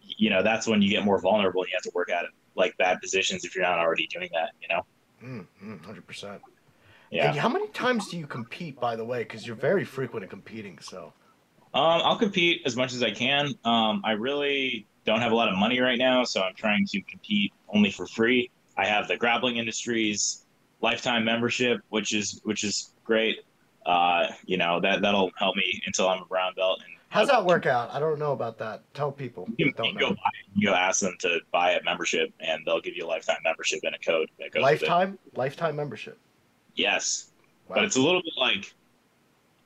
you 0.00 0.30
know 0.30 0.42
that's 0.42 0.66
when 0.66 0.80
you 0.80 0.88
get 0.88 1.04
more 1.04 1.20
vulnerable. 1.20 1.60
and 1.60 1.68
You 1.68 1.76
have 1.76 1.82
to 1.82 1.92
work 1.94 2.10
at 2.10 2.24
it 2.24 2.30
like 2.56 2.74
bad 2.78 2.98
positions 2.98 3.44
if 3.44 3.54
you're 3.54 3.62
not 3.62 3.78
already 3.78 4.06
doing 4.06 4.30
that. 4.32 4.52
You 4.62 4.68
know. 4.68 4.86
Mm, 5.22 5.46
mm, 5.62 5.84
100%. 5.84 6.40
Yeah. 7.10 7.28
And 7.28 7.38
how 7.38 7.50
many 7.50 7.68
times 7.68 8.08
do 8.08 8.16
you 8.16 8.26
compete, 8.26 8.80
by 8.80 8.96
the 8.96 9.04
way? 9.04 9.18
Because 9.18 9.46
you're 9.46 9.54
very 9.54 9.84
frequent 9.84 10.24
in 10.24 10.30
competing, 10.30 10.78
so. 10.78 11.12
Um, 11.74 12.00
I'll 12.02 12.16
compete 12.16 12.62
as 12.64 12.74
much 12.74 12.94
as 12.94 13.02
I 13.02 13.10
can. 13.10 13.48
Um, 13.62 14.00
I 14.02 14.12
really 14.12 14.86
don't 15.04 15.20
have 15.20 15.32
a 15.32 15.34
lot 15.34 15.50
of 15.50 15.58
money 15.58 15.78
right 15.78 15.98
now, 15.98 16.24
so 16.24 16.40
I'm 16.40 16.54
trying 16.54 16.86
to 16.86 17.02
compete 17.02 17.52
only 17.68 17.90
for 17.90 18.06
free. 18.06 18.50
I 18.78 18.86
have 18.86 19.08
the 19.08 19.18
Grappling 19.18 19.58
Industries 19.58 20.46
lifetime 20.80 21.22
membership, 21.26 21.82
which 21.90 22.14
is 22.14 22.40
which 22.44 22.64
is 22.64 22.94
great. 23.04 23.40
Uh, 23.86 24.26
you 24.46 24.56
know 24.56 24.80
that 24.80 25.00
that'll 25.02 25.30
help 25.38 25.56
me 25.56 25.82
until 25.86 26.08
I'm 26.08 26.22
a 26.22 26.26
brown 26.26 26.52
belt. 26.54 26.80
And 26.84 26.96
How's 27.08 27.28
that 27.28 27.44
work 27.44 27.66
out? 27.66 27.90
I 27.92 27.98
don't 27.98 28.18
know 28.18 28.32
about 28.32 28.58
that. 28.58 28.82
Tell 28.94 29.10
people. 29.10 29.48
You, 29.56 29.66
you 29.66 29.72
don't 29.72 29.98
go 29.98 30.10
know. 30.10 30.14
buy, 30.14 30.30
you 30.54 30.68
go 30.68 30.74
ask 30.74 31.00
them 31.00 31.16
to 31.20 31.40
buy 31.50 31.72
a 31.72 31.82
membership, 31.82 32.32
and 32.40 32.62
they'll 32.64 32.80
give 32.80 32.94
you 32.94 33.04
a 33.06 33.08
lifetime 33.08 33.38
membership 33.42 33.80
and 33.82 33.94
a 33.94 33.98
code 33.98 34.28
that 34.38 34.52
goes. 34.52 34.62
Lifetime? 34.62 35.18
Lifetime 35.34 35.74
membership. 35.76 36.18
Yes, 36.76 37.30
Wow. 37.68 37.76
but 37.76 37.84
it's 37.84 37.96
a 37.96 38.00
little 38.00 38.22
bit 38.22 38.32
like 38.36 38.74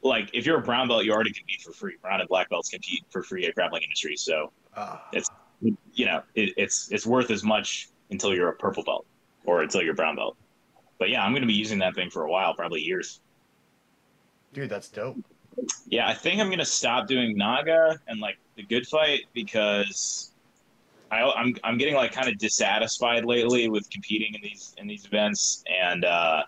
like 0.02 0.30
if 0.32 0.46
you're 0.46 0.58
a 0.58 0.62
brown 0.62 0.88
belt, 0.88 1.04
you 1.04 1.12
already 1.12 1.32
compete 1.32 1.60
for 1.62 1.72
free. 1.72 1.96
Brown 2.00 2.20
and 2.20 2.28
black 2.28 2.48
belts 2.50 2.70
compete 2.70 3.04
for 3.10 3.22
free 3.22 3.46
at 3.46 3.54
Grappling 3.54 3.82
industry, 3.82 4.16
so 4.16 4.52
it's 5.12 5.28
you 5.92 6.06
know 6.06 6.22
it, 6.34 6.54
it's 6.56 6.90
it's 6.92 7.06
worth 7.06 7.30
as 7.30 7.42
much 7.42 7.88
until 8.10 8.34
you're 8.34 8.48
a 8.48 8.54
purple 8.54 8.84
belt 8.84 9.06
or 9.44 9.62
until 9.62 9.82
you're 9.82 9.94
brown 9.94 10.16
belt. 10.16 10.36
But 10.98 11.10
yeah, 11.10 11.24
I'm 11.24 11.32
going 11.32 11.42
to 11.42 11.46
be 11.48 11.54
using 11.54 11.78
that 11.80 11.94
thing 11.94 12.08
for 12.10 12.24
a 12.24 12.30
while, 12.30 12.54
probably 12.54 12.80
years. 12.80 13.20
Dude, 14.54 14.70
that's 14.70 14.88
dope. 14.88 15.16
Yeah, 15.86 16.08
I 16.08 16.14
think 16.14 16.40
I'm 16.40 16.50
to 16.50 16.64
stop 16.64 17.06
doing 17.06 17.36
Naga 17.36 17.98
and 18.08 18.20
like 18.20 18.38
the 18.56 18.62
good 18.62 18.86
fight 18.86 19.22
because 19.34 20.32
I, 21.10 21.22
I'm 21.22 21.54
I'm 21.62 21.76
getting 21.76 21.94
like 21.94 22.12
kind 22.12 22.28
of 22.28 22.38
dissatisfied 22.38 23.24
lately 23.24 23.68
with 23.68 23.88
competing 23.90 24.34
in 24.34 24.40
these 24.40 24.74
in 24.78 24.86
these 24.86 25.04
events, 25.04 25.62
and 25.68 26.04
uh, 26.04 26.42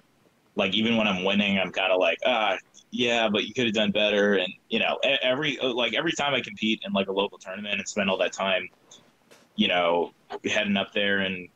like 0.55 0.75
even 0.75 0.97
when 0.97 1.07
I'm 1.07 1.25
winning, 1.25 1.59
I'm 1.59 1.71
kind 1.71 1.93
of 1.93 2.01
like 2.01 2.19
ah 2.25 2.57
yeah, 2.91 3.29
but 3.29 3.45
you 3.45 3.53
could 3.53 3.67
have 3.67 3.75
done 3.75 3.91
better, 3.91 4.35
and 4.35 4.53
you 4.69 4.79
know 4.79 4.99
every 5.23 5.59
like 5.61 5.95
every 5.95 6.13
time 6.13 6.35
I 6.35 6.41
compete 6.41 6.83
in 6.85 6.93
like 6.93 7.09
a 7.09 7.13
local 7.13 7.39
tournament 7.39 7.79
and 7.79 7.89
spend 7.89 8.09
all 8.09 8.19
that 8.19 8.33
time, 8.33 8.69
you 9.55 9.69
know, 9.69 10.13
heading 10.45 10.77
up 10.77 10.93
there 10.93 11.19
and 11.19 11.49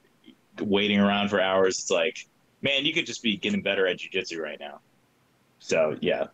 waiting 0.61 1.01
around 1.01 1.31
for 1.31 1.41
hours, 1.41 1.79
it's 1.79 1.91
like 1.91 2.27
man, 2.63 2.85
you 2.85 2.93
could 2.93 3.07
just 3.07 3.23
be 3.23 3.37
getting 3.37 3.63
better 3.63 3.87
at 3.87 3.99
jujitsu 3.99 4.39
right 4.39 4.61
now. 4.61 4.81
So 5.59 5.97
yeah, 6.01 6.27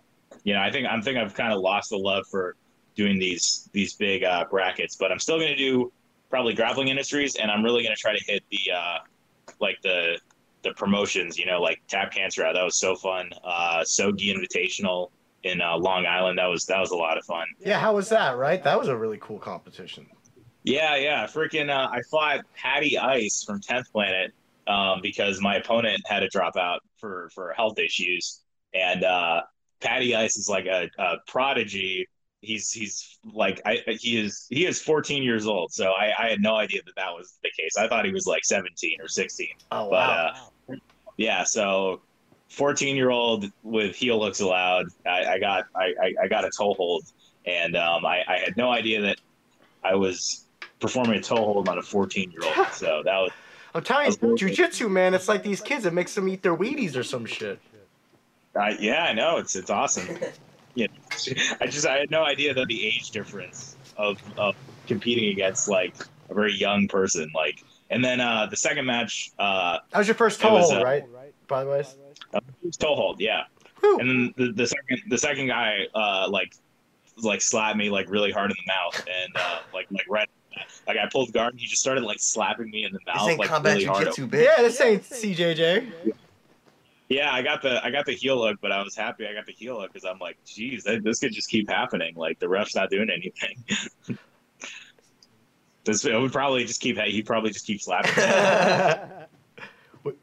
you 0.47 0.55
know, 0.55 0.61
I 0.61 0.71
think 0.71 0.87
I'm 0.89 1.03
think 1.03 1.19
I've 1.19 1.35
kind 1.35 1.53
of 1.53 1.61
lost 1.61 1.91
the 1.91 1.99
love 1.99 2.25
for 2.31 2.55
doing 2.95 3.19
these 3.19 3.69
these 3.73 3.95
big 3.95 4.23
uh, 4.23 4.45
brackets, 4.49 4.95
but 4.95 5.11
I'm 5.11 5.19
still 5.19 5.39
going 5.39 5.51
to 5.51 5.57
do 5.57 5.93
probably 6.31 6.55
grappling 6.55 6.87
industries, 6.87 7.35
and 7.35 7.51
I'm 7.51 7.65
really 7.65 7.83
going 7.83 7.95
to 7.95 8.01
try 8.01 8.17
to 8.17 8.25
hit 8.25 8.45
the 8.53 8.73
uh, 8.73 8.99
like 9.61 9.83
the 9.83 10.21
the 10.63 10.73
promotions. 10.75 11.37
You 11.37 11.47
know, 11.47 11.61
like 11.61 11.83
Tap 11.89 12.13
Cancer 12.13 12.45
That 12.45 12.63
was 12.63 12.79
so 12.79 12.95
fun. 12.95 13.29
Uh, 13.45 13.81
Sogi 13.81 14.33
Invitational 14.33 15.11
in 15.43 15.61
uh, 15.61 15.77
Long 15.79 16.07
Island. 16.07 16.39
That 16.39 16.47
was 16.47 16.65
that 16.67 16.79
was 16.79 16.93
a 16.93 16.97
lot 16.97 17.19
of 17.19 17.25
fun. 17.25 17.49
Yeah, 17.59 17.81
how 17.81 17.97
was 17.97 18.09
that, 18.11 18.37
right? 18.37 18.63
That 18.63 18.79
was 18.79 18.87
a 18.87 18.97
really 18.97 19.19
cool 19.21 19.41
competition. 19.41 20.07
Yeah, 20.63 20.95
yeah. 20.95 21.27
Freaking, 21.27 21.71
uh, 21.71 21.89
I 21.91 22.03
fought 22.11 22.41
Patty 22.55 22.99
Ice 22.99 23.45
from 23.45 23.61
10th 23.61 23.91
Planet 23.93 24.33
um, 24.67 25.01
because 25.01 25.41
my 25.41 25.57
opponent 25.57 26.03
had 26.07 26.21
to 26.21 26.29
drop 26.29 26.57
out 26.57 26.83
for, 26.99 27.31
for 27.33 27.53
health 27.53 27.79
issues. 27.79 28.41
And 28.75 29.05
uh, 29.05 29.43
Patty 29.81 30.15
Ice 30.15 30.37
is 30.37 30.49
like 30.49 30.67
a, 30.67 30.89
a 30.99 31.17
prodigy. 31.27 32.07
He's 32.41 32.71
he's 32.71 33.19
like 33.25 33.61
I 33.65 33.83
he 33.99 34.21
is 34.21 34.47
he 34.51 34.67
is 34.67 34.81
14 34.81 35.23
years 35.23 35.47
old. 35.47 35.73
So 35.73 35.93
I, 35.93 36.12
I 36.19 36.29
had 36.29 36.41
no 36.41 36.57
idea 36.57 36.83
that 36.85 36.95
that 36.97 37.12
was 37.12 37.39
the 37.43 37.51
case. 37.59 37.77
I 37.77 37.89
thought 37.89 38.05
he 38.05 38.12
was 38.12 38.27
like 38.27 38.45
17 38.45 39.01
or 39.01 39.09
16. 39.09 39.49
Oh, 39.73 39.91
But 39.91 40.09
wow. 40.09 40.51
uh, 40.71 40.75
yeah, 41.17 41.45
so 41.45 42.03
14 42.51 42.95
year 42.97 43.11
old 43.11 43.47
with 43.62 43.97
heel 43.97 44.23
hooks 44.23 44.41
allowed. 44.41 44.87
I, 45.07 45.25
I 45.25 45.39
got 45.39 45.65
I, 45.75 45.95
I, 46.01 46.15
I 46.25 46.29
got 46.29 46.45
a 46.45 46.51
toe 46.57 46.75
hold, 46.75 47.05
and 47.47 47.77
um, 47.77 48.05
I, 48.05 48.23
I 48.29 48.39
had 48.39 48.57
no 48.57 48.71
idea 48.71 49.01
that 49.03 49.17
I 49.83 49.95
was 49.95 50.47
performing 50.81 51.19
a 51.19 51.23
toe 51.23 51.37
hold 51.37 51.69
on 51.69 51.79
a 51.79 51.83
14 51.83 52.31
year 52.31 52.41
old. 52.45 52.67
So 52.73 53.03
that 53.05 53.19
was 53.19 53.33
I'm 53.75 53.83
telling 53.83 54.07
you, 54.07 54.17
jujitsu, 54.35 54.91
man, 54.91 55.12
it's 55.12 55.29
like 55.29 55.43
these 55.43 55.61
kids. 55.61 55.85
It 55.85 55.93
makes 55.93 56.15
them 56.15 56.29
eat 56.29 56.43
their 56.43 56.57
Wheaties 56.57 56.97
or 56.97 57.03
some 57.03 57.27
shit. 57.27 57.61
I, 58.59 58.71
yeah, 58.81 59.05
I 59.05 59.12
know 59.12 59.37
it's 59.38 59.57
it's 59.57 59.71
awesome. 59.71 60.09
Yeah, 60.79 60.88
I 61.61 61.69
just 61.69 61.87
I 61.87 61.97
had 62.01 62.11
no 62.11 62.23
idea 62.23 62.53
that 62.53 62.66
the 62.66 62.87
age 62.87 63.11
difference 63.11 63.77
of 63.97 64.21
of 64.37 64.55
competing 64.87 65.31
against 65.31 65.69
like 65.69 65.95
a 66.29 66.35
very 66.35 66.53
young 66.55 66.87
person, 66.87 67.31
like, 67.35 67.64
and 67.88 68.05
then 68.05 68.21
uh, 68.21 68.45
the 68.51 68.59
second 68.59 68.85
match, 68.85 69.31
uh, 69.38 69.79
That 69.92 69.97
was 70.01 70.07
your 70.07 70.14
first 70.16 70.38
It 70.38 70.42
toe 70.42 70.59
hold, 70.59 70.75
uh, 70.75 70.85
right? 70.85 71.05
By 71.49 71.64
the 71.64 71.71
way. 71.71 71.85
toe 72.79 72.95
hold, 72.95 73.21
yeah. 73.21 73.45
Whew. 73.81 73.99
And 74.01 74.11
then 74.11 74.35
the, 74.37 74.53
the 74.53 74.66
second 74.66 75.01
the 75.09 75.16
second 75.16 75.47
guy 75.47 75.87
uh, 75.95 76.29
like 76.29 76.53
like 77.23 77.40
slapped 77.40 77.79
me 77.79 77.88
like 77.88 78.11
really 78.11 78.31
hard 78.31 78.51
in 78.51 78.57
the 78.66 78.71
mouth 78.71 79.07
and 79.23 79.33
uh, 79.35 79.61
like 79.73 79.87
like 79.90 80.05
right 80.11 80.29
like 80.87 80.99
I 80.99 81.09
pulled 81.11 81.33
guard 81.33 81.53
and 81.55 81.61
he 81.61 81.66
just 81.66 81.81
started 81.81 82.05
like 82.05 82.19
slapping 82.21 82.69
me 82.71 82.85
in 82.85 82.92
the 82.92 82.99
This 83.07 83.14
mouth 83.14 83.31
ain't 83.31 83.38
like 83.38 83.49
combat 83.49 83.75
really 83.77 83.87
hard. 83.87 84.09
jujitsu, 84.09 84.29
bitch. 84.29 84.45
Yeah, 84.45 84.62
this 84.62 84.79
ain't 84.81 85.03
CJJ. 85.05 85.90
Yeah, 86.05 86.12
I 87.11 87.42
got 87.42 87.62
the 87.62 87.85
I 87.85 87.90
got 87.90 88.07
the 88.07 88.14
heel 88.14 88.42
hook, 88.42 88.59
but 88.61 88.73
I 88.73 88.83
was 88.83 88.97
happy 88.97 89.27
I 89.27 89.33
got 89.33 89.47
the 89.47 89.53
heel 89.53 89.81
hook 89.81 89.92
because 89.92 90.09
I'm 90.09 90.19
like, 90.19 90.38
geez, 90.45 90.85
this 90.85 91.21
could 91.21 91.33
just 91.33 91.49
keep 91.49 91.71
happening. 91.71 92.14
Like 92.16 92.38
the 92.38 92.49
ref's 92.49 92.75
not 92.75 92.90
doing 92.90 93.09
anything. 93.11 93.64
this 95.85 96.05
it 96.05 96.14
would 96.14 96.33
probably 96.33 96.64
just 96.64 96.81
keep 96.81 96.99
he 96.99 97.23
probably 97.23 97.51
just 97.51 97.66
keep 97.66 97.81
slapping. 97.81 98.12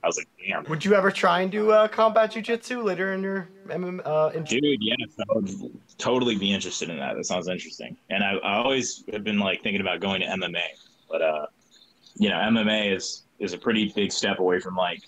I 0.03 0.07
was 0.07 0.17
like, 0.17 0.27
damn, 0.45 0.63
Would 0.65 0.85
you 0.85 0.95
ever 0.95 1.11
try 1.11 1.41
and 1.41 1.51
do 1.51 1.71
uh, 1.71 1.87
combat 1.87 2.31
jujitsu 2.31 2.83
later 2.83 3.13
in 3.13 3.23
your 3.23 3.49
MM? 3.67 4.01
Uh, 4.05 4.31
in- 4.33 4.43
dude, 4.43 4.63
yes, 4.81 5.09
I 5.19 5.23
would 5.33 5.49
totally 5.97 6.37
be 6.37 6.53
interested 6.53 6.89
in 6.89 6.97
that. 6.99 7.15
That 7.15 7.25
sounds 7.25 7.47
interesting. 7.47 7.97
And 8.09 8.23
I, 8.23 8.35
I 8.35 8.57
always 8.57 9.03
have 9.11 9.23
been 9.23 9.39
like 9.39 9.61
thinking 9.63 9.81
about 9.81 9.99
going 9.99 10.21
to 10.21 10.27
MMA, 10.27 10.61
but 11.09 11.21
uh, 11.21 11.45
you 12.15 12.29
know, 12.29 12.35
MMA 12.35 12.95
is 12.95 13.23
is 13.39 13.53
a 13.53 13.57
pretty 13.57 13.91
big 13.95 14.11
step 14.11 14.39
away 14.39 14.59
from 14.59 14.75
like, 14.75 15.01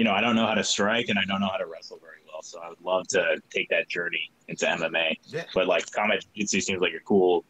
you 0.00 0.04
know, 0.04 0.12
I 0.12 0.22
don't 0.22 0.34
know 0.34 0.46
how 0.46 0.54
to 0.54 0.64
strike 0.64 1.10
and 1.10 1.18
I 1.18 1.26
don't 1.26 1.42
know 1.42 1.48
how 1.52 1.58
to 1.58 1.66
wrestle 1.66 1.98
very 2.00 2.22
well. 2.26 2.40
So 2.42 2.58
I 2.58 2.70
would 2.70 2.80
love 2.82 3.06
to 3.08 3.36
take 3.50 3.68
that 3.68 3.86
journey 3.90 4.30
into 4.48 4.64
MMA. 4.64 5.14
Yeah. 5.26 5.44
But 5.54 5.66
like 5.66 5.90
combat 5.90 6.20
jiu-jitsu 6.34 6.62
seems 6.62 6.80
like 6.80 6.94
a 6.94 7.04
cool 7.06 7.44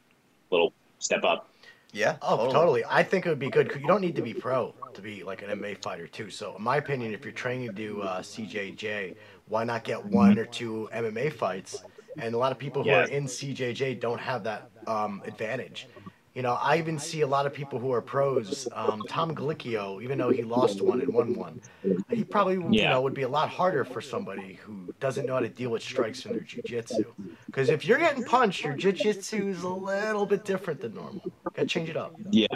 little 0.51 0.73
step 0.99 1.23
up. 1.23 1.49
Yeah. 1.93 2.17
Oh, 2.21 2.51
totally. 2.51 2.83
I 2.91 3.05
think 3.05 3.25
it 3.25 3.29
would 3.29 3.39
be 3.39 3.51
good. 3.51 3.71
'cause 3.71 3.81
You 3.81 3.87
don't 3.87 4.01
need 4.01 4.17
to 4.17 4.23
be 4.23 4.35
pro 4.35 4.75
to 4.95 5.01
be 5.01 5.23
like 5.23 5.43
an 5.43 5.51
MMA 5.51 5.77
fighter 5.77 6.09
too. 6.09 6.29
So, 6.29 6.57
in 6.57 6.63
my 6.65 6.77
opinion, 6.79 7.15
if 7.15 7.25
you're 7.25 7.31
training 7.33 7.69
to 7.69 7.73
do 7.73 8.03
uh, 8.03 8.21
CJJ, 8.21 9.15
why 9.47 9.63
not 9.63 9.85
get 9.85 10.05
one 10.05 10.37
or 10.37 10.45
two 10.45 10.89
MMA 10.93 11.31
fights? 11.31 11.85
And 12.19 12.35
a 12.35 12.39
lot 12.39 12.51
of 12.51 12.59
people 12.59 12.83
who 12.83 12.89
Yeah. 12.89 13.03
are 13.03 13.09
in 13.19 13.29
CJJ 13.29 13.95
don't 13.95 14.19
have 14.19 14.43
that 14.43 14.73
um, 14.89 15.23
advantage. 15.25 15.87
You 16.35 16.43
know, 16.43 16.55
I 16.55 16.79
even 16.79 16.99
see 16.99 17.23
a 17.23 17.27
lot 17.27 17.47
of 17.47 17.53
people 17.53 17.81
who 17.81 17.93
are 17.93 18.01
pros. 18.01 18.69
Um, 18.73 19.03
Tom 19.09 19.35
Galicchio, 19.35 20.01
even 20.01 20.17
though 20.17 20.31
he 20.31 20.45
lost 20.45 20.81
one 20.81 21.01
and 21.01 21.13
won 21.13 21.35
one, 21.35 21.61
he 22.09 22.23
probably 22.23 22.55
you 22.55 22.85
know 22.85 23.01
would 23.03 23.15
be 23.15 23.23
a 23.23 23.29
lot 23.29 23.49
harder 23.49 23.85
for 23.85 24.01
somebody 24.01 24.55
who 24.63 24.95
doesn't 25.01 25.27
know 25.27 25.35
how 25.35 25.41
to 25.41 25.49
deal 25.49 25.71
with 25.71 25.83
strikes 25.83 26.25
in 26.27 26.33
their 26.33 26.41
jiu-jitsu. 26.41 27.05
Because 27.47 27.69
if 27.69 27.85
you're 27.85 27.99
getting 27.99 28.23
punched, 28.23 28.63
your 28.63 28.75
jiu-jitsu 28.75 29.49
is 29.49 29.65
a 29.65 29.69
little 29.69 30.25
bit 30.25 30.45
different 30.45 30.81
than 30.81 30.95
normal. 30.95 31.33
Gotta 31.45 31.67
change 31.67 31.89
it 31.89 31.97
up. 31.97 32.15
Yeah. 32.31 32.47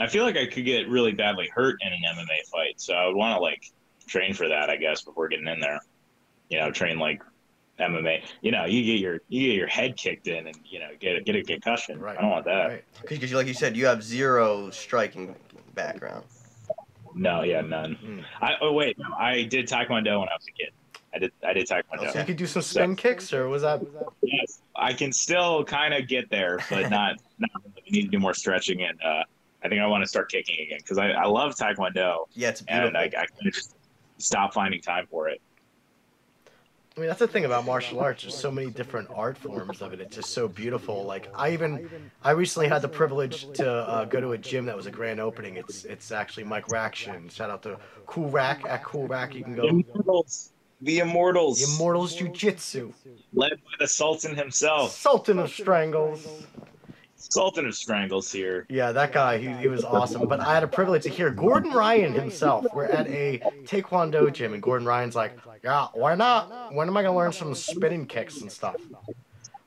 I 0.00 0.08
feel 0.08 0.24
like 0.24 0.36
I 0.36 0.46
could 0.46 0.64
get 0.64 0.88
really 0.88 1.12
badly 1.12 1.48
hurt 1.54 1.76
in 1.82 1.92
an 1.92 2.00
MMA 2.16 2.48
fight, 2.50 2.80
so 2.80 2.94
I 2.94 3.06
would 3.06 3.16
want 3.16 3.36
to 3.36 3.40
like 3.40 3.70
train 4.08 4.34
for 4.34 4.48
that, 4.48 4.68
I 4.68 4.76
guess, 4.76 5.02
before 5.02 5.28
getting 5.28 5.46
in 5.46 5.60
there. 5.60 5.80
You 6.48 6.58
know, 6.58 6.72
train 6.72 6.98
like 6.98 7.22
MMA. 7.80 8.22
You 8.42 8.52
know, 8.52 8.64
you 8.66 8.84
get 8.84 9.00
your 9.00 9.20
you 9.28 9.48
get 9.48 9.56
your 9.56 9.66
head 9.66 9.96
kicked 9.96 10.26
in 10.26 10.46
and 10.46 10.56
you 10.64 10.78
know 10.78 10.88
get 10.98 11.16
a, 11.16 11.20
get 11.22 11.36
a 11.36 11.42
concussion. 11.42 11.98
Right. 12.00 12.16
I 12.16 12.20
don't 12.20 12.30
want 12.30 12.44
that. 12.44 12.66
Right. 12.66 12.84
Because, 13.08 13.32
like 13.32 13.46
you 13.46 13.54
said, 13.54 13.76
you 13.76 13.86
have 13.86 14.02
zero 14.02 14.70
striking 14.70 15.34
background. 15.74 16.24
No, 17.14 17.42
yeah, 17.42 17.60
none. 17.60 17.96
Mm. 18.04 18.24
I 18.40 18.54
oh 18.60 18.72
wait, 18.72 18.98
no, 18.98 19.06
I 19.18 19.42
did 19.42 19.66
taekwondo 19.66 20.20
when 20.20 20.28
I 20.28 20.34
was 20.34 20.46
a 20.48 20.52
kid. 20.52 20.70
I 21.12 21.18
did 21.18 21.32
I 21.44 21.52
did 21.52 21.66
taekwondo. 21.66 22.12
So 22.12 22.20
you 22.20 22.24
could 22.24 22.36
do 22.36 22.46
some 22.46 22.62
spin 22.62 22.94
kicks, 22.96 23.32
or 23.32 23.48
was 23.48 23.62
that? 23.62 23.82
Yes, 24.22 24.62
I 24.76 24.92
can 24.92 25.12
still 25.12 25.64
kind 25.64 25.92
of 25.92 26.06
get 26.06 26.30
there, 26.30 26.60
but 26.70 26.88
not 26.90 27.16
no, 27.38 27.48
you 27.84 27.92
need 27.92 28.02
to 28.02 28.08
do 28.08 28.18
more 28.20 28.34
stretching, 28.34 28.82
and 28.82 29.00
uh, 29.02 29.24
I 29.62 29.68
think 29.68 29.80
I 29.80 29.86
want 29.86 30.02
to 30.04 30.08
start 30.08 30.30
kicking 30.30 30.56
again 30.64 30.78
because 30.78 30.98
I, 30.98 31.10
I 31.10 31.26
love 31.26 31.54
Taekwondo, 31.54 32.26
Yeah, 32.32 32.50
it's 32.50 32.62
beautiful. 32.62 32.88
and 32.88 32.96
I, 32.96 33.02
I 33.04 33.26
kind 33.26 33.46
of 33.46 33.52
just 33.52 33.74
stop 34.18 34.54
finding 34.54 34.80
time 34.80 35.06
for 35.10 35.28
it. 35.28 35.40
I 37.00 37.02
mean, 37.02 37.08
that's 37.08 37.20
the 37.20 37.28
thing 37.28 37.46
about 37.46 37.64
martial 37.64 37.98
arts. 37.98 38.24
There's 38.24 38.34
so 38.34 38.50
many 38.50 38.70
different 38.70 39.08
art 39.14 39.38
forms 39.38 39.80
of 39.80 39.94
it. 39.94 40.02
It's 40.02 40.16
just 40.16 40.34
so 40.34 40.46
beautiful. 40.46 41.02
Like 41.02 41.30
I 41.34 41.54
even, 41.54 41.88
I 42.22 42.32
recently 42.32 42.68
had 42.68 42.82
the 42.82 42.90
privilege 42.90 43.50
to 43.54 43.66
uh, 43.66 44.04
go 44.04 44.20
to 44.20 44.32
a 44.32 44.38
gym 44.38 44.66
that 44.66 44.76
was 44.76 44.84
a 44.84 44.90
grand 44.90 45.18
opening. 45.18 45.56
It's 45.56 45.86
it's 45.86 46.12
actually 46.12 46.44
Mike 46.44 46.68
Raction. 46.70 47.30
Shout 47.30 47.48
out 47.48 47.62
to 47.62 47.78
Cool 48.04 48.28
Rack 48.28 48.66
at 48.66 48.84
Cool 48.84 49.06
Rack. 49.06 49.34
You 49.34 49.44
can 49.44 49.56
The 49.56 49.62
go. 49.62 49.68
Immortals, 49.68 50.52
the 50.82 50.98
Immortals, 50.98 51.60
The 51.64 51.74
Immortals 51.74 52.16
Jiu 52.16 52.28
Jitsu, 52.28 52.92
led 53.32 53.52
by 53.52 53.72
the 53.78 53.88
Sultan 53.88 54.36
himself, 54.36 54.92
Sultan 54.92 55.38
of 55.38 55.48
Strangles. 55.48 56.28
Sultan 57.20 57.66
of 57.66 57.74
Strangles 57.74 58.32
here. 58.32 58.66
Yeah, 58.68 58.92
that 58.92 59.12
guy, 59.12 59.38
he, 59.38 59.48
he 59.52 59.68
was 59.68 59.84
awesome. 59.84 60.26
But 60.26 60.40
I 60.40 60.54
had 60.54 60.62
a 60.62 60.68
privilege 60.68 61.02
to 61.04 61.08
hear 61.10 61.30
Gordon 61.30 61.72
Ryan 61.72 62.12
himself. 62.14 62.66
We're 62.74 62.86
at 62.86 63.06
a 63.08 63.38
Taekwondo 63.64 64.32
gym, 64.32 64.54
and 64.54 64.62
Gordon 64.62 64.86
Ryan's 64.86 65.14
like, 65.14 65.36
yeah, 65.62 65.88
why 65.92 66.14
not? 66.14 66.74
When 66.74 66.88
am 66.88 66.96
I 66.96 67.02
going 67.02 67.12
to 67.12 67.18
learn 67.18 67.32
some 67.32 67.54
spinning 67.54 68.06
kicks 68.06 68.40
and 68.40 68.50
stuff? 68.50 68.76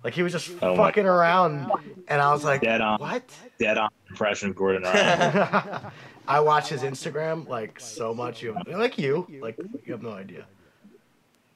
Like, 0.04 0.14
he 0.14 0.24
was 0.24 0.32
just 0.34 0.52
Oh 0.62 0.76
fucking 0.76 1.06
around, 1.06 1.72
and 2.10 2.22
I 2.22 2.34
was 2.34 2.44
like, 2.44 2.62
Dead 2.62 2.82
on. 2.82 3.00
what? 3.00 3.24
Dead 3.60 3.78
on 3.78 3.90
impression 4.10 4.50
of 4.50 4.56
Gordon 4.56 4.84
Ryan. 4.84 5.92
I 6.28 6.40
watch 6.40 6.70
his 6.70 6.82
Instagram, 6.82 7.48
like, 7.48 7.80
so 7.80 8.14
much. 8.14 8.42
You 8.42 8.58
Like 8.68 8.98
you. 8.98 9.28
Like, 9.42 9.58
you 9.86 9.94
have 9.94 10.02
no 10.02 10.12
idea. 10.12 10.46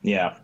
yeah, 0.01 0.37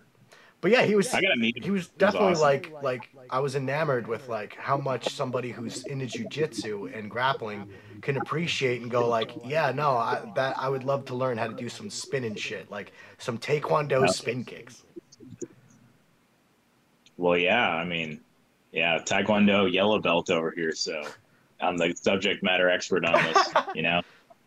But 0.63 0.71
yeah, 0.71 0.83
he 0.83 0.95
was... 0.95 1.13
I 1.13 1.19
gotta 1.19 1.35
meet 1.35 1.57
him. 1.57 1.63
he 1.63 1.71
was 1.71 1.89
definitely 1.89 2.31
awesome. 2.31 2.41
like 2.41 2.71
like 2.81 3.09
I 3.29 3.41
was 3.41 3.55
enamored 3.55 4.07
with 4.07 4.29
like 4.29 4.55
how 4.55 4.77
much 4.77 5.09
somebody 5.09 5.51
who's 5.51 5.83
into 5.87 6.05
jujitsu 6.05 6.97
and 6.97 7.11
grappling 7.11 7.67
can 8.01 8.15
appreciate 8.15 8.81
and 8.81 8.89
go 8.89 9.05
like, 9.05 9.31
yeah, 9.43 9.73
no, 9.75 9.89
I, 9.91 10.31
that 10.35 10.57
I 10.57 10.69
would 10.69 10.85
love 10.85 11.03
to 11.05 11.15
learn 11.15 11.37
how 11.37 11.47
to 11.47 11.53
do 11.53 11.67
some 11.67 11.89
spinning 11.89 12.35
shit, 12.35 12.71
like 12.71 12.93
some 13.17 13.37
taekwondo 13.37 14.07
spin 14.09 14.45
kicks. 14.45 14.83
Well, 17.17 17.37
yeah, 17.37 17.67
I 17.67 17.83
mean, 17.83 18.21
yeah, 18.71 18.99
Taekwondo 18.99 19.69
yellow 19.69 19.99
belt 19.99 20.29
over 20.29 20.51
here, 20.51 20.73
so 20.73 21.03
I'm 21.59 21.75
the 21.75 21.93
subject 21.93 22.41
matter 22.41 22.69
expert 22.69 23.03
on 23.03 23.21
this. 23.21 23.49
you 23.75 23.81
know, 23.81 24.01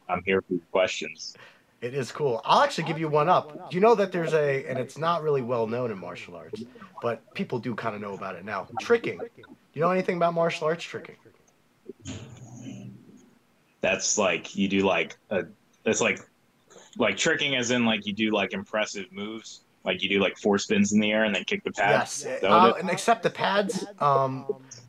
I'm 0.09 0.23
here 0.25 0.41
for 0.41 0.57
questions. 0.73 1.37
It 1.83 1.95
is 1.95 2.11
cool. 2.11 2.41
I'll 2.45 2.63
actually 2.63 2.85
give 2.85 2.99
you 2.99 3.09
one 3.09 3.29
up. 3.29 3.73
You 3.73 3.81
know 3.81 3.95
that 3.95 4.11
there's 4.11 4.33
a, 4.33 4.65
and 4.67 4.79
it's 4.79 4.97
not 4.97 5.23
really 5.23 5.43
well 5.43 5.67
known 5.67 5.91
in 5.91 5.99
martial 5.99 6.35
arts, 6.35 6.63
but 7.03 7.35
people 7.35 7.59
do 7.59 7.75
kind 7.75 7.95
of 7.95 8.01
know 8.01 8.15
about 8.15 8.35
it 8.35 8.45
now. 8.45 8.67
Tricking. 8.81 9.21
You 9.75 9.83
know 9.83 9.91
anything 9.91 10.17
about 10.17 10.33
martial 10.33 10.67
arts 10.67 10.83
tricking? 10.83 11.17
That's 13.83 14.17
like 14.17 14.57
you 14.57 14.69
do 14.69 14.81
like 14.81 15.17
a, 15.31 15.45
it's 15.85 16.01
like 16.01 16.21
like 16.97 17.17
tricking, 17.17 17.57
as 17.57 17.71
in 17.71 17.85
like 17.85 18.07
you 18.07 18.15
do 18.15 18.31
like 18.31 18.55
impressive 18.55 19.13
moves, 19.13 19.61
like 19.85 20.03
you 20.03 20.09
do 20.09 20.19
like 20.19 20.39
four 20.39 20.59
spins 20.59 20.93
in 20.93 21.01
the 21.01 21.13
air 21.13 21.25
and 21.25 21.35
then 21.35 21.45
kick 21.45 21.63
the 21.63 21.73
pad. 21.73 21.91
Yes. 21.91 22.27
Uh, 22.43 22.73
and 22.79 22.89
except 22.91 23.23
the 23.23 23.31
pads 23.31 23.85
um, 24.01 24.47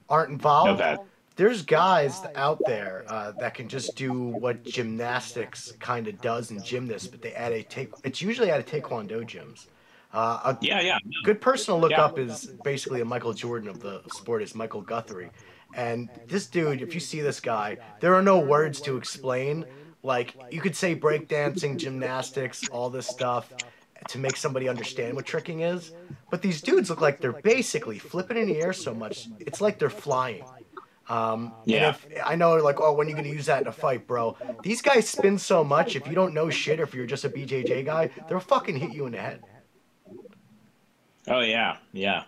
aren't 0.10 0.30
no 0.30 0.36
involved. 0.36 0.80
pad. 0.80 1.00
There's 1.38 1.62
guys 1.62 2.19
out 2.36 2.60
there 2.65 3.06
uh, 3.08 3.32
that 3.39 3.54
can 3.54 3.69
just 3.69 3.95
do 3.95 4.12
what 4.13 4.63
gymnastics 4.63 5.71
kind 5.80 6.08
of 6.08 6.19
does 6.19 6.52
in 6.52 6.62
gymnasts, 6.62 7.08
but 7.08 7.21
they 7.21 7.34
add 7.34 7.54
a 7.54 7.63
take. 7.63 7.91
It's 8.04 8.21
usually 8.21 8.52
at 8.52 8.60
a 8.60 8.63
taekwondo 8.63 9.21
gyms. 9.23 9.67
Uh, 10.13 10.54
a 10.56 10.58
Yeah, 10.62 10.82
yeah. 10.82 10.97
good 11.23 11.39
person 11.39 11.73
to 11.76 11.80
look 11.80 11.91
Yeah. 11.91 12.06
up 12.06 12.17
is 12.17 12.47
basically 12.63 13.02
a 13.02 13.06
Michael 13.06 13.34
Jordan 13.34 13.69
of 13.69 13.80
the 13.80 14.02
sport 14.13 14.41
is 14.41 14.56
Michael 14.56 14.82
Guthrie, 14.82 15.30
and 15.76 16.10
this 16.28 16.47
dude, 16.47 16.82
if 16.82 16.93
you 16.93 17.00
see 17.00 17.21
this 17.21 17.39
guy, 17.39 17.78
there 18.00 18.15
are 18.15 18.21
no 18.23 18.39
words 18.39 18.82
to 18.82 18.97
explain. 18.97 19.65
Like 20.04 20.36
you 20.50 20.62
could 20.62 20.76
say 20.76 20.95
breakdancing, 20.95 21.78
gymnastics, 21.78 22.67
all 22.69 22.89
this 22.89 23.08
stuff 23.08 23.52
to 24.10 24.17
make 24.19 24.38
somebody 24.38 24.69
understand 24.69 25.15
what 25.15 25.26
tricking 25.26 25.62
is, 25.62 25.91
but 26.32 26.41
these 26.41 26.62
dudes 26.62 26.89
look 26.89 27.02
like 27.02 27.19
they're 27.19 27.41
basically 27.41 28.00
flipping 28.00 28.38
in 28.38 28.47
the 28.47 28.62
air 28.62 28.71
so 28.71 28.93
much, 28.93 29.28
it's 29.39 29.60
like 29.60 29.78
they're 29.80 29.89
flying. 29.89 30.43
Um, 31.10 31.54
Yeah. 31.65 31.88
And 31.88 31.96
if, 31.96 32.08
I 32.26 32.36
know, 32.36 32.56
like, 32.58 32.80
oh, 32.82 32.93
when 32.93 33.08
are 33.08 33.10
you 33.10 33.15
going 33.15 33.30
to 33.30 33.34
use 33.36 33.46
that 33.46 33.62
in 33.62 33.67
a 33.67 33.72
fight, 33.72 34.08
bro? 34.08 34.36
These 34.62 34.82
guys 34.82 35.08
spin 35.10 35.38
so 35.38 35.63
much. 35.63 35.96
If 35.96 36.08
you 36.08 36.15
don't 36.15 36.34
know 36.34 36.50
shit, 36.50 36.80
or 36.80 36.84
if 36.84 36.93
you're 36.93 37.06
just 37.06 37.24
a 37.26 37.30
BJJ 37.30 37.86
guy, 37.86 38.10
they'll 38.28 38.39
fucking 38.39 38.76
hit 38.78 38.91
you 38.91 39.06
in 39.06 39.13
the 39.13 39.20
head. 39.22 39.41
Oh 41.30 41.41
yeah, 41.41 41.78
yeah. 41.93 42.24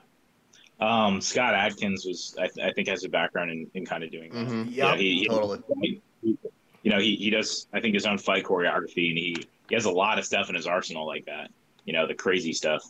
Um, 0.80 1.20
Scott 1.22 1.54
Adkins 1.54 2.06
was, 2.06 2.36
I, 2.40 2.48
th- 2.48 2.66
I 2.66 2.72
think, 2.72 2.88
has 2.88 3.04
a 3.04 3.10
background 3.10 3.52
in, 3.52 3.68
in 3.74 3.86
kind 3.86 4.04
of 4.04 4.12
doing 4.12 4.32
that. 4.34 4.46
hmm 4.46 4.64
Yeah, 4.70 4.92
Yep. 4.92 4.98
he, 5.00 5.20
he- 5.20 5.28
Totally. 5.28 5.60
he- 5.82 6.02
you 6.82 6.92
know, 6.92 7.00
he, 7.00 7.16
he 7.18 7.30
does, 7.30 7.68
I 7.74 7.82
think, 7.82 7.94
his 7.94 8.06
own 8.06 8.18
fight 8.18 8.46
choreography, 8.46 9.10
and 9.10 9.18
he, 9.18 9.36
he 9.68 9.76
has 9.76 9.84
a 9.84 9.92
lot 9.92 10.18
of 10.18 10.24
stuff 10.26 10.48
in 10.48 10.56
his 10.56 10.66
arsenal 10.66 11.06
like 11.06 11.26
that. 11.26 11.52
You 11.84 11.92
know, 11.92 12.08
the 12.08 12.14
crazy 12.16 12.54
stuff. 12.54 12.82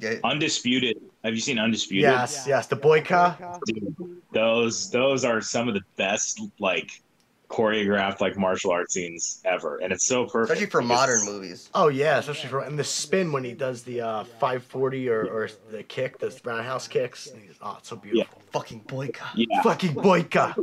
Yeah. 0.00 0.14
Undisputed. 0.24 0.96
Have 1.24 1.34
you 1.34 1.40
seen 1.40 1.58
Undisputed? 1.58 2.02
Yes, 2.02 2.46
yes. 2.48 2.66
The 2.66 2.76
Boyka. 2.76 3.60
Dude, 3.66 3.94
those 4.32 4.90
those 4.90 5.24
are 5.24 5.40
some 5.40 5.68
of 5.68 5.74
the 5.74 5.82
best 5.96 6.40
like 6.58 7.02
choreographed 7.50 8.20
like 8.20 8.36
martial 8.38 8.70
art 8.70 8.90
scenes 8.90 9.42
ever, 9.44 9.78
and 9.78 9.92
it's 9.92 10.06
so 10.06 10.24
perfect. 10.24 10.52
Especially 10.52 10.70
for 10.70 10.80
because- 10.80 10.88
modern 10.88 11.24
movies. 11.26 11.68
Oh 11.74 11.88
yeah, 11.88 12.18
especially 12.18 12.48
for 12.48 12.60
and 12.60 12.78
the 12.78 12.84
spin 12.84 13.32
when 13.32 13.44
he 13.44 13.52
does 13.52 13.82
the 13.82 14.00
uh, 14.00 14.24
540 14.24 15.08
or, 15.10 15.26
or 15.26 15.48
the 15.70 15.82
kick, 15.82 16.18
the 16.18 16.38
roundhouse 16.44 16.88
kicks. 16.88 17.28
Oh, 17.60 17.76
it's 17.78 17.88
so 17.88 17.96
beautiful. 17.96 18.40
Fucking 18.52 18.82
Boyka. 18.84 19.26
Yeah, 19.34 19.62
Fucking 19.62 19.94
Boyka. 19.94 20.54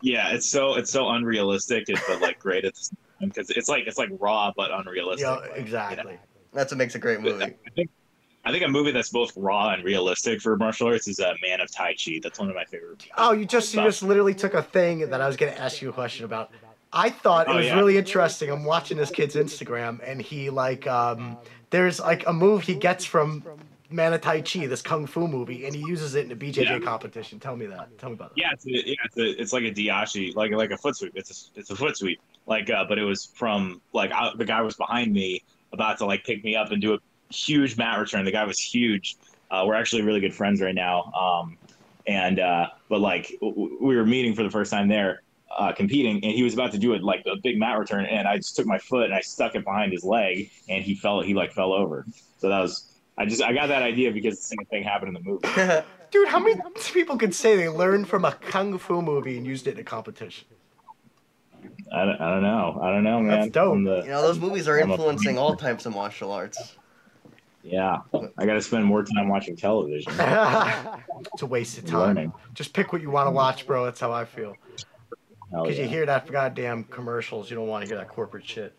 yeah, 0.00 0.30
it's 0.30 0.46
so 0.46 0.76
it's 0.76 0.90
so 0.90 1.08
unrealistic, 1.10 1.88
it- 1.88 1.98
but 2.08 2.20
like 2.22 2.38
great 2.38 2.64
at 2.64 2.74
the 2.74 2.80
same 2.80 2.96
time 3.20 3.28
because 3.28 3.50
it's 3.50 3.68
like 3.68 3.86
it's 3.86 3.98
like 3.98 4.10
raw 4.18 4.52
but 4.56 4.70
unrealistic. 4.70 5.26
Yeah, 5.26 5.34
Like, 5.34 5.56
exactly. 5.56 6.18
That's 6.54 6.72
what 6.72 6.78
makes 6.78 6.94
a 6.94 6.98
great 6.98 7.20
movie. 7.20 7.54
I 8.46 8.52
think 8.52 8.64
a 8.64 8.68
movie 8.68 8.92
that's 8.92 9.08
both 9.08 9.32
raw 9.36 9.70
and 9.70 9.82
realistic 9.82 10.40
for 10.40 10.56
martial 10.56 10.86
arts 10.86 11.08
is 11.08 11.18
uh, 11.18 11.34
Man 11.44 11.60
of 11.60 11.70
Tai 11.70 11.94
Chi. 11.94 12.20
That's 12.22 12.38
one 12.38 12.48
of 12.48 12.54
my 12.54 12.64
favorite. 12.64 13.04
Oh, 13.18 13.32
you 13.32 13.44
just 13.44 13.74
you 13.74 13.82
just 13.82 14.04
literally 14.04 14.34
took 14.34 14.54
a 14.54 14.62
thing 14.62 15.10
that 15.10 15.20
I 15.20 15.26
was 15.26 15.36
gonna 15.36 15.50
ask 15.52 15.82
you 15.82 15.90
a 15.90 15.92
question 15.92 16.24
about. 16.24 16.50
I 16.92 17.10
thought 17.10 17.48
it 17.48 17.52
Oh, 17.52 17.56
was 17.56 17.66
yeah. 17.66 17.76
really 17.76 17.98
interesting. 17.98 18.48
I'm 18.50 18.64
watching 18.64 18.96
this 18.96 19.10
kid's 19.10 19.34
Instagram 19.34 19.98
and 20.08 20.22
he 20.22 20.48
like 20.48 20.86
um 20.86 21.36
there's 21.70 21.98
like 21.98 22.24
a 22.28 22.32
move 22.32 22.62
he 22.62 22.76
gets 22.76 23.04
from 23.04 23.42
Man 23.90 24.12
of 24.14 24.20
Tai 24.20 24.42
Chi, 24.42 24.66
this 24.66 24.80
kung 24.80 25.06
fu 25.06 25.26
movie, 25.26 25.66
and 25.66 25.74
he 25.74 25.80
uses 25.80 26.14
it 26.14 26.26
in 26.26 26.30
a 26.32 26.36
BJJ 26.36 26.68
Yeah. 26.68 26.78
competition. 26.78 27.40
Tell 27.40 27.56
me 27.56 27.66
that. 27.66 27.98
Tell 27.98 28.10
me 28.10 28.14
about 28.14 28.34
that. 28.36 28.40
Yeah, 28.40 28.50
it's 28.52 28.64
a, 28.66 28.70
yeah, 28.70 28.94
it's, 29.04 29.16
a, 29.16 29.42
it's 29.42 29.52
like 29.52 29.64
a 29.64 29.72
diashi, 29.72 30.34
like 30.36 30.52
like 30.52 30.70
a 30.70 30.76
foot 30.78 30.96
sweep. 30.96 31.12
It's 31.16 31.50
a, 31.56 31.58
it's 31.60 31.70
a 31.70 31.76
foot 31.76 31.96
sweep. 31.96 32.20
Like, 32.46 32.70
uh, 32.70 32.84
but 32.88 32.98
it 32.98 33.04
was 33.04 33.24
from 33.34 33.82
like 33.92 34.12
I, 34.12 34.30
the 34.36 34.44
guy 34.44 34.60
was 34.62 34.76
behind 34.76 35.12
me, 35.12 35.42
about 35.72 35.98
to 35.98 36.06
like 36.06 36.22
pick 36.24 36.44
me 36.44 36.54
up 36.54 36.70
and 36.70 36.80
do 36.80 36.94
a 36.94 36.98
huge 37.30 37.76
mat 37.76 37.98
return. 37.98 38.24
The 38.24 38.32
guy 38.32 38.44
was 38.44 38.58
huge. 38.58 39.16
Uh, 39.50 39.64
we're 39.66 39.74
actually 39.74 40.02
really 40.02 40.20
good 40.20 40.34
friends 40.34 40.60
right 40.60 40.74
now. 40.74 41.04
Um, 41.12 41.56
and 42.06 42.38
uh, 42.40 42.68
but 42.88 43.00
like 43.00 43.28
w- 43.40 43.54
w- 43.54 43.78
we 43.80 43.96
were 43.96 44.06
meeting 44.06 44.34
for 44.34 44.42
the 44.42 44.50
first 44.50 44.70
time 44.70 44.88
there, 44.88 45.22
uh, 45.56 45.72
competing, 45.72 46.16
and 46.24 46.32
he 46.32 46.42
was 46.42 46.54
about 46.54 46.72
to 46.72 46.78
do 46.78 46.94
it 46.94 47.02
like 47.02 47.24
a 47.26 47.36
big 47.42 47.58
mat 47.58 47.78
return, 47.78 48.06
and 48.06 48.28
I 48.28 48.36
just 48.36 48.56
took 48.56 48.66
my 48.66 48.78
foot 48.78 49.04
and 49.06 49.14
I 49.14 49.20
stuck 49.20 49.54
it 49.54 49.64
behind 49.64 49.92
his 49.92 50.04
leg, 50.04 50.50
and 50.68 50.82
he 50.84 50.94
fell. 50.94 51.20
He 51.20 51.34
like 51.34 51.52
fell 51.52 51.72
over. 51.72 52.04
So 52.38 52.48
that 52.48 52.60
was. 52.60 52.92
I 53.18 53.24
just 53.24 53.42
I 53.42 53.52
got 53.54 53.68
that 53.68 53.82
idea 53.82 54.12
because 54.12 54.36
the 54.36 54.42
same 54.42 54.66
thing 54.68 54.82
happened 54.82 55.16
in 55.16 55.22
the 55.24 55.30
movie. 55.30 55.82
Dude, 56.10 56.28
how 56.28 56.38
many 56.38 56.60
people 56.92 57.16
could 57.16 57.34
say 57.34 57.56
they 57.56 57.68
learned 57.68 58.08
from 58.08 58.24
a 58.24 58.32
kung 58.32 58.78
fu 58.78 59.00
movie 59.02 59.36
and 59.38 59.46
used 59.46 59.66
it 59.66 59.74
in 59.74 59.80
a 59.80 59.84
competition? 59.84 60.46
I 61.92 62.04
don't, 62.04 62.20
I 62.20 62.30
don't 62.30 62.42
know. 62.42 62.78
I 62.82 62.90
don't 62.90 63.04
know, 63.04 63.20
man. 63.20 63.40
That's 63.40 63.50
dope. 63.52 63.74
The- 63.84 64.02
you 64.04 64.10
know, 64.10 64.22
those 64.22 64.38
movies 64.38 64.68
are 64.68 64.78
I'm 64.78 64.90
influencing 64.90 65.38
all 65.38 65.56
types 65.56 65.86
of 65.86 65.94
martial 65.94 66.30
arts. 66.30 66.76
Yeah, 67.66 67.98
I 68.38 68.46
got 68.46 68.54
to 68.54 68.62
spend 68.62 68.84
more 68.84 69.02
time 69.02 69.28
watching 69.28 69.56
television. 69.56 70.12
it's 71.32 71.42
a 71.42 71.46
waste 71.46 71.78
of 71.78 71.86
time. 71.86 72.00
Learning. 72.00 72.32
Just 72.54 72.72
pick 72.72 72.92
what 72.92 73.02
you 73.02 73.10
want 73.10 73.26
to 73.26 73.32
watch, 73.32 73.66
bro. 73.66 73.84
That's 73.84 74.00
how 74.00 74.12
I 74.12 74.24
feel. 74.24 74.56
Because 75.50 75.76
yeah. 75.76 75.84
you 75.84 75.88
hear 75.88 76.06
that 76.06 76.30
goddamn 76.30 76.84
commercials, 76.84 77.50
you 77.50 77.56
don't 77.56 77.68
want 77.68 77.84
to 77.84 77.88
hear 77.88 77.98
that 77.98 78.08
corporate 78.08 78.46
shit. 78.46 78.78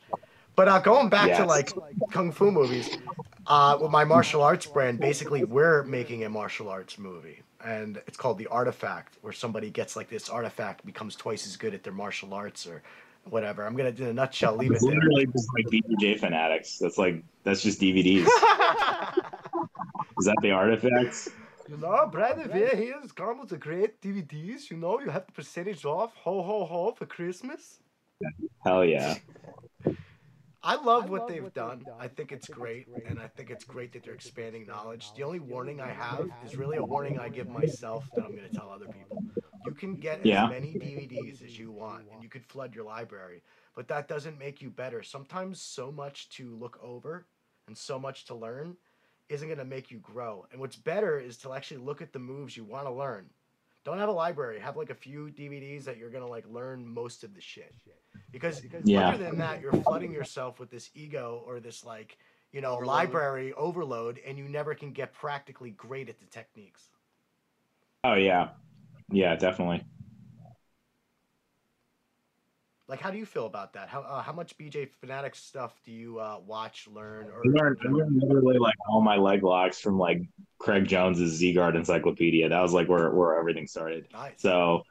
But 0.55 0.67
uh, 0.67 0.79
going 0.79 1.09
back 1.09 1.37
to 1.37 1.45
like 1.45 1.71
kung 2.11 2.31
fu 2.31 2.49
movies, 2.49 2.97
uh, 3.45 3.77
with 3.79 3.91
my 3.91 4.03
martial 4.03 4.41
arts 4.41 4.65
brand, 4.65 4.99
basically 4.99 5.43
we're 5.43 5.83
making 5.83 6.23
a 6.23 6.29
martial 6.29 6.67
arts 6.67 6.97
movie, 6.97 7.41
and 7.63 8.01
it's 8.07 8.17
called 8.17 8.37
the 8.37 8.47
Artifact, 8.47 9.17
where 9.21 9.33
somebody 9.33 9.69
gets 9.69 9.95
like 9.95 10.09
this 10.09 10.29
artifact, 10.29 10.85
becomes 10.85 11.15
twice 11.15 11.45
as 11.45 11.57
good 11.57 11.73
at 11.73 11.83
their 11.83 11.93
martial 11.93 12.33
arts 12.33 12.65
or 12.65 12.81
whatever. 13.31 13.65
I'm 13.65 13.75
gonna, 13.75 13.89
in 13.89 14.03
a 14.03 14.13
nutshell, 14.13 14.55
leave 14.55 14.71
it 14.71 14.75
It's 14.75 14.85
there. 14.85 14.95
literally 14.95 15.25
just 15.27 15.49
like 15.55 15.65
BJJ 15.67 16.19
Fanatics. 16.19 16.77
That's 16.79 16.97
like 16.97 17.23
that's 17.43 17.61
just 17.61 17.79
DVDs. 17.81 18.25
Is 20.19 20.25
that 20.25 20.35
the 20.41 20.51
artifacts? 20.51 21.29
You 21.69 21.77
know, 21.77 22.07
Brad 22.11 22.37
Revere 22.37 22.75
here 22.75 22.95
come 23.15 23.39
with 23.39 23.49
the 23.49 23.57
great 23.57 24.01
DVDs. 24.01 24.69
You 24.71 24.77
know, 24.77 24.99
you 24.99 25.09
have 25.09 25.25
the 25.25 25.31
percentage 25.33 25.85
off. 25.85 26.15
Ho, 26.23 26.41
ho, 26.41 26.65
ho 26.65 26.93
for 26.97 27.05
Christmas. 27.05 27.79
Hell 28.65 28.85
yeah. 28.85 29.15
I 30.63 30.75
love 30.75 31.09
what 31.09 31.27
they've 31.27 31.53
done. 31.53 31.85
I 31.99 32.07
think 32.07 32.31
it's 32.31 32.47
great, 32.47 32.87
and 33.07 33.19
I 33.19 33.27
think 33.27 33.49
it's 33.49 33.63
great 33.63 33.93
that 33.93 34.03
they're 34.03 34.13
expanding 34.13 34.65
knowledge. 34.65 35.13
The 35.13 35.23
only 35.23 35.39
warning 35.39 35.79
I 35.79 35.91
have 35.91 36.27
is 36.43 36.57
really 36.57 36.77
a 36.77 36.83
warning 36.83 37.19
I 37.19 37.29
give 37.29 37.47
myself 37.47 38.09
that 38.15 38.23
I'm 38.23 38.35
going 38.35 38.49
to 38.49 38.49
tell 38.49 38.69
other 38.69 38.87
people. 38.87 39.23
You 39.65 39.73
can 39.73 39.95
get 39.95 40.25
Yeah. 40.25 40.45
as 40.45 40.49
many 40.49 40.75
DVDs 40.75 41.43
as 41.43 41.57
you 41.57 41.71
want, 41.71 42.09
and 42.11 42.21
you 42.23 42.29
could 42.29 42.45
flood 42.45 42.73
your 42.75 42.85
library, 42.85 43.43
but 43.75 43.87
that 43.89 44.07
doesn't 44.07 44.37
make 44.39 44.61
you 44.61 44.69
better. 44.69 45.03
Sometimes 45.03 45.61
so 45.61 45.91
much 45.91 46.29
to 46.29 46.55
look 46.55 46.79
over 46.81 47.27
and 47.67 47.77
so 47.77 47.99
much 47.99 48.25
to 48.25 48.35
learn 48.35 48.77
isn't 49.29 49.47
going 49.47 49.57
to 49.59 49.65
make 49.65 49.91
you 49.91 49.99
grow. 49.99 50.45
And 50.51 50.59
what's 50.59 50.77
better 50.77 51.19
is 51.19 51.37
to 51.39 51.53
actually 51.53 51.77
look 51.77 52.01
at 52.01 52.13
the 52.13 52.19
moves 52.19 52.55
you 52.55 52.63
want 52.63 52.87
to 52.87 52.91
learn. 52.91 53.29
Don't 53.87 53.99
have 53.99 54.09
a 54.09 54.11
library. 54.11 54.59
Have 54.59 54.75
like 54.75 54.89
a 54.89 54.95
few 54.95 55.27
DVDs 55.27 55.85
that 55.85 55.95
you're 55.95 56.09
going 56.09 56.21
to 56.25 56.29
like 56.29 56.43
learn 56.49 56.85
most 56.85 57.23
of 57.23 57.33
the 57.33 57.39
shit. 57.39 57.73
Because 58.33 58.61
Yeah. 58.83 59.07
other 59.07 59.17
than 59.17 59.37
that, 59.37 59.61
you're 59.61 59.71
flooding 59.71 60.11
yourself 60.11 60.59
with 60.59 60.69
this 60.69 60.89
ego 60.93 61.41
or 61.47 61.61
this 61.61 61.85
like, 61.85 62.17
you 62.51 62.59
know, 62.59 62.73
Overload. 62.73 62.85
library 62.85 63.53
overload 63.53 64.19
and 64.27 64.37
you 64.37 64.49
never 64.49 64.75
can 64.75 64.91
get 64.91 65.13
practically 65.13 65.69
great 65.69 66.09
at 66.09 66.19
the 66.19 66.25
techniques. 66.25 66.89
Oh 68.03 68.15
yeah, 68.15 68.49
yeah, 69.09 69.37
definitely. 69.37 69.85
Like, 72.87 73.01
how 73.01 73.11
do 73.11 73.17
you 73.17 73.25
feel 73.25 73.45
about 73.45 73.73
that? 73.73 73.89
How 73.89 74.01
uh, 74.01 74.21
how 74.21 74.31
much 74.31 74.57
BJJ 74.57 74.89
Fanatic 75.01 75.35
stuff 75.35 75.73
do 75.85 75.91
you 75.91 76.19
uh, 76.19 76.39
watch, 76.45 76.87
learn, 76.87 77.25
or 77.25 77.41
I 77.45 77.63
learned, 77.63 77.77
I 77.85 77.89
learned 77.89 78.21
literally 78.23 78.57
like 78.57 78.75
all 78.89 79.01
my 79.01 79.17
leg 79.17 79.43
locks 79.43 79.81
from 79.81 79.99
like 79.99 80.21
Craig 80.57 80.87
Jones's 80.87 81.33
Z 81.33 81.53
Guard 81.53 81.75
Encyclopedia. 81.75 82.47
That 82.47 82.61
was 82.61 82.71
like 82.71 82.87
where 82.87 83.11
where 83.11 83.37
everything 83.37 83.67
started. 83.67 84.07
nice? 84.13 84.33
So 84.37 84.83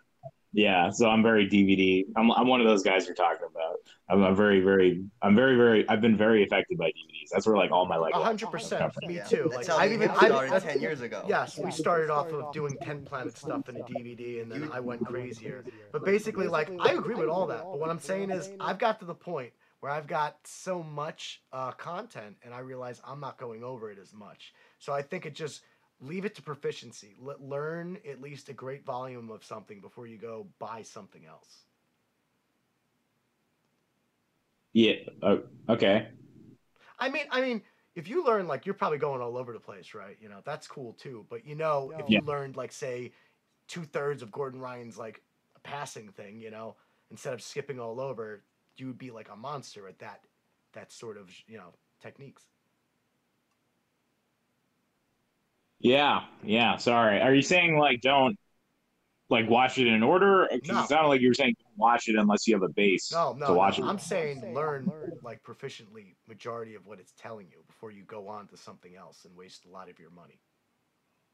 yeah, 0.56 0.88
so 0.88 1.10
I'm 1.10 1.22
very 1.22 1.46
DVD. 1.46 2.06
I'm 2.16 2.30
I'm 2.30 2.48
one 2.48 2.62
of 2.62 2.66
those 2.66 2.82
guys 2.82 3.04
you're 3.04 3.14
talking 3.14 3.46
about. 3.50 3.76
I'm, 4.08 4.24
I'm 4.24 4.34
very 4.34 4.60
very 4.60 5.04
I'm 5.20 5.36
very 5.36 5.54
very 5.54 5.86
I've 5.86 6.00
been 6.00 6.16
very 6.16 6.44
affected 6.44 6.78
by 6.78 6.86
DVDs. 6.86 7.28
That's 7.30 7.46
where 7.46 7.58
like 7.58 7.72
all 7.72 7.84
my 7.84 7.98
leg. 7.98 8.12
A 8.14 8.22
hundred 8.22 8.50
percent. 8.50 8.80
come 8.80 8.90
from. 8.90 9.08
Me 9.08 9.16
Yeah, 9.16 9.24
too. 9.24 9.48
That's 9.52 9.68
Like, 9.68 9.76
how 9.76 9.82
I've 9.82 9.90
the 9.90 9.96
even 9.96 10.08
hip 10.08 10.22
I, 10.22 10.26
started 10.28 10.62
ten 10.62 10.80
years 10.80 11.02
ago. 11.02 11.24
Yes, 11.28 11.58
we 11.58 11.70
started 11.70 12.08
off 12.08 12.32
of 12.32 12.54
doing 12.54 12.74
Ten 12.80 13.04
Planet 13.04 13.36
stuff 13.36 13.68
in 13.68 13.76
a 13.76 13.80
DVD, 13.80 14.40
and 14.40 14.50
then 14.50 14.70
I 14.72 14.80
went 14.80 15.04
crazier. 15.04 15.62
But 15.92 16.06
basically, 16.06 16.48
like, 16.48 16.70
I 16.80 16.92
agree 16.92 17.16
with 17.16 17.28
all 17.28 17.46
that. 17.48 17.62
But 17.62 17.78
what 17.78 17.90
I'm 17.90 18.00
saying 18.00 18.30
is, 18.30 18.50
I've 18.58 18.78
got 18.78 18.98
to 19.00 19.04
the 19.04 19.14
point 19.14 19.52
where 19.80 19.92
I've 19.92 20.06
got 20.06 20.38
so 20.44 20.82
much 20.82 21.42
uh, 21.52 21.72
content, 21.72 22.36
and 22.42 22.54
I 22.54 22.60
realize 22.60 23.02
I'm 23.06 23.20
not 23.20 23.36
going 23.36 23.62
over 23.62 23.90
it 23.90 23.98
as 23.98 24.14
much. 24.14 24.54
So 24.78 24.94
I 24.94 25.02
think 25.02 25.26
it 25.26 25.34
just 25.34 25.62
leave 26.00 26.24
it 26.24 26.34
to 26.36 26.42
proficiency. 26.42 27.16
Let, 27.20 27.40
learn 27.40 27.98
at 28.08 28.20
least 28.20 28.48
a 28.48 28.52
great 28.52 28.84
volume 28.84 29.30
of 29.30 29.44
something 29.44 29.80
before 29.80 30.06
you 30.06 30.18
go 30.18 30.46
buy 30.58 30.82
something 30.82 31.24
else. 31.26 31.64
Yeah. 34.72 34.96
Uh, 35.22 35.38
okay. 35.68 36.08
I 36.98 37.08
mean, 37.08 37.24
I 37.30 37.40
mean, 37.40 37.62
if 37.94 38.08
you 38.08 38.24
learn 38.24 38.46
like 38.46 38.66
you're 38.66 38.74
probably 38.74 38.98
going 38.98 39.22
all 39.22 39.36
over 39.38 39.52
the 39.52 39.60
place, 39.60 39.94
right? 39.94 40.16
You 40.20 40.28
know, 40.28 40.40
that's 40.44 40.66
cool 40.66 40.92
too. 40.92 41.26
But 41.30 41.46
you 41.46 41.54
know, 41.54 41.92
if 41.98 42.08
you 42.10 42.16
Yeah. 42.16 42.20
learned 42.20 42.56
like 42.56 42.72
say 42.72 43.12
two 43.68 43.84
thirds 43.84 44.22
of 44.22 44.30
Gordon 44.30 44.60
Ryan's 44.60 44.98
like 44.98 45.22
passing 45.62 46.08
thing, 46.10 46.40
you 46.40 46.50
know, 46.50 46.76
instead 47.10 47.32
of 47.32 47.42
skipping 47.42 47.80
all 47.80 48.00
over, 48.00 48.44
you 48.76 48.86
would 48.88 48.98
be 48.98 49.10
like 49.10 49.30
a 49.30 49.36
monster 49.36 49.88
at 49.88 49.98
that 50.00 50.24
that 50.72 50.92
sort 50.92 51.16
of 51.16 51.30
you 51.46 51.56
know 51.56 51.72
techniques. 52.02 52.42
Yeah. 55.78 56.24
Yeah. 56.42 56.76
Sorry. 56.76 57.20
Are 57.20 57.34
you 57.34 57.42
saying 57.42 57.78
like 57.78 58.00
don't 58.00 58.36
like 59.28 59.48
watch 59.48 59.78
it 59.78 59.86
in 59.86 60.02
order? 60.02 60.48
No. 60.50 60.82
It 60.82 60.88
sounded 60.88 61.08
like 61.08 61.20
you 61.20 61.28
were 61.28 61.34
saying 61.34 61.54
watch 61.76 62.08
it 62.08 62.16
unless 62.16 62.46
you 62.46 62.54
have 62.54 62.62
a 62.62 62.68
base 62.68 63.12
No, 63.12 63.32
no, 63.34 63.46
to 63.48 63.52
watch 63.52 63.78
no. 63.78 63.86
it. 63.86 63.90
I'm 63.90 63.98
saying 63.98 64.54
learn 64.54 64.90
like 65.22 65.42
proficiently 65.42 66.14
majority 66.28 66.74
of 66.74 66.86
what 66.86 66.98
it's 67.00 67.12
telling 67.18 67.46
you 67.50 67.58
before 67.66 67.90
you 67.90 68.04
go 68.04 68.28
on 68.28 68.46
to 68.48 68.56
something 68.56 68.96
else 68.96 69.24
and 69.24 69.36
waste 69.36 69.64
a 69.66 69.68
lot 69.68 69.90
of 69.90 69.98
your 69.98 70.10
money. 70.10 70.40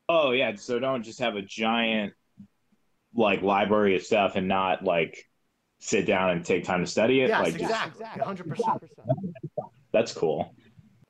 Oh 0.09 0.33
yeah, 0.33 0.55
so 0.57 0.79
don't 0.79 1.03
just 1.05 1.21
have 1.21 1.37
a 1.37 1.43
giant 1.43 2.13
like 3.15 3.43
library 3.43 3.95
of 3.95 4.03
stuff 4.03 4.37
and 4.37 4.49
not 4.49 4.83
like 4.83 5.29
sit 5.79 6.07
down 6.07 6.31
and 6.31 6.45
take 6.45 6.65
time 6.65 6.81
to 6.81 6.91
study 6.91 7.21
it. 7.21 7.29
Yes, 7.29 7.41
like 7.41 7.53
just- 7.59 7.65
exactly, 7.87 8.05
hundred 8.25 8.49
percent. 8.49 8.83
that's 9.93 10.13
cool. 10.13 10.55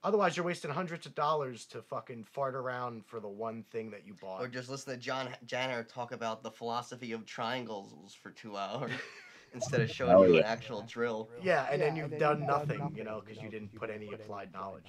Otherwise, 0.04 0.36
you're 0.36 0.44
wasting 0.44 0.70
hundreds 0.70 1.06
of 1.06 1.14
dollars 1.14 1.64
to 1.66 1.80
fucking 1.80 2.24
fart 2.24 2.56
around 2.56 3.04
for 3.06 3.20
the 3.20 3.28
one 3.28 3.62
thing 3.70 3.90
that 3.90 4.04
you 4.04 4.14
bought. 4.20 4.42
Or 4.42 4.48
just 4.48 4.68
listen 4.68 4.92
to 4.92 4.98
John 4.98 5.28
Danaher 5.46 5.86
talk 5.86 6.10
about 6.12 6.42
the 6.42 6.50
philosophy 6.50 7.12
of 7.12 7.24
triangles 7.24 8.12
for 8.12 8.30
two 8.30 8.56
hours 8.56 8.90
instead 9.54 9.80
of 9.80 9.88
showing 9.90 10.12
Oh, 10.16 10.22
you 10.24 10.34
yeah. 10.34 10.40
an 10.40 10.46
actual 10.46 10.82
drill. 10.82 11.30
Yeah, 11.40 11.68
and 11.70 11.80
then 11.80 11.94
you've 11.94 12.18
done 12.18 12.44
nothing, 12.46 12.92
you 12.96 13.04
know, 13.04 13.22
because 13.24 13.40
you 13.40 13.48
didn't 13.48 13.74
put 13.76 13.90
any 13.90 14.12
applied 14.12 14.52
knowledge. 14.52 14.86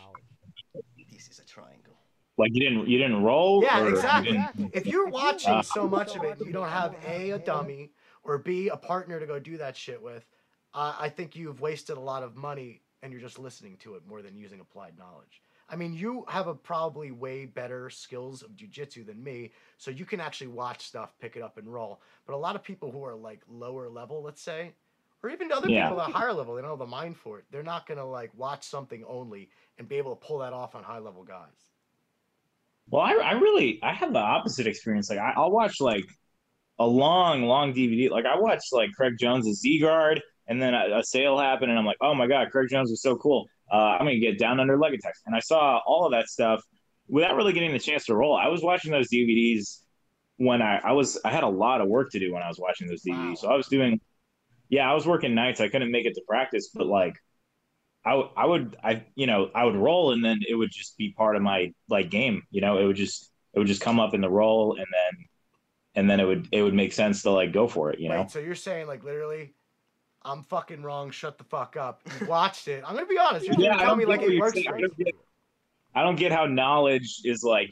This 1.12 1.28
is 1.28 1.40
a 1.40 1.46
triangle. 1.46 1.94
Like 2.40 2.50
you 2.56 2.68
didn't 2.68 2.88
you 2.88 2.98
didn't 2.98 3.22
roll. 3.22 3.62
Yeah, 3.62 3.82
or 3.84 3.90
you 3.90 3.96
exactly. 3.96 4.32
didn't- 4.58 4.72
If 4.74 4.88
you're 4.88 5.10
watching 5.10 5.54
Uh, 5.54 5.62
so 5.62 5.88
much 5.88 6.16
of 6.16 6.24
it, 6.24 6.40
you 6.44 6.52
don't 6.52 6.68
have 6.70 6.96
a 7.06 7.30
a 7.32 7.38
dummy 7.40 7.92
or 8.24 8.40
b 8.40 8.70
a 8.70 8.78
partner 8.78 9.20
to 9.20 9.28
go 9.28 9.38
do 9.38 9.58
that 9.58 9.78
shit 9.78 10.02
with. 10.02 10.26
Uh, 10.74 10.96
I 11.00 11.10
think 11.10 11.36
you've 11.36 11.62
wasted 11.62 11.98
a 11.98 12.00
lot 12.00 12.24
of 12.24 12.36
money, 12.36 12.82
and 13.04 13.14
you're 13.14 13.22
just 13.22 13.40
listening 13.40 13.78
to 13.80 13.96
it 13.96 14.08
more 14.08 14.24
than 14.24 14.38
using 14.38 14.62
applied 14.62 14.98
knowledge. 14.98 15.44
I 15.70 15.78
mean, 15.78 15.94
you 15.94 16.26
have 16.30 16.48
a 16.48 16.56
probably 16.56 17.12
way 17.12 17.46
better 17.46 17.92
skills 17.92 18.44
of 18.44 18.52
jujitsu 18.56 19.06
than 19.06 19.24
me, 19.24 19.54
so 19.78 19.92
you 19.92 20.06
can 20.06 20.22
actually 20.22 20.48
watch 20.48 20.88
stuff, 20.88 21.14
pick 21.20 21.36
it 21.38 21.44
up, 21.44 21.58
and 21.58 21.72
roll. 21.74 22.02
But 22.28 22.36
a 22.36 22.38
lot 22.38 22.56
of 22.56 22.64
people 22.64 22.92
who 22.92 23.04
are 23.06 23.16
like 23.16 23.42
lower 23.50 23.90
level, 23.90 24.24
let's 24.24 24.42
say, 24.42 24.74
or 25.24 25.30
even 25.32 25.52
other 25.52 25.70
Yeah. 25.70 25.72
people 25.72 26.02
at 26.02 26.10
a 26.10 26.14
higher 26.14 26.34
level, 26.34 26.56
they 26.56 26.62
don't 26.62 26.72
have 26.72 26.80
the 26.80 26.88
mind 26.88 27.18
for 27.18 27.40
it. 27.40 27.46
They're 27.52 27.64
not 27.64 27.88
gonna 27.88 28.06
like 28.06 28.32
watch 28.38 28.66
something 28.66 29.04
only 29.08 29.50
and 29.78 29.88
be 29.88 29.98
able 29.98 30.16
to 30.16 30.28
pull 30.28 30.40
that 30.40 30.54
off 30.54 30.76
on 30.76 30.84
high 30.84 31.00
level 31.00 31.24
guys. 31.24 31.72
Well, 32.90 33.02
I, 33.02 33.14
I 33.14 33.32
really 33.34 33.80
I 33.82 33.94
have 33.94 34.14
the 34.14 34.20
opposite 34.20 34.68
experience. 34.68 35.10
Like 35.10 35.20
I, 35.20 35.34
I'll 35.36 35.52
watch 35.52 35.80
like 35.80 36.06
a 36.80 36.88
long, 36.88 37.44
long 37.44 37.74
DVD. 37.74 38.10
Like 38.10 38.26
I 38.26 38.40
watched 38.40 38.74
like 38.74 38.92
Craig 38.94 39.16
Jones's 39.20 39.62
Z 39.62 39.80
Guard, 39.82 40.22
and 40.48 40.62
then 40.62 40.74
a, 40.74 41.00
a 41.00 41.04
sale 41.04 41.38
happened, 41.38 41.72
and 41.72 41.80
I'm 41.80 41.86
like, 41.86 41.98
oh 42.02 42.14
my 42.14 42.28
god, 42.28 42.52
Craig 42.52 42.70
Jones 42.70 42.92
is 42.92 43.02
so 43.02 43.16
cool. 43.16 43.48
Uh, 43.72 43.76
I'm 43.76 44.06
gonna 44.06 44.20
get 44.20 44.38
down 44.38 44.60
under 44.60 44.78
leg 44.78 44.94
attacks, 44.94 45.22
and 45.26 45.36
I 45.36 45.40
saw 45.40 45.80
all 45.86 46.06
of 46.06 46.12
that 46.12 46.28
stuff 46.28 46.62
without 47.08 47.36
really 47.36 47.54
getting 47.54 47.72
the 47.72 47.80
chance 47.80 48.06
to 48.06 48.16
roll. 48.16 48.36
I 48.36 48.48
was 48.48 48.62
watching 48.62 48.92
those 48.92 49.10
DVDs 49.10 49.80
when 50.38 50.62
I, 50.62 50.80
I 50.84 50.92
was 50.92 51.20
I 51.24 51.32
had 51.32 51.44
a 51.44 51.50
lot 51.50 51.82
of 51.82 51.88
work 51.88 52.12
to 52.12 52.20
do 52.20 52.34
when 52.34 52.44
I 52.44 52.48
was 52.48 52.60
watching 52.60 52.88
those 52.88 53.04
DVDs. 53.04 53.28
Wow. 53.30 53.36
So 53.36 53.48
I 53.50 53.56
was 53.56 53.68
doing, 53.68 54.00
yeah, 54.70 54.90
I 54.90 54.94
was 54.94 55.08
working 55.08 55.36
nights. 55.36 55.62
I 55.62 55.70
couldn't 55.70 55.92
make 55.92 56.06
it 56.06 56.16
to 56.16 56.22
practice, 56.28 56.70
but 56.74 56.88
like. 56.88 57.16
I, 58.06 58.10
w- 58.10 58.30
I 58.36 58.46
would 58.46 58.76
I 58.84 59.06
you 59.16 59.28
know 59.28 59.50
I 59.56 59.64
would 59.64 59.78
roll 59.78 60.12
and 60.12 60.26
then 60.26 60.42
it 60.46 60.56
would 60.56 60.72
just 60.72 60.98
be 60.98 61.14
part 61.14 61.38
of 61.38 61.42
my 61.42 61.74
like 61.88 62.10
game 62.10 62.44
you 62.52 62.60
know 62.60 62.78
it 62.78 62.86
would 62.86 62.98
just 62.98 63.32
it 63.54 63.60
would 63.60 63.68
just 63.70 63.80
come 63.80 63.98
up 63.98 64.14
in 64.14 64.20
the 64.20 64.30
roll 64.30 64.76
and 64.76 64.86
then 64.92 65.26
and 65.96 66.10
then 66.10 66.20
it 66.20 66.26
would 66.26 66.50
it 66.52 66.64
would 66.64 66.74
make 66.74 66.92
sense 66.92 67.22
to 67.22 67.32
like 67.32 67.54
go 67.54 67.66
for 67.66 67.92
it 67.92 68.02
you 68.02 68.10
know 68.10 68.28
so 68.28 68.40
you're 68.40 68.56
saying 68.56 68.88
like 68.88 69.06
literally, 69.06 69.54
I'm 70.26 70.44
fucking 70.44 70.84
wrong. 70.84 71.12
Shut 71.12 71.38
the 71.38 71.44
fuck 71.44 71.76
up. 71.78 72.02
You 72.20 72.26
watched 72.28 72.68
it. 72.68 72.84
I'm 72.86 72.96
gonna 72.96 73.06
be 73.08 73.18
honest. 73.18 73.46
You're 73.46 73.56
Yeah, 73.60 73.70
gonna 73.72 73.82
I 73.82 73.86
tell 73.86 73.96
me 73.96 74.04
don't 74.06 74.10
like 74.12 74.20
get 74.22 74.30
it 74.32 74.40
works. 74.40 74.58
I 74.68 74.80
don't 74.80 74.98
get- 74.98 75.16
I 75.96 76.02
don't 76.02 76.16
get 76.16 76.32
how 76.32 76.46
knowledge 76.48 77.22
is 77.24 77.44
like 77.44 77.70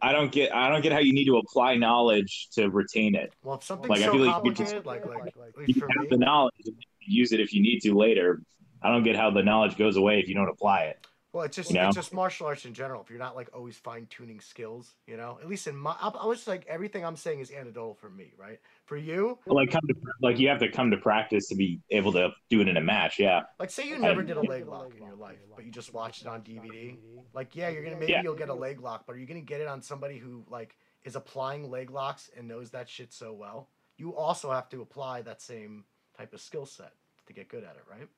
I 0.00 0.12
don't 0.12 0.32
get 0.32 0.54
I 0.54 0.68
don't 0.70 0.80
get 0.82 0.92
how 0.92 0.98
you 0.98 1.12
need 1.12 1.26
to 1.26 1.36
apply 1.38 1.76
knowledge 1.76 2.48
to 2.52 2.68
retain 2.70 3.14
it 3.14 3.32
Well, 3.42 3.56
if 3.56 3.64
something's 3.64 3.90
Like, 3.90 4.00
I 4.00 4.04
feel 4.10 4.24
like 4.24 4.44
you 4.44 4.50
could 4.52 4.56
complicated, 4.66 4.86
like 4.86 5.04
like, 5.04 5.36
like, 5.36 5.54
you 5.56 5.62
least 5.66 5.78
can 5.80 5.88
for 5.88 6.00
have 6.00 6.08
the 6.10 6.16
knowledge 6.16 6.54
use 7.00 7.32
it 7.32 7.40
if 7.40 7.52
you 7.52 7.60
need 7.60 7.80
to 7.80 7.94
later 7.94 8.40
I 8.82 8.90
don't 8.90 9.02
get 9.02 9.14
how 9.16 9.30
the 9.30 9.42
knowledge 9.42 9.76
goes 9.76 9.96
away 9.96 10.20
if 10.20 10.28
you 10.28 10.34
don't 10.34 10.48
apply 10.48 10.84
it 10.84 11.05
well, 11.36 11.44
it's 11.44 11.54
just 11.54 11.70
you 11.70 11.76
know? 11.76 11.88
it's 11.88 11.96
just 11.96 12.14
martial 12.14 12.46
arts 12.46 12.64
in 12.64 12.72
general. 12.72 13.02
If 13.02 13.10
you're 13.10 13.18
not 13.18 13.36
like 13.36 13.50
always 13.52 13.76
fine 13.76 14.06
tuning 14.08 14.40
skills, 14.40 14.94
you 15.06 15.18
know, 15.18 15.38
at 15.42 15.48
least 15.48 15.66
in 15.66 15.76
my, 15.76 15.94
I, 16.00 16.08
I 16.08 16.26
was 16.26 16.48
like 16.48 16.64
everything 16.66 17.04
I'm 17.04 17.14
saying 17.16 17.40
is 17.40 17.50
anecdotal 17.50 17.94
for 17.94 18.08
me, 18.08 18.32
right? 18.38 18.58
For 18.86 18.96
you, 18.96 19.38
like 19.46 19.70
come 19.70 19.82
to 19.86 19.94
like 20.22 20.38
you 20.38 20.48
have 20.48 20.58
to 20.60 20.70
come 20.70 20.90
to 20.90 20.96
practice 20.96 21.48
to 21.48 21.54
be 21.54 21.80
able 21.90 22.12
to 22.12 22.30
do 22.48 22.62
it 22.62 22.68
in 22.68 22.78
a 22.78 22.80
match 22.80 23.18
yeah 23.18 23.42
like 23.60 23.70
say 23.70 23.86
you 23.86 23.98
never 23.98 24.22
did 24.22 24.38
a 24.38 24.40
leg 24.40 24.66
lock 24.66 24.92
in 24.96 25.04
your 25.04 25.14
life, 25.14 25.38
but 25.54 25.66
you 25.66 25.70
just 25.70 25.92
watched 25.92 26.22
it 26.22 26.28
on 26.28 26.40
DVD. 26.40 26.96
Like, 27.34 27.54
yeah, 27.54 27.68
you're 27.68 27.84
gonna 27.84 27.96
maybe 27.96 28.12
Yeah. 28.12 28.22
you'll 28.22 28.34
get 28.34 28.48
a 28.48 28.54
leg 28.54 28.80
lock, 28.80 29.04
but 29.06 29.14
are 29.14 29.18
you 29.18 29.26
gonna 29.26 29.40
get 29.42 29.60
it 29.60 29.68
on 29.68 29.82
somebody 29.82 30.16
who 30.16 30.42
like 30.48 30.78
is 31.04 31.16
applying 31.16 31.70
leg 31.70 31.90
locks 31.90 32.30
and 32.34 32.48
knows 32.48 32.70
that 32.70 32.88
shit 32.88 33.12
so 33.12 33.34
well? 33.34 33.68
You 33.98 34.16
also 34.16 34.50
have 34.50 34.70
to 34.70 34.80
apply 34.80 35.20
that 35.22 35.42
same 35.42 35.84
type 36.16 36.32
of 36.32 36.40
skill 36.40 36.64
set 36.64 36.92
to 37.26 37.32
get 37.34 37.48
good 37.48 37.62
at 37.62 37.76
it, 37.76 37.84
right? 37.90 38.08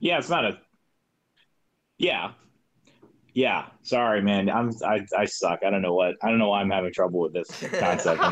Yeah, 0.00 0.18
it's 0.18 0.28
not 0.28 0.44
a. 0.44 0.58
Yeah, 2.00 2.32
yeah. 3.34 3.66
Sorry, 3.82 4.22
man. 4.22 4.48
I'm 4.48 4.70
I, 4.82 5.04
I 5.16 5.26
suck. 5.26 5.60
I 5.64 5.68
don't 5.70 5.82
know 5.82 5.92
what. 5.92 6.14
I 6.22 6.30
don't 6.30 6.38
know 6.38 6.48
why 6.48 6.62
I'm 6.62 6.70
having 6.70 6.94
trouble 6.94 7.20
with 7.20 7.34
this 7.34 7.48
concept. 7.78 8.22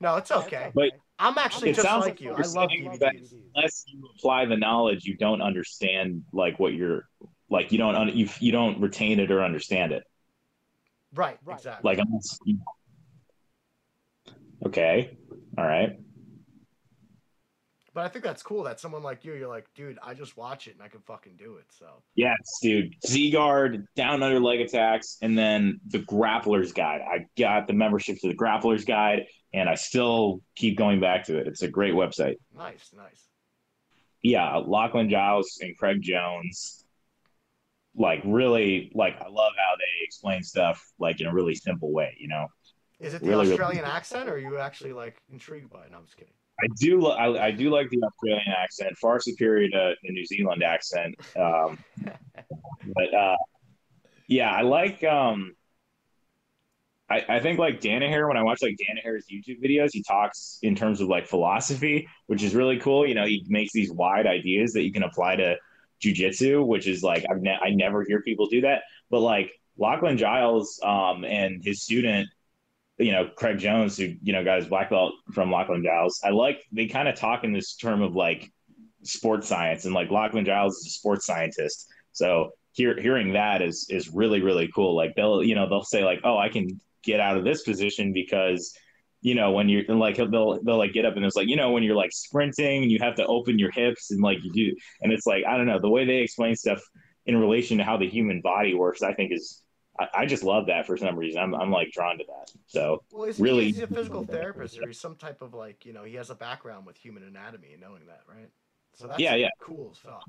No, 0.00 0.16
it's 0.16 0.32
okay. 0.32 0.72
But 0.74 0.90
I'm 1.16 1.38
actually 1.38 1.70
It 1.70 1.74
just 1.76 1.86
sounds 1.86 2.00
like 2.00 2.14
like 2.14 2.20
you. 2.20 2.32
I 2.32 2.38
you're 2.38 2.48
love 2.48 2.70
DVDs. 2.70 3.32
unless 3.54 3.84
you 3.86 4.02
apply 4.16 4.46
the 4.46 4.56
knowledge, 4.56 5.04
you 5.04 5.16
don't 5.16 5.40
understand 5.40 6.24
like 6.32 6.58
what 6.58 6.74
you're 6.74 7.04
like. 7.48 7.70
You 7.70 7.78
don't 7.78 7.94
un, 7.94 8.08
you 8.08 8.28
you 8.40 8.50
don't 8.50 8.80
retain 8.80 9.20
it 9.20 9.30
or 9.30 9.44
understand 9.44 9.92
it. 9.92 10.02
Right, 11.14 11.38
Right. 11.44 11.58
exactly. 11.58 11.88
Like 11.88 11.98
unless 12.04 12.38
you, 12.44 12.58
okay, 14.66 15.16
all 15.56 15.64
right. 15.66 15.96
But 18.00 18.06
I 18.06 18.08
think 18.08 18.24
that's 18.24 18.42
cool 18.42 18.62
that 18.62 18.80
someone 18.80 19.02
like 19.02 19.26
you, 19.26 19.34
you're 19.34 19.46
like, 19.46 19.66
dude, 19.74 19.98
I 20.02 20.14
just 20.14 20.34
watch 20.34 20.68
it 20.68 20.72
and 20.72 20.82
I 20.82 20.88
can 20.88 21.02
fucking 21.02 21.36
do 21.36 21.56
it. 21.56 21.66
So 21.68 21.84
Yes, 22.14 22.38
dude. 22.62 22.94
Z 23.06 23.30
guard, 23.30 23.84
down 23.94 24.22
under 24.22 24.40
leg 24.40 24.62
attacks, 24.62 25.18
and 25.20 25.36
then 25.36 25.80
the 25.86 25.98
Grappler's 25.98 26.72
Guide. 26.72 27.02
I 27.02 27.26
got 27.38 27.66
the 27.66 27.74
membership 27.74 28.16
to 28.22 28.28
the 28.28 28.34
Grappler's 28.34 28.86
Guide, 28.86 29.26
and 29.52 29.68
I 29.68 29.74
still 29.74 30.40
keep 30.56 30.78
going 30.78 30.98
back 30.98 31.24
to 31.24 31.36
it. 31.36 31.46
It's 31.46 31.60
a 31.60 31.68
great 31.68 31.92
website. 31.92 32.36
nice, 32.56 32.88
nice. 32.96 33.26
Yeah, 34.22 34.56
Lachlan 34.56 35.10
Giles 35.10 35.58
and 35.60 35.76
Craig 35.76 36.00
Jones. 36.00 36.82
Like 37.94 38.22
really, 38.24 38.90
like 38.94 39.20
I 39.20 39.28
love 39.28 39.52
how 39.58 39.74
they 39.76 40.04
explain 40.06 40.42
stuff 40.42 40.82
like 40.98 41.20
in 41.20 41.26
a 41.26 41.34
really 41.34 41.54
simple 41.54 41.92
way. 41.92 42.16
You 42.18 42.28
know, 42.28 42.46
Is 42.98 43.12
it 43.12 43.20
the 43.20 43.28
Really, 43.28 43.42
really- 43.42 43.52
Australian 43.60 43.84
accent, 43.84 44.30
or 44.30 44.36
are 44.36 44.38
you 44.38 44.56
actually 44.56 44.94
like 44.94 45.20
intrigued 45.30 45.68
by 45.68 45.84
it? 45.84 45.90
No, 45.90 45.98
I'm 45.98 46.06
just 46.06 46.16
kidding. 46.16 46.32
I 46.62 46.66
do. 46.78 47.06
I, 47.06 47.46
I 47.46 47.50
do 47.50 47.70
like 47.70 47.88
the 47.90 48.02
Australian 48.02 48.52
accent, 48.56 48.96
far 48.98 49.20
superior 49.20 49.68
to 49.68 49.94
the 50.02 50.12
New 50.12 50.24
Zealand 50.26 50.62
accent. 50.62 51.14
Um, 51.36 51.78
but 52.94 53.14
uh, 53.14 53.36
yeah, 54.26 54.50
I 54.50 54.62
like. 54.62 55.02
Um, 55.04 55.54
I, 57.08 57.24
I 57.28 57.40
think 57.40 57.58
like 57.58 57.80
Danaher. 57.80 58.28
When 58.28 58.36
I 58.36 58.42
watch 58.42 58.62
like 58.62 58.76
Danaher's 58.76 59.26
YouTube 59.26 59.62
videos, 59.62 59.90
he 59.92 60.02
talks 60.02 60.58
in 60.62 60.74
terms 60.74 61.00
of 61.00 61.08
like 61.08 61.26
philosophy, 61.26 62.08
which 62.26 62.42
is 62.42 62.54
really 62.54 62.78
cool. 62.78 63.06
You 63.06 63.14
know, 63.14 63.26
he 63.26 63.44
makes 63.48 63.72
these 63.72 63.90
wide 63.90 64.26
ideas 64.26 64.72
that 64.74 64.82
you 64.82 64.92
can 64.92 65.02
apply 65.02 65.36
to 65.36 65.56
jujitsu, 66.02 66.66
which 66.66 66.86
is 66.86 67.02
like 67.02 67.24
I've 67.30 67.42
ne- 67.42 67.58
I 67.62 67.70
never 67.70 68.04
hear 68.04 68.22
people 68.22 68.46
do 68.46 68.60
that. 68.62 68.82
But 69.10 69.20
like 69.20 69.52
Lachlan 69.76 70.18
Giles 70.18 70.80
um, 70.82 71.24
and 71.24 71.62
his 71.64 71.82
student 71.82 72.28
you 73.00 73.12
know 73.12 73.28
Craig 73.34 73.58
Jones, 73.58 73.96
who 73.96 74.14
you 74.22 74.32
know 74.32 74.44
got 74.44 74.58
his 74.58 74.68
black 74.68 74.90
belt 74.90 75.14
from 75.32 75.50
Lachlan 75.50 75.82
Giles. 75.82 76.20
I 76.22 76.30
like 76.30 76.64
they 76.70 76.86
kind 76.86 77.08
of 77.08 77.16
talk 77.16 77.44
in 77.44 77.52
this 77.52 77.74
term 77.74 78.02
of 78.02 78.14
like 78.14 78.50
sports 79.02 79.48
science, 79.48 79.84
and 79.84 79.94
like 79.94 80.10
Lachlan 80.10 80.44
Giles 80.44 80.76
is 80.78 80.86
a 80.86 80.90
sports 80.90 81.26
scientist. 81.26 81.88
So 82.12 82.50
hear, 82.72 83.00
hearing 83.00 83.32
that 83.32 83.62
is 83.62 83.86
is 83.90 84.10
really 84.10 84.42
really 84.42 84.70
cool. 84.74 84.94
Like 84.94 85.14
they'll 85.16 85.42
you 85.42 85.54
know 85.54 85.68
they'll 85.68 85.82
say 85.82 86.04
like, 86.04 86.20
oh, 86.24 86.36
I 86.36 86.48
can 86.48 86.80
get 87.02 87.20
out 87.20 87.38
of 87.38 87.44
this 87.44 87.62
position 87.62 88.12
because 88.12 88.76
you 89.22 89.34
know 89.34 89.52
when 89.52 89.68
you're 89.68 89.84
like 89.88 90.16
they'll 90.16 90.62
they'll 90.62 90.78
like 90.78 90.92
get 90.92 91.06
up 91.06 91.16
and 91.16 91.24
it's 91.24 91.36
like 91.36 91.48
you 91.48 91.56
know 91.56 91.70
when 91.72 91.82
you're 91.82 91.96
like 91.96 92.12
sprinting 92.12 92.82
and 92.82 92.90
you 92.90 92.98
have 93.00 93.14
to 93.14 93.26
open 93.26 93.58
your 93.58 93.70
hips 93.70 94.10
and 94.10 94.22
like 94.22 94.38
you 94.42 94.52
do 94.52 94.76
and 95.02 95.12
it's 95.12 95.26
like 95.26 95.44
I 95.46 95.56
don't 95.56 95.66
know 95.66 95.80
the 95.80 95.90
way 95.90 96.04
they 96.04 96.18
explain 96.18 96.54
stuff 96.54 96.80
in 97.26 97.36
relation 97.36 97.78
to 97.78 97.84
how 97.84 97.96
the 97.96 98.08
human 98.08 98.40
body 98.40 98.74
works. 98.74 99.02
I 99.02 99.14
think 99.14 99.32
is 99.32 99.62
I, 100.00 100.08
I 100.22 100.26
just 100.26 100.42
love 100.42 100.66
that 100.66 100.86
for 100.86 100.96
some 100.96 101.16
reason. 101.16 101.40
I'm 101.42 101.54
I'm 101.54 101.70
like 101.70 101.90
drawn 101.92 102.18
to 102.18 102.24
that. 102.24 102.50
So 102.66 103.02
Well, 103.12 103.24
is 103.24 103.38
Really- 103.38 103.66
he, 103.66 103.72
he's 103.72 103.82
a 103.82 103.86
physical 103.86 104.24
therapist, 104.24 104.78
or 104.80 104.86
he's 104.86 104.98
some 105.00 105.16
type 105.16 105.42
of 105.42 105.52
like, 105.54 105.84
you 105.84 105.92
know, 105.92 106.04
he 106.04 106.14
has 106.14 106.30
a 106.30 106.34
background 106.34 106.86
with 106.86 106.96
human 106.96 107.22
anatomy 107.22 107.72
and 107.72 107.80
knowing 107.80 108.06
that, 108.06 108.22
right? 108.28 108.48
So 108.94 109.06
that's 109.06 109.20
Yeah, 109.20 109.34
yeah. 109.36 109.48
cool 109.60 109.90
as 109.92 109.98
fuck. 109.98 110.24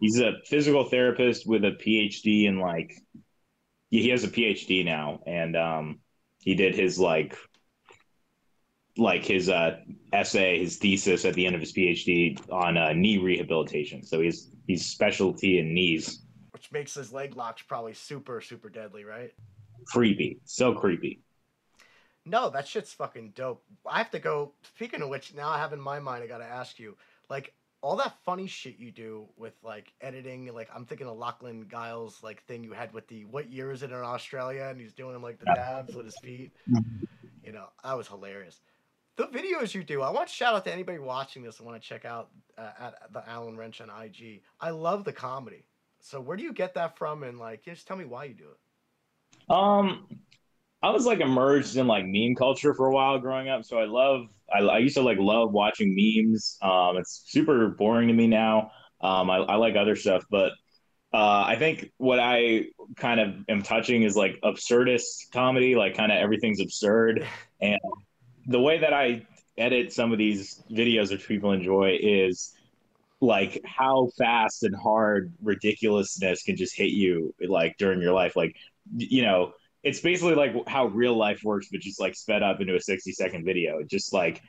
he's 0.00 0.20
a 0.20 0.32
physical 0.46 0.84
therapist 0.84 1.46
with 1.46 1.64
a 1.64 1.72
PhD 1.72 2.44
in 2.46 2.58
like 2.58 2.92
yeah, 3.90 4.02
he 4.02 4.08
has 4.10 4.24
a 4.24 4.28
PhD 4.28 4.84
now 4.84 5.20
and 5.26 5.56
um 5.56 6.00
he 6.40 6.54
did 6.54 6.74
his 6.74 6.98
like 6.98 7.36
like 8.96 9.24
his 9.24 9.48
uh 9.48 9.78
essay 10.12 10.58
his 10.58 10.76
thesis 10.76 11.24
at 11.24 11.34
the 11.34 11.46
end 11.46 11.54
of 11.54 11.60
his 11.60 11.72
PhD 11.72 12.38
on 12.52 12.76
uh, 12.76 12.92
knee 12.92 13.18
rehabilitation 13.18 14.02
so 14.04 14.20
he's 14.20 14.50
he's 14.66 14.86
specialty 14.86 15.58
in 15.58 15.72
knees 15.72 16.22
Which 16.58 16.72
makes 16.72 16.94
his 16.94 17.12
leg 17.12 17.36
locks 17.36 17.62
probably 17.62 17.94
super, 17.94 18.40
super 18.40 18.68
deadly, 18.68 19.04
right? 19.04 19.32
creepy 19.86 20.40
so 20.44 20.74
creepy 20.74 21.20
No, 22.26 22.50
that 22.50 22.66
shit's 22.66 22.92
fucking 22.92 23.32
dope. 23.36 23.62
I 23.86 23.98
have 23.98 24.10
to 24.10 24.18
go. 24.18 24.52
Speaking 24.74 25.02
of 25.02 25.08
which, 25.08 25.34
now 25.34 25.48
I 25.48 25.58
have 25.58 25.72
in 25.72 25.80
my 25.80 26.00
mind, 26.00 26.24
I 26.24 26.26
gotta 26.26 26.44
ask 26.44 26.80
you, 26.80 26.96
like 27.30 27.54
all 27.80 27.94
that 27.98 28.16
funny 28.24 28.48
shit 28.48 28.76
you 28.76 28.90
do 28.90 29.28
with 29.36 29.54
like 29.62 29.92
editing. 30.00 30.52
Like 30.52 30.68
I'm 30.74 30.84
thinking 30.84 31.06
of 31.06 31.16
Lachlan 31.16 31.68
Giles 31.70 32.20
like 32.24 32.42
thing 32.42 32.64
you 32.64 32.72
had 32.72 32.92
with 32.92 33.06
the 33.06 33.24
what 33.26 33.48
year 33.48 33.70
is 33.70 33.84
it 33.84 33.92
in 33.92 33.96
Australia, 33.96 34.66
and 34.68 34.80
he's 34.80 34.92
doing 34.92 35.22
like 35.22 35.38
the 35.38 35.52
dabs 35.54 35.94
with 35.94 36.06
his 36.06 36.18
feet. 36.18 36.50
You 37.44 37.52
know, 37.52 37.68
that 37.84 37.96
was 37.96 38.08
hilarious. 38.08 38.60
The 39.14 39.28
videos 39.28 39.72
you 39.74 39.84
do, 39.84 40.02
I 40.02 40.10
want 40.10 40.28
to 40.28 40.34
shout 40.34 40.54
out 40.54 40.64
to 40.64 40.72
anybody 40.72 40.98
watching 40.98 41.44
this. 41.44 41.60
I 41.60 41.64
want 41.64 41.80
to 41.80 41.88
check 41.88 42.04
out 42.04 42.30
uh, 42.58 42.70
at 42.78 43.12
the 43.12 43.28
Allen 43.28 43.56
Wrench 43.56 43.80
on 43.80 43.88
IG. 43.88 44.42
I 44.60 44.70
love 44.70 45.04
the 45.04 45.12
comedy. 45.12 45.64
So 46.08 46.22
where 46.22 46.38
do 46.38 46.42
you 46.42 46.54
get 46.54 46.74
that 46.74 46.96
from? 46.96 47.22
And 47.22 47.38
like, 47.38 47.64
just 47.64 47.86
tell 47.86 47.96
me 47.96 48.06
why 48.06 48.24
you 48.24 48.34
do 48.34 48.44
it. 48.44 49.54
Um, 49.54 50.06
I 50.82 50.90
was 50.90 51.04
like 51.04 51.20
immersed 51.20 51.76
in 51.76 51.86
like 51.86 52.06
meme 52.06 52.34
culture 52.34 52.72
for 52.72 52.86
a 52.86 52.92
while 52.92 53.18
growing 53.18 53.50
up, 53.50 53.64
so 53.64 53.78
I 53.78 53.84
love. 53.84 54.26
I, 54.50 54.60
I 54.60 54.78
used 54.78 54.96
to 54.96 55.02
like 55.02 55.18
love 55.18 55.52
watching 55.52 55.94
memes. 55.94 56.56
Um, 56.62 56.96
it's 56.96 57.24
super 57.26 57.68
boring 57.68 58.08
to 58.08 58.14
me 58.14 58.26
now. 58.26 58.70
Um, 59.02 59.28
I, 59.28 59.36
I 59.36 59.56
like 59.56 59.76
other 59.76 59.96
stuff, 59.96 60.24
but 60.30 60.52
uh, 61.12 61.44
I 61.46 61.56
think 61.58 61.90
what 61.98 62.18
I 62.18 62.68
kind 62.96 63.20
of 63.20 63.34
am 63.50 63.62
touching 63.62 64.02
is 64.02 64.16
like 64.16 64.38
absurdist 64.42 65.30
comedy, 65.30 65.74
like 65.74 65.94
kind 65.94 66.10
of 66.10 66.16
everything's 66.16 66.60
absurd, 66.60 67.26
and 67.60 67.78
the 68.46 68.60
way 68.60 68.78
that 68.78 68.94
I 68.94 69.26
edit 69.58 69.92
some 69.92 70.12
of 70.12 70.18
these 70.18 70.62
videos 70.70 71.10
which 71.10 71.26
people 71.28 71.52
enjoy 71.52 71.98
is 72.00 72.54
like 73.20 73.60
how 73.64 74.08
fast 74.16 74.62
and 74.62 74.76
hard 74.76 75.32
ridiculousness 75.42 76.42
can 76.42 76.56
just 76.56 76.76
hit 76.76 76.90
you 76.90 77.34
like 77.48 77.76
during 77.78 78.00
your 78.00 78.12
life. 78.12 78.36
Like 78.36 78.54
you 78.96 79.22
know 79.22 79.52
it's 79.82 80.00
basically 80.00 80.34
like 80.34 80.54
how 80.66 80.86
real 80.86 81.16
life 81.16 81.40
works 81.44 81.68
but 81.70 81.80
just 81.80 82.00
like 82.00 82.14
sped 82.14 82.42
up 82.42 82.60
into 82.60 82.74
a 82.74 82.80
60 82.80 83.12
second 83.12 83.44
video. 83.44 83.82
Just 83.88 84.12
like 84.12 84.40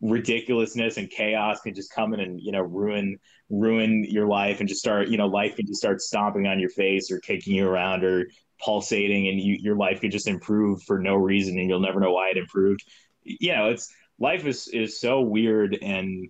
ridiculousness 0.00 0.98
and 0.98 1.08
chaos 1.08 1.60
can 1.60 1.74
just 1.74 1.92
come 1.92 2.12
in 2.12 2.20
and 2.20 2.40
you 2.40 2.52
know 2.52 2.60
ruin 2.60 3.16
ruin 3.48 4.04
your 4.04 4.26
life 4.26 4.60
and 4.60 4.68
just 4.68 4.80
start 4.80 5.08
you 5.08 5.16
know 5.16 5.26
life 5.26 5.56
can 5.56 5.66
just 5.66 5.78
start 5.78 6.02
stomping 6.02 6.46
on 6.46 6.60
your 6.60 6.68
face 6.68 7.10
or 7.10 7.18
kicking 7.20 7.54
you 7.54 7.66
around 7.66 8.04
or 8.04 8.26
pulsating 8.62 9.28
and 9.28 9.40
you, 9.40 9.56
your 9.60 9.76
life 9.76 10.00
could 10.00 10.10
just 10.10 10.28
improve 10.28 10.82
for 10.82 10.98
no 10.98 11.14
reason 11.14 11.58
and 11.58 11.68
you'll 11.68 11.80
never 11.80 12.00
know 12.00 12.12
why 12.12 12.30
it 12.30 12.36
improved. 12.36 12.82
You 13.22 13.54
know 13.54 13.70
it's 13.70 13.88
life 14.18 14.44
is 14.44 14.68
is 14.68 15.00
so 15.00 15.20
weird 15.20 15.78
and 15.80 16.28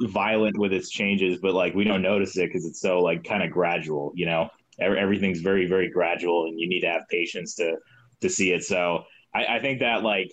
violent 0.00 0.56
with 0.58 0.72
its 0.72 0.90
changes 0.90 1.38
but 1.40 1.54
like 1.54 1.74
we 1.74 1.84
don't 1.84 2.02
notice 2.02 2.36
it 2.36 2.46
because 2.46 2.64
it's 2.64 2.80
so 2.80 3.00
like 3.00 3.24
kind 3.24 3.42
of 3.42 3.50
gradual 3.50 4.12
you 4.14 4.26
know? 4.26 4.48
Ev- 4.80 4.94
everything's 4.94 5.40
very 5.40 5.66
very 5.66 5.90
gradual 5.90 6.46
and 6.46 6.58
you 6.58 6.68
need 6.68 6.80
to 6.80 6.88
have 6.88 7.02
patience 7.10 7.54
to 7.56 7.76
to 8.20 8.28
see 8.28 8.52
it. 8.52 8.64
So 8.64 9.04
i, 9.34 9.56
I 9.56 9.60
think 9.60 9.80
that 9.80 10.02
like 10.02 10.30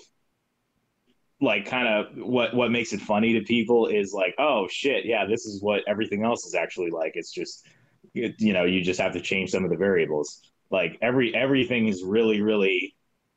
like 1.42 1.66
kind 1.66 1.88
of 1.88 2.08
what 2.18 2.54
what 2.56 2.72
makes 2.72 2.94
it 2.94 3.02
funny 3.02 3.34
to 3.34 3.42
people 3.42 3.88
is 3.88 4.14
like 4.14 4.34
oh 4.40 4.68
shit 4.70 5.06
yeah 5.06 5.26
this 5.26 5.46
is 5.46 5.62
what 5.62 5.84
everything 5.88 6.24
else 6.24 6.46
is 6.46 6.56
actually 6.56 6.92
like. 6.92 7.14
It's 7.16 7.32
just 7.32 7.66
you 8.14 8.54
know 8.54 8.64
you 8.64 8.82
just 8.82 9.00
have 9.00 9.14
to 9.14 9.22
change 9.22 9.52
some 9.52 9.64
of 9.64 9.70
the 9.70 9.78
variables. 9.78 10.42
Like 10.72 10.98
every 11.02 11.36
everything 11.36 11.88
is 11.88 12.04
really 12.04 12.42
really 12.42 12.96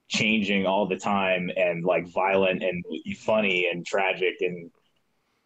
changing 0.08 0.64
all 0.64 0.86
the 0.86 0.96
time 0.96 1.50
and 1.56 1.84
like 1.84 2.08
violent 2.08 2.62
and 2.62 2.82
funny 3.18 3.68
and 3.70 3.84
tragic 3.84 4.36
and 4.40 4.70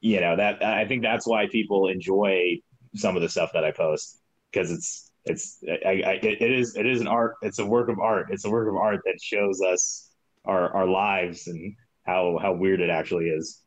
you 0.02 0.20
know 0.20 0.36
that 0.36 0.62
i 0.62 0.84
think 0.86 1.00
that's 1.00 1.26
why 1.26 1.46
people 1.46 1.88
enjoy 1.88 2.58
some 2.94 3.16
of 3.16 3.22
the 3.22 3.28
stuff 3.28 3.50
that 3.54 3.64
i 3.64 3.70
post 3.70 4.20
because 4.52 4.70
it's 4.70 5.12
it's 5.24 5.62
I, 5.68 6.02
I, 6.04 6.12
it 6.22 6.50
is 6.50 6.76
it 6.76 6.86
is 6.86 7.00
an 7.00 7.06
art 7.06 7.36
it's 7.42 7.58
a 7.58 7.66
work 7.66 7.88
of 7.88 7.98
art. 8.00 8.28
It's 8.30 8.44
a 8.44 8.50
work 8.50 8.68
of 8.68 8.76
art 8.76 9.00
that 9.04 9.20
shows 9.20 9.60
us 9.60 10.10
our 10.44 10.68
our 10.74 10.86
lives 10.86 11.46
and 11.46 11.76
how 12.04 12.38
how 12.40 12.54
weird 12.54 12.80
it 12.80 12.90
actually 12.90 13.26
is. 13.26 13.60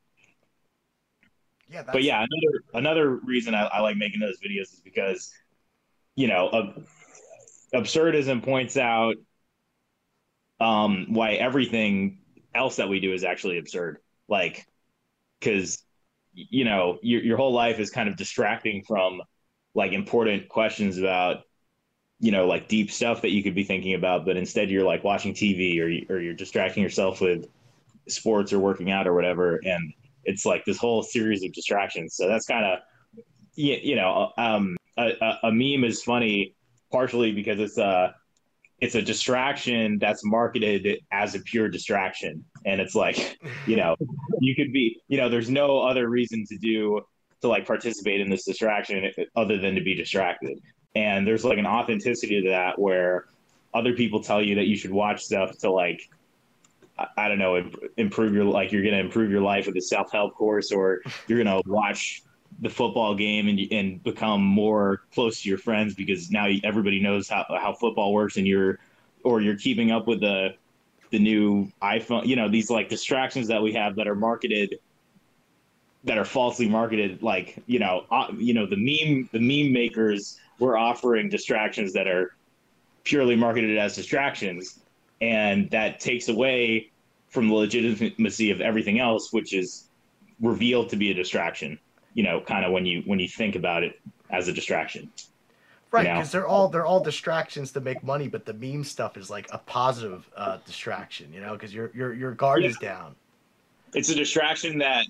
Yeah, 1.70 1.84
that's, 1.84 1.94
but 1.94 2.04
yeah 2.04 2.18
another 2.18 2.64
another 2.74 3.16
reason 3.16 3.56
I, 3.56 3.64
I 3.64 3.80
like 3.80 3.96
making 3.96 4.20
those 4.20 4.38
videos 4.46 4.74
is 4.74 4.82
because 4.84 5.32
you 6.16 6.28
know 6.28 6.50
ab- 6.54 6.88
absurdism 7.74 8.44
points 8.44 8.76
out 8.76 9.16
um 10.60 11.08
why 11.10 11.34
everything 11.34 12.20
else 12.54 12.78
that 12.78 12.90
we 12.90 13.00
do 13.00 13.14
is 13.14 13.24
actually 13.24 13.60
absurd. 13.60 14.00
Like 14.28 14.66
because 15.40 15.85
you 16.36 16.66
know 16.66 17.00
your, 17.02 17.24
your 17.24 17.38
whole 17.38 17.54
life 17.54 17.80
is 17.80 17.90
kind 17.90 18.10
of 18.10 18.16
distracting 18.18 18.84
from 18.84 19.22
like 19.74 19.94
important 19.94 20.50
questions 20.50 20.98
about 20.98 21.44
you 22.20 22.32
know 22.32 22.46
like 22.48 22.68
deep 22.68 22.92
stuff 22.92 23.22
that 23.22 23.32
you 23.32 23.42
could 23.42 23.56
be 23.56 23.64
thinking 23.64 23.94
about 23.94 24.26
but 24.26 24.38
instead 24.38 24.70
you're 24.70 24.84
like 24.84 25.04
watching 25.04 25.34
tv 25.34 25.80
or, 25.80 26.14
or 26.14 26.20
you're 26.20 26.34
distracting 26.34 26.84
yourself 26.84 27.22
with 27.22 27.48
sports 28.08 28.54
or 28.54 28.60
working 28.60 28.92
out 28.92 29.08
or 29.08 29.14
whatever 29.14 29.60
and 29.64 29.94
it's 30.26 30.46
like 30.46 30.66
this 30.66 30.78
whole 30.78 31.04
series 31.04 31.44
of 31.44 31.54
distractions. 31.54 32.16
So 32.16 32.28
that's 32.28 32.46
kind 32.46 32.66
of 32.66 32.80
you, 33.56 33.78
you 33.82 33.96
know 33.96 34.32
um 34.38 34.76
a, 34.98 35.12
a, 35.22 35.40
a 35.48 35.52
meme 35.52 35.84
is 35.84 36.04
funny 36.04 36.56
partially 36.92 37.32
because 37.32 37.60
it's 37.60 37.78
a 37.78 38.16
it's 38.80 38.96
a 38.96 39.02
distraction 39.02 39.98
that's 40.00 40.24
marketed 40.26 41.00
as 41.12 41.36
a 41.36 41.40
pure 41.40 41.70
distraction. 41.70 42.44
And 42.66 42.82
it's 42.82 42.96
like 42.96 43.38
you 43.68 43.76
know 43.76 43.96
you 44.40 44.56
could 44.56 44.72
be 44.74 45.02
you 45.08 45.18
know 45.18 45.30
there's 45.30 45.50
no 45.50 45.80
other 45.80 46.08
reason 46.10 46.46
to 46.50 46.58
do 46.58 47.02
to 47.42 47.48
like 47.48 47.66
participate 47.66 48.22
in 48.22 48.30
this 48.30 48.46
distraction 48.46 49.12
other 49.36 49.58
than 49.58 49.76
to 49.76 49.82
be 49.82 49.96
distracted. 49.96 50.60
And 50.96 51.28
there's 51.28 51.44
like 51.44 51.58
an 51.58 51.68
authenticity 51.68 52.42
to 52.42 52.50
that 52.50 52.80
where 52.80 53.26
other 53.74 53.94
people 53.94 54.24
tell 54.24 54.42
you 54.42 54.56
that 54.56 54.68
you 54.68 54.78
should 54.78 54.92
watch 54.92 55.24
stuff 55.24 55.58
to 55.60 55.70
like 55.70 56.10
I, 56.98 57.08
I 57.18 57.28
don't 57.28 57.40
know 57.40 57.70
improve 57.98 58.34
your 58.34 58.46
like 58.46 58.72
you're 58.72 58.84
gonna 58.84 58.98
improve 58.98 59.32
your 59.32 59.42
life 59.42 59.68
with 59.68 59.76
a 59.76 59.82
self-help 59.82 60.36
course 60.36 60.72
or 60.72 61.02
you're 61.28 61.44
gonna 61.44 61.62
watch 61.66 62.24
the 62.60 62.70
football 62.70 63.16
game 63.16 63.48
and 63.48 63.60
and 63.72 64.04
become 64.04 64.42
more 64.42 65.02
close 65.14 65.42
to 65.42 65.50
your 65.50 65.58
friends 65.58 65.94
because 65.94 66.32
now 66.32 66.48
everybody 66.64 67.02
knows 67.02 67.28
how 67.28 67.46
how 67.50 67.74
football 67.74 68.14
works 68.14 68.38
and 68.38 68.48
you're 68.48 68.80
or 69.24 69.42
you're 69.42 69.58
keeping 69.58 69.92
up 69.92 70.08
with 70.08 70.22
the 70.22 70.56
the 71.12 71.20
new 71.20 71.72
iPhone, 71.82 72.26
you 72.26 72.36
know, 72.36 72.50
these 72.50 72.70
like 72.70 72.90
distractions 72.90 73.48
that 73.48 73.62
we 73.62 73.74
have 73.74 73.96
that 73.96 74.08
are 74.08 74.16
marketed 74.16 74.80
that 76.04 76.18
are 76.18 76.26
falsely 76.26 76.70
marketed 76.70 77.24
like, 77.24 77.62
you 77.66 77.80
know, 77.80 78.06
uh, 78.12 78.28
you 78.38 78.54
know, 78.54 78.66
the 78.66 78.76
meme 78.76 79.30
the 79.32 79.40
meme 79.40 79.74
makers 79.74 80.40
were 80.60 80.78
offering 80.78 81.30
distractions 81.30 81.94
that 81.94 82.08
are 82.08 82.36
purely 83.04 83.36
marketed 83.36 83.78
as 83.78 83.96
distractions. 83.96 84.80
And 85.22 85.70
that 85.72 86.00
takes 86.00 86.28
away 86.28 86.92
from 87.30 87.48
the 87.48 87.54
legitimacy 87.54 88.52
of 88.52 88.62
everything 88.62 89.00
else 89.00 89.34
which 89.34 89.54
is 89.54 89.88
revealed 90.42 90.90
to 90.90 90.96
be 90.96 91.12
a 91.12 91.14
distraction 91.14 91.80
you 92.16 92.24
know 92.24 92.42
kind 92.42 92.66
of 92.66 92.72
when 92.72 92.86
you 92.86 93.04
when 93.06 93.20
you 93.20 93.28
think 93.28 93.56
about 93.56 93.84
it 93.84 94.00
as 94.32 94.48
a 94.48 94.54
distraction 94.54 95.12
right 95.92 96.04
because 96.04 96.34
you 96.34 96.40
know? 96.40 96.42
they're 96.42 96.48
all 96.48 96.68
they're 96.68 96.86
all 96.86 97.00
distractions 97.00 97.72
to 97.72 97.80
make 97.80 98.04
money 98.04 98.28
but 98.28 98.46
the 98.46 98.54
meme 98.54 98.84
stuff 98.84 99.18
is 99.18 99.30
like 99.30 99.48
a 99.52 99.60
positive 99.60 100.28
uh, 100.36 100.58
distraction 100.66 101.32
you 101.32 101.40
know 101.40 101.54
because 101.54 101.74
your 101.74 101.92
your 101.94 102.14
your 102.14 102.32
guard 102.32 102.64
yeah. 102.64 102.70
is 102.70 102.78
down 102.78 103.14
it's 103.94 104.10
a 104.10 104.16
distraction 104.16 104.80
that 104.80 105.06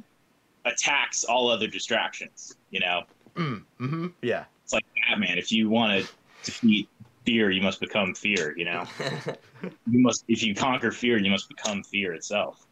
attacks 0.65 1.23
all 1.23 1.49
other 1.49 1.67
distractions 1.67 2.57
you 2.71 2.81
know 2.81 3.03
mm, 3.35 3.63
mm-hmm. 3.79 4.07
yeah 4.21 4.43
it's 4.63 4.73
like 4.73 4.85
batman 5.07 5.37
if 5.37 5.51
you 5.51 5.69
want 5.69 6.03
to 6.03 6.11
defeat 6.43 6.89
fear 7.23 7.49
you 7.49 7.61
must 7.61 7.79
become 7.79 8.13
fear 8.13 8.53
you 8.57 8.65
know 8.65 8.83
you 9.89 9.99
must 9.99 10.25
if 10.27 10.43
you 10.43 10.53
conquer 10.53 10.91
fear 10.91 11.17
you 11.17 11.31
must 11.31 11.47
become 11.49 11.83
fear 11.83 12.13
itself 12.13 12.67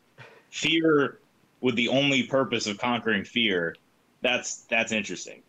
fear 0.50 1.20
with 1.62 1.76
the 1.76 1.88
only 1.88 2.24
purpose 2.24 2.68
of 2.68 2.78
conquering 2.78 3.24
fear 3.24 3.76
that's 4.24 4.64
that's 4.70 4.92
interesting 4.92 5.44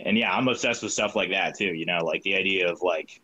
and 0.00 0.18
yeah 0.18 0.32
i'm 0.34 0.48
obsessed 0.48 0.82
with 0.82 0.92
stuff 0.92 1.14
like 1.14 1.30
that 1.30 1.56
too 1.56 1.72
you 1.72 1.86
know 1.86 1.98
like 2.04 2.22
the 2.22 2.34
idea 2.34 2.70
of 2.70 2.82
like 2.82 3.20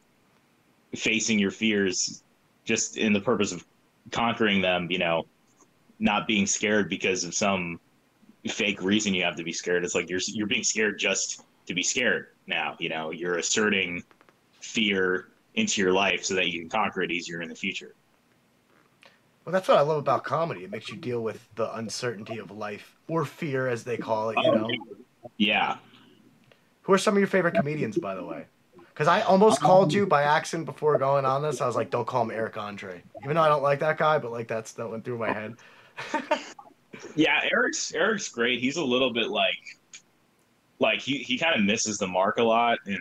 facing 0.94 1.38
your 1.38 1.50
fears 1.50 2.22
just 2.64 2.96
in 2.96 3.12
the 3.12 3.20
purpose 3.20 3.50
of 3.50 3.64
conquering 4.12 4.60
them 4.60 4.86
you 4.90 4.98
know 4.98 5.26
not 5.98 6.26
being 6.26 6.46
scared 6.46 6.88
because 6.88 7.24
of 7.24 7.34
some 7.34 7.80
fake 8.48 8.82
reason 8.82 9.14
you 9.14 9.24
have 9.24 9.36
to 9.36 9.44
be 9.44 9.52
scared 9.52 9.84
it's 9.84 9.94
like 9.94 10.08
you're 10.08 10.20
you're 10.28 10.46
being 10.46 10.62
scared 10.62 10.98
just 10.98 11.42
to 11.66 11.74
be 11.74 11.82
scared 11.82 12.28
now 12.46 12.76
you 12.78 12.88
know 12.88 13.10
you're 13.10 13.38
asserting 13.38 14.02
fear 14.60 15.28
into 15.54 15.80
your 15.80 15.92
life 15.92 16.24
so 16.24 16.34
that 16.34 16.48
you 16.48 16.60
can 16.60 16.68
conquer 16.68 17.02
it 17.02 17.10
easier 17.10 17.42
in 17.42 17.48
the 17.48 17.54
future. 17.54 17.94
Well, 19.44 19.52
that's 19.52 19.68
what 19.68 19.76
I 19.76 19.82
love 19.82 19.98
about 19.98 20.24
comedy. 20.24 20.64
It 20.64 20.70
makes 20.70 20.88
you 20.88 20.96
deal 20.96 21.22
with 21.22 21.46
the 21.54 21.74
uncertainty 21.76 22.38
of 22.38 22.50
life 22.50 22.96
or 23.08 23.24
fear, 23.24 23.68
as 23.68 23.84
they 23.84 23.98
call 23.98 24.30
it. 24.30 24.38
You 24.42 24.52
know. 24.52 24.70
Yeah. 25.36 25.76
Who 26.82 26.92
are 26.92 26.98
some 26.98 27.14
of 27.14 27.18
your 27.18 27.28
favorite 27.28 27.54
comedians, 27.54 27.98
by 27.98 28.14
the 28.14 28.24
way? 28.24 28.46
Because 28.76 29.08
I 29.08 29.22
almost 29.22 29.62
um, 29.62 29.66
called 29.66 29.92
you 29.92 30.06
by 30.06 30.22
accident 30.22 30.66
before 30.66 30.96
going 30.98 31.24
on 31.24 31.42
this. 31.42 31.60
I 31.60 31.66
was 31.66 31.76
like, 31.76 31.90
"Don't 31.90 32.06
call 32.06 32.22
him 32.22 32.30
Eric 32.30 32.56
Andre," 32.56 33.02
even 33.22 33.34
though 33.34 33.42
I 33.42 33.48
don't 33.48 33.62
like 33.62 33.80
that 33.80 33.98
guy, 33.98 34.18
but 34.18 34.30
like 34.30 34.48
that's 34.48 34.72
that 34.72 34.88
went 34.88 35.04
through 35.04 35.18
my 35.18 35.32
head. 35.32 35.56
yeah, 37.16 37.40
Eric's 37.50 37.92
Eric's 37.92 38.28
great. 38.28 38.60
He's 38.60 38.76
a 38.76 38.84
little 38.84 39.12
bit 39.12 39.28
like, 39.28 39.78
like 40.78 41.00
he 41.00 41.18
he 41.18 41.38
kind 41.38 41.58
of 41.58 41.64
misses 41.64 41.98
the 41.98 42.06
mark 42.06 42.38
a 42.38 42.42
lot, 42.42 42.78
and 42.86 42.98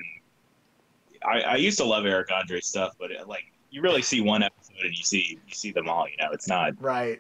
I, 1.24 1.42
I 1.42 1.56
used 1.56 1.78
to 1.78 1.86
love 1.86 2.06
Eric 2.06 2.30
Andre 2.34 2.60
stuff, 2.60 2.94
but 3.00 3.12
it, 3.12 3.28
like 3.28 3.46
you 3.74 3.82
really 3.82 4.04
see 4.04 4.22
one 4.22 4.44
episode 4.44 4.86
and 4.86 4.96
you 4.96 5.04
see 5.04 5.40
you 5.48 5.54
see 5.54 5.72
them 5.72 5.90
all. 5.90 6.08
You 6.08 6.16
know, 6.24 6.32
it's 6.32 6.48
not 6.48 6.80
right. 6.80 7.20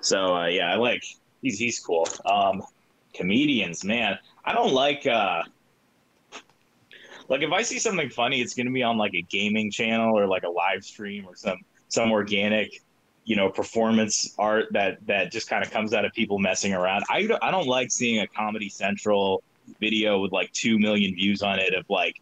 So 0.00 0.36
uh, 0.36 0.46
yeah, 0.46 0.72
I 0.72 0.76
like 0.76 1.02
he's 1.42 1.58
he's 1.58 1.80
cool. 1.80 2.08
Um, 2.24 2.62
comedians, 3.12 3.84
man, 3.84 4.16
I 4.44 4.52
don't 4.52 4.72
like 4.72 5.04
uh, 5.04 5.42
like 7.28 7.42
if 7.42 7.50
I 7.50 7.62
see 7.62 7.80
something 7.80 8.08
funny, 8.08 8.40
it's 8.40 8.54
gonna 8.54 8.70
be 8.70 8.84
on 8.84 8.96
like 8.96 9.14
a 9.14 9.22
gaming 9.22 9.72
channel 9.72 10.16
or 10.16 10.28
like 10.28 10.44
a 10.44 10.48
live 10.48 10.84
stream 10.84 11.26
or 11.26 11.34
some 11.34 11.58
some 11.88 12.12
organic, 12.12 12.80
you 13.24 13.34
know, 13.34 13.50
performance 13.50 14.34
art 14.38 14.66
that 14.70 15.04
that 15.08 15.32
just 15.32 15.48
kind 15.48 15.64
of 15.64 15.72
comes 15.72 15.94
out 15.94 16.04
of 16.04 16.12
people 16.12 16.38
messing 16.38 16.72
around. 16.72 17.02
I 17.10 17.28
I 17.42 17.50
don't 17.50 17.66
like 17.66 17.90
seeing 17.90 18.20
a 18.20 18.28
Comedy 18.28 18.68
Central 18.68 19.42
video 19.80 20.20
with 20.20 20.30
like 20.30 20.52
two 20.52 20.78
million 20.78 21.12
views 21.16 21.42
on 21.42 21.58
it 21.58 21.74
of 21.74 21.84
like 21.90 22.14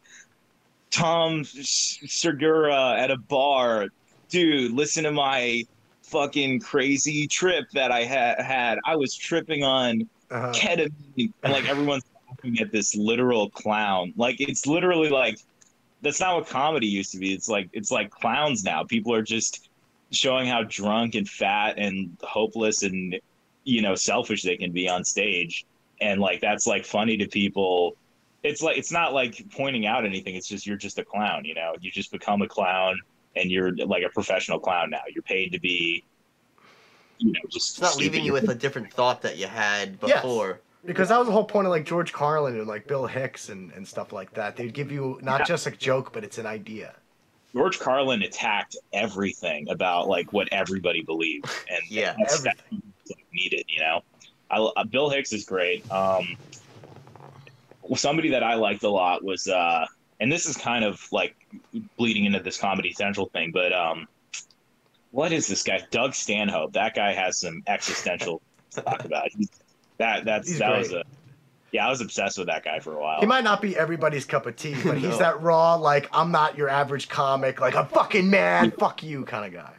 Tom 0.95 1.43
Segura 1.43 2.95
at 2.97 3.11
a 3.11 3.17
bar, 3.17 3.89
dude. 4.29 4.71
Listen 4.71 5.03
to 5.03 5.11
my 5.11 5.65
fucking 6.03 6.61
crazy 6.61 7.27
trip 7.27 7.69
that 7.73 7.91
I 7.91 8.05
had. 8.05 8.41
Had 8.41 8.79
I 8.85 8.95
was 8.95 9.17
tripping 9.17 9.65
on 9.65 10.09
uh-huh. 10.31 10.53
ketamine, 10.53 11.33
and 11.43 11.53
like 11.53 11.69
everyone's 11.69 12.05
laughing 12.29 12.61
at 12.61 12.71
this 12.71 12.95
literal 12.95 13.51
clown. 13.51 14.13
Like 14.17 14.41
it's 14.41 14.69
literally 14.69 15.09
like 15.09 15.41
that's 16.01 16.21
not 16.21 16.37
what 16.37 16.47
comedy 16.47 16.87
used 16.87 17.11
to 17.11 17.19
be. 17.19 17.35
It's 17.35 17.49
like 17.49 17.69
it's 17.73 17.91
like 17.91 18.13
clowns 18.13 18.63
now. 18.63 18.85
People 18.85 19.13
are 19.15 19.23
just 19.23 19.69
showing 20.13 20.47
how 20.47 20.63
drunk 20.63 21.17
and 21.17 21.29
fat 21.29 21.75
and 21.77 22.17
hopeless 22.23 22.85
and 22.85 23.19
you 23.65 23.83
know 23.83 23.97
selfish 23.97 24.45
they 24.45 24.57
can 24.57 24.71
be 24.71 24.89
on 24.89 25.03
stage 25.03 25.65
and 26.01 26.21
like 26.21 26.41
that's 26.41 26.69
like 26.69 26.85
funny 26.85 27.17
to 27.17 27.27
people 27.27 27.97
it's 28.45 28.63
like 28.63 28.77
it's 28.77 28.93
not 28.93 29.13
like 29.13 29.45
pointing 29.51 29.87
out 29.87 30.05
anything. 30.05 30.37
It's 30.37 30.47
just 30.47 30.67
you're 30.67 30.77
just 30.77 30.99
a 30.99 31.05
clown 31.05 31.45
you 31.45 31.55
know? 31.55 31.75
You 31.81 31.91
just 31.91 32.13
become 32.13 32.43
a 32.43 32.49
clown 32.49 33.01
and 33.35 33.51
you're 33.51 33.75
like 33.75 34.05
a 34.05 34.11
professional 34.11 34.61
clown 34.61 34.91
now. 34.91 35.01
You're 35.13 35.23
paid 35.23 35.51
to 35.53 35.59
be 35.59 36.05
you 37.19 37.33
know 37.33 37.41
just 37.51 37.73
it's 37.73 37.81
not 37.81 37.97
leaving 37.97 38.25
you 38.25 38.33
with 38.33 38.49
a 38.49 38.55
different 38.55 38.93
thought 38.93 39.23
that 39.23 39.39
you 39.39 39.47
had 39.47 39.99
before. 39.99 40.49
Yes. 40.49 40.59
because 40.85 41.09
that 41.09 41.19
was 41.19 41.27
the 41.27 41.33
whole 41.33 41.45
point 41.45 41.67
of 41.67 41.71
like 41.71 41.87
george 41.87 42.13
carlin 42.13 42.59
and 42.59 42.67
like 42.67 42.89
bill 42.89 43.07
hicks 43.07 43.49
and, 43.49 43.73
and 43.73 43.87
stuff 43.87 44.13
like 44.13 44.33
that. 44.35 44.57
They'd 44.57 44.75
give 44.75 44.93
you 44.93 45.19
not 45.23 45.41
yeah. 45.41 45.47
just 45.47 45.67
a 45.67 45.71
joke 45.71 46.13
but 46.13 46.23
it's 46.23 46.39
an 46.39 46.47
idea. 46.47 46.95
George 47.53 47.79
carlin 47.79 48.23
attacked 48.23 48.77
everything 48.93 49.69
about 49.71 50.09
like 50.09 50.33
what 50.33 50.49
everybody 50.53 51.03
believed. 51.03 51.47
And 51.71 51.81
yeah. 51.89 52.15
that's 52.19 52.45
needed 53.33 53.65
you 53.69 53.81
know? 53.81 54.03
I, 54.51 54.59
uh, 54.59 54.85
Bill 54.85 55.09
Hicks 55.09 55.33
is 55.33 55.45
great. 55.45 55.91
Um, 55.91 56.37
somebody 57.97 58.31
that 58.31 58.43
I 58.43 58.55
liked 58.55 58.83
a 58.83 58.91
lot 58.91 59.25
was, 59.25 59.49
uh, 59.49 59.87
and 60.21 60.31
this 60.31 60.47
is 60.47 60.57
kind 60.57 60.85
of 60.85 61.07
like 61.13 61.37
bleeding 61.97 62.25
into 62.25 62.41
this 62.41 62.59
Comedy 62.59 62.93
Central 62.93 63.27
thing, 63.27 63.51
but 63.53 63.73
um, 63.73 64.09
what 65.11 65.33
is 65.33 65.47
this 65.47 65.63
guy? 65.63 65.83
Doug 65.91 66.15
Stanhope. 66.15 66.73
That 66.73 66.95
guy 66.95 67.13
has 67.13 67.39
some 67.39 67.63
existential 67.67 68.43
to 68.71 68.83
talk 68.83 69.05
about. 69.05 69.29
He, 69.37 69.49
that 69.99 70.25
that's 70.25 70.49
he's 70.49 70.59
that 70.59 70.71
great. 70.71 70.79
was 70.79 70.93
a 70.93 71.05
yeah, 71.71 71.89
I 71.89 71.91
was 71.91 72.01
obsessed 72.01 72.39
with 72.39 72.47
that 72.47 72.65
guy 72.65 72.79
for 72.79 72.95
a 72.95 73.01
while. 73.01 73.19
He 73.19 73.27
might 73.27 73.43
not 73.43 73.61
be 73.61 73.77
everybody's 73.77 74.25
cup 74.25 74.47
of 74.47 74.55
tea, 74.55 74.77
but 74.85 74.97
he's 74.99 75.19
that 75.19 75.43
raw, 75.43 75.75
like 75.75 76.09
I'm 76.13 76.31
not 76.31 76.57
your 76.57 76.69
average 76.69 77.09
comic, 77.09 77.61
like 77.61 77.75
a 77.75 77.85
fucking 77.87 78.31
man, 78.31 78.71
fuck 78.71 79.03
you 79.03 79.25
kind 79.25 79.45
of 79.45 79.53
guy. 79.53 79.73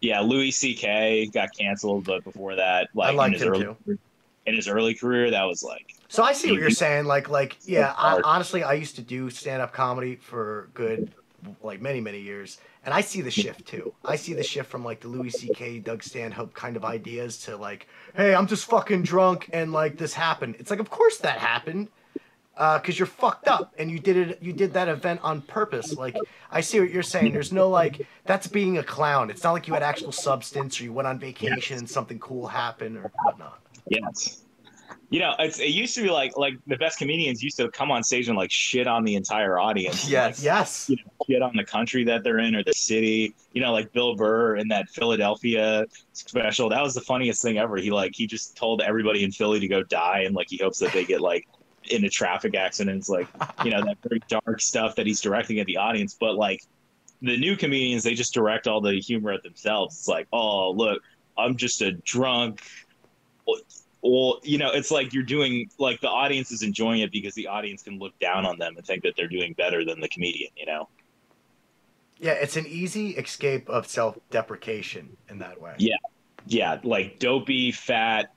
Yeah, 0.00 0.20
Louis 0.20 0.52
C.K. 0.52 1.30
got 1.32 1.48
canceled, 1.58 2.04
but 2.04 2.22
before 2.22 2.54
that, 2.54 2.88
like 2.94 3.12
I 3.12 3.16
liked 3.16 3.40
him 3.40 3.48
early, 3.48 3.64
too 3.84 3.98
in 4.48 4.56
his 4.56 4.68
early 4.68 4.94
career, 4.94 5.30
that 5.30 5.44
was 5.44 5.62
like. 5.62 5.94
So 6.08 6.22
I 6.22 6.32
see 6.32 6.50
what 6.50 6.60
you're 6.60 6.70
saying. 6.70 7.04
Like, 7.04 7.28
like, 7.28 7.58
yeah. 7.64 7.94
I, 7.96 8.20
honestly, 8.24 8.62
I 8.62 8.72
used 8.72 8.96
to 8.96 9.02
do 9.02 9.30
stand-up 9.30 9.72
comedy 9.72 10.16
for 10.16 10.70
good, 10.74 11.12
like 11.62 11.80
many, 11.80 12.00
many 12.00 12.20
years, 12.20 12.58
and 12.84 12.94
I 12.94 13.02
see 13.02 13.20
the 13.20 13.30
shift 13.30 13.66
too. 13.66 13.92
I 14.04 14.16
see 14.16 14.32
the 14.32 14.42
shift 14.42 14.70
from 14.70 14.84
like 14.84 15.00
the 15.00 15.08
Louis 15.08 15.30
C.K., 15.30 15.80
Doug 15.80 16.02
Stanhope 16.02 16.54
kind 16.54 16.76
of 16.76 16.84
ideas 16.84 17.38
to 17.42 17.56
like, 17.56 17.86
hey, 18.16 18.34
I'm 18.34 18.46
just 18.46 18.64
fucking 18.64 19.02
drunk 19.02 19.50
and 19.52 19.72
like 19.72 19.98
this 19.98 20.14
happened. 20.14 20.56
It's 20.58 20.70
like, 20.70 20.80
of 20.80 20.90
course 20.90 21.18
that 21.18 21.38
happened, 21.38 21.88
because 22.54 22.94
uh, 22.94 22.98
you're 22.98 23.06
fucked 23.06 23.46
up 23.46 23.72
and 23.78 23.90
you 23.90 24.00
did 24.00 24.16
it. 24.16 24.42
You 24.42 24.52
did 24.52 24.72
that 24.72 24.88
event 24.88 25.20
on 25.22 25.42
purpose. 25.42 25.92
Like, 25.92 26.16
I 26.50 26.60
see 26.60 26.80
what 26.80 26.90
you're 26.90 27.04
saying. 27.04 27.32
There's 27.32 27.52
no 27.52 27.68
like, 27.68 28.04
that's 28.24 28.48
being 28.48 28.78
a 28.78 28.82
clown. 28.82 29.30
It's 29.30 29.44
not 29.44 29.52
like 29.52 29.68
you 29.68 29.74
had 29.74 29.82
actual 29.84 30.10
substance 30.10 30.80
or 30.80 30.84
you 30.84 30.92
went 30.92 31.06
on 31.06 31.18
vacation 31.20 31.78
and 31.78 31.88
something 31.88 32.18
cool 32.18 32.48
happened 32.48 32.96
or 32.96 33.12
whatnot. 33.24 33.60
Yes. 33.90 34.44
You 35.10 35.20
know, 35.20 35.34
it's, 35.38 35.58
it 35.58 35.70
used 35.70 35.94
to 35.94 36.02
be 36.02 36.10
like 36.10 36.36
like 36.36 36.54
the 36.66 36.76
best 36.76 36.98
comedians 36.98 37.42
used 37.42 37.56
to 37.56 37.70
come 37.70 37.90
on 37.90 38.02
stage 38.02 38.28
and 38.28 38.36
like 38.36 38.50
shit 38.50 38.86
on 38.86 39.04
the 39.04 39.14
entire 39.14 39.58
audience. 39.58 40.08
Yes, 40.08 40.38
like, 40.38 40.44
yes. 40.44 40.90
You 40.90 40.96
know, 40.96 41.26
shit 41.26 41.40
on 41.40 41.56
the 41.56 41.64
country 41.64 42.04
that 42.04 42.22
they're 42.22 42.40
in 42.40 42.54
or 42.54 42.62
the 42.62 42.74
city. 42.74 43.34
You 43.52 43.62
know, 43.62 43.72
like 43.72 43.90
Bill 43.92 44.16
Burr 44.16 44.56
in 44.56 44.68
that 44.68 44.90
Philadelphia 44.90 45.86
special. 46.12 46.68
That 46.68 46.82
was 46.82 46.92
the 46.92 47.00
funniest 47.00 47.40
thing 47.40 47.56
ever. 47.56 47.78
He 47.78 47.90
like 47.90 48.12
he 48.14 48.26
just 48.26 48.54
told 48.54 48.82
everybody 48.82 49.24
in 49.24 49.32
Philly 49.32 49.60
to 49.60 49.68
go 49.68 49.82
die 49.82 50.24
and 50.26 50.34
like 50.34 50.48
he 50.50 50.58
hopes 50.58 50.78
that 50.80 50.92
they 50.92 51.06
get 51.06 51.22
like 51.22 51.48
into 51.90 52.10
traffic 52.10 52.54
accidents, 52.54 53.08
like 53.08 53.28
you 53.64 53.70
know 53.70 53.82
that 53.82 53.96
very 54.06 54.20
dark 54.28 54.60
stuff 54.60 54.94
that 54.96 55.06
he's 55.06 55.22
directing 55.22 55.58
at 55.58 55.66
the 55.66 55.78
audience. 55.78 56.18
But 56.20 56.34
like 56.34 56.62
the 57.22 57.38
new 57.38 57.56
comedians, 57.56 58.04
they 58.04 58.12
just 58.12 58.34
direct 58.34 58.66
all 58.68 58.82
the 58.82 59.00
humor 59.00 59.32
at 59.32 59.42
themselves. 59.42 59.96
It's 60.00 60.08
like, 60.08 60.28
oh 60.34 60.72
look, 60.72 61.02
I'm 61.38 61.56
just 61.56 61.80
a 61.80 61.92
drunk 61.92 62.62
or 64.02 64.38
you 64.42 64.58
know 64.58 64.70
it's 64.70 64.90
like 64.90 65.12
you're 65.12 65.22
doing 65.22 65.68
like 65.78 66.00
the 66.00 66.08
audience 66.08 66.52
is 66.52 66.62
enjoying 66.62 67.00
it 67.00 67.10
because 67.10 67.34
the 67.34 67.46
audience 67.46 67.82
can 67.82 67.98
look 67.98 68.16
down 68.18 68.46
on 68.46 68.58
them 68.58 68.76
and 68.76 68.86
think 68.86 69.02
that 69.02 69.14
they're 69.16 69.28
doing 69.28 69.52
better 69.54 69.84
than 69.84 70.00
the 70.00 70.08
comedian 70.08 70.50
you 70.56 70.66
know 70.66 70.88
yeah 72.18 72.32
it's 72.32 72.56
an 72.56 72.66
easy 72.66 73.10
escape 73.10 73.68
of 73.68 73.86
self-deprecation 73.86 75.16
in 75.28 75.38
that 75.38 75.60
way 75.60 75.74
yeah 75.78 75.96
yeah 76.46 76.78
like 76.84 77.18
dopey 77.18 77.72
fat 77.72 78.32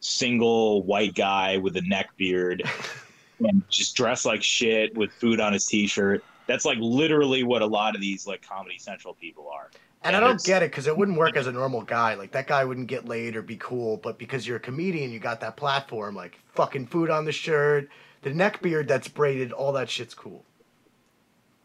single 0.00 0.82
white 0.82 1.14
guy 1.14 1.56
with 1.56 1.76
a 1.76 1.82
neck 1.82 2.10
beard 2.16 2.62
and 3.40 3.62
just 3.68 3.96
dressed 3.96 4.24
like 4.24 4.42
shit 4.42 4.96
with 4.96 5.12
food 5.12 5.40
on 5.40 5.52
his 5.52 5.66
t-shirt. 5.66 6.24
That's 6.46 6.64
like 6.64 6.78
literally 6.80 7.42
what 7.42 7.62
a 7.62 7.66
lot 7.66 7.94
of 7.94 8.00
these 8.00 8.26
like 8.26 8.46
Comedy 8.46 8.78
Central 8.78 9.14
people 9.14 9.50
are. 9.52 9.70
And 10.06 10.16
I 10.16 10.20
don't 10.20 10.42
get 10.44 10.62
it 10.62 10.70
because 10.70 10.86
it 10.86 10.96
wouldn't 10.96 11.18
work 11.18 11.36
as 11.36 11.46
a 11.46 11.52
normal 11.52 11.82
guy. 11.82 12.14
Like 12.14 12.32
that 12.32 12.46
guy 12.46 12.64
wouldn't 12.64 12.86
get 12.86 13.06
laid 13.06 13.36
or 13.36 13.42
be 13.42 13.56
cool, 13.56 13.96
but 13.96 14.18
because 14.18 14.46
you're 14.46 14.56
a 14.56 14.60
comedian, 14.60 15.10
you 15.10 15.18
got 15.18 15.40
that 15.40 15.56
platform. 15.56 16.14
Like 16.14 16.38
fucking 16.54 16.86
food 16.86 17.10
on 17.10 17.24
the 17.24 17.32
shirt, 17.32 17.88
the 18.22 18.32
neck 18.32 18.62
beard 18.62 18.88
that's 18.88 19.08
braided, 19.08 19.52
all 19.52 19.72
that 19.72 19.90
shit's 19.90 20.14
cool. 20.14 20.44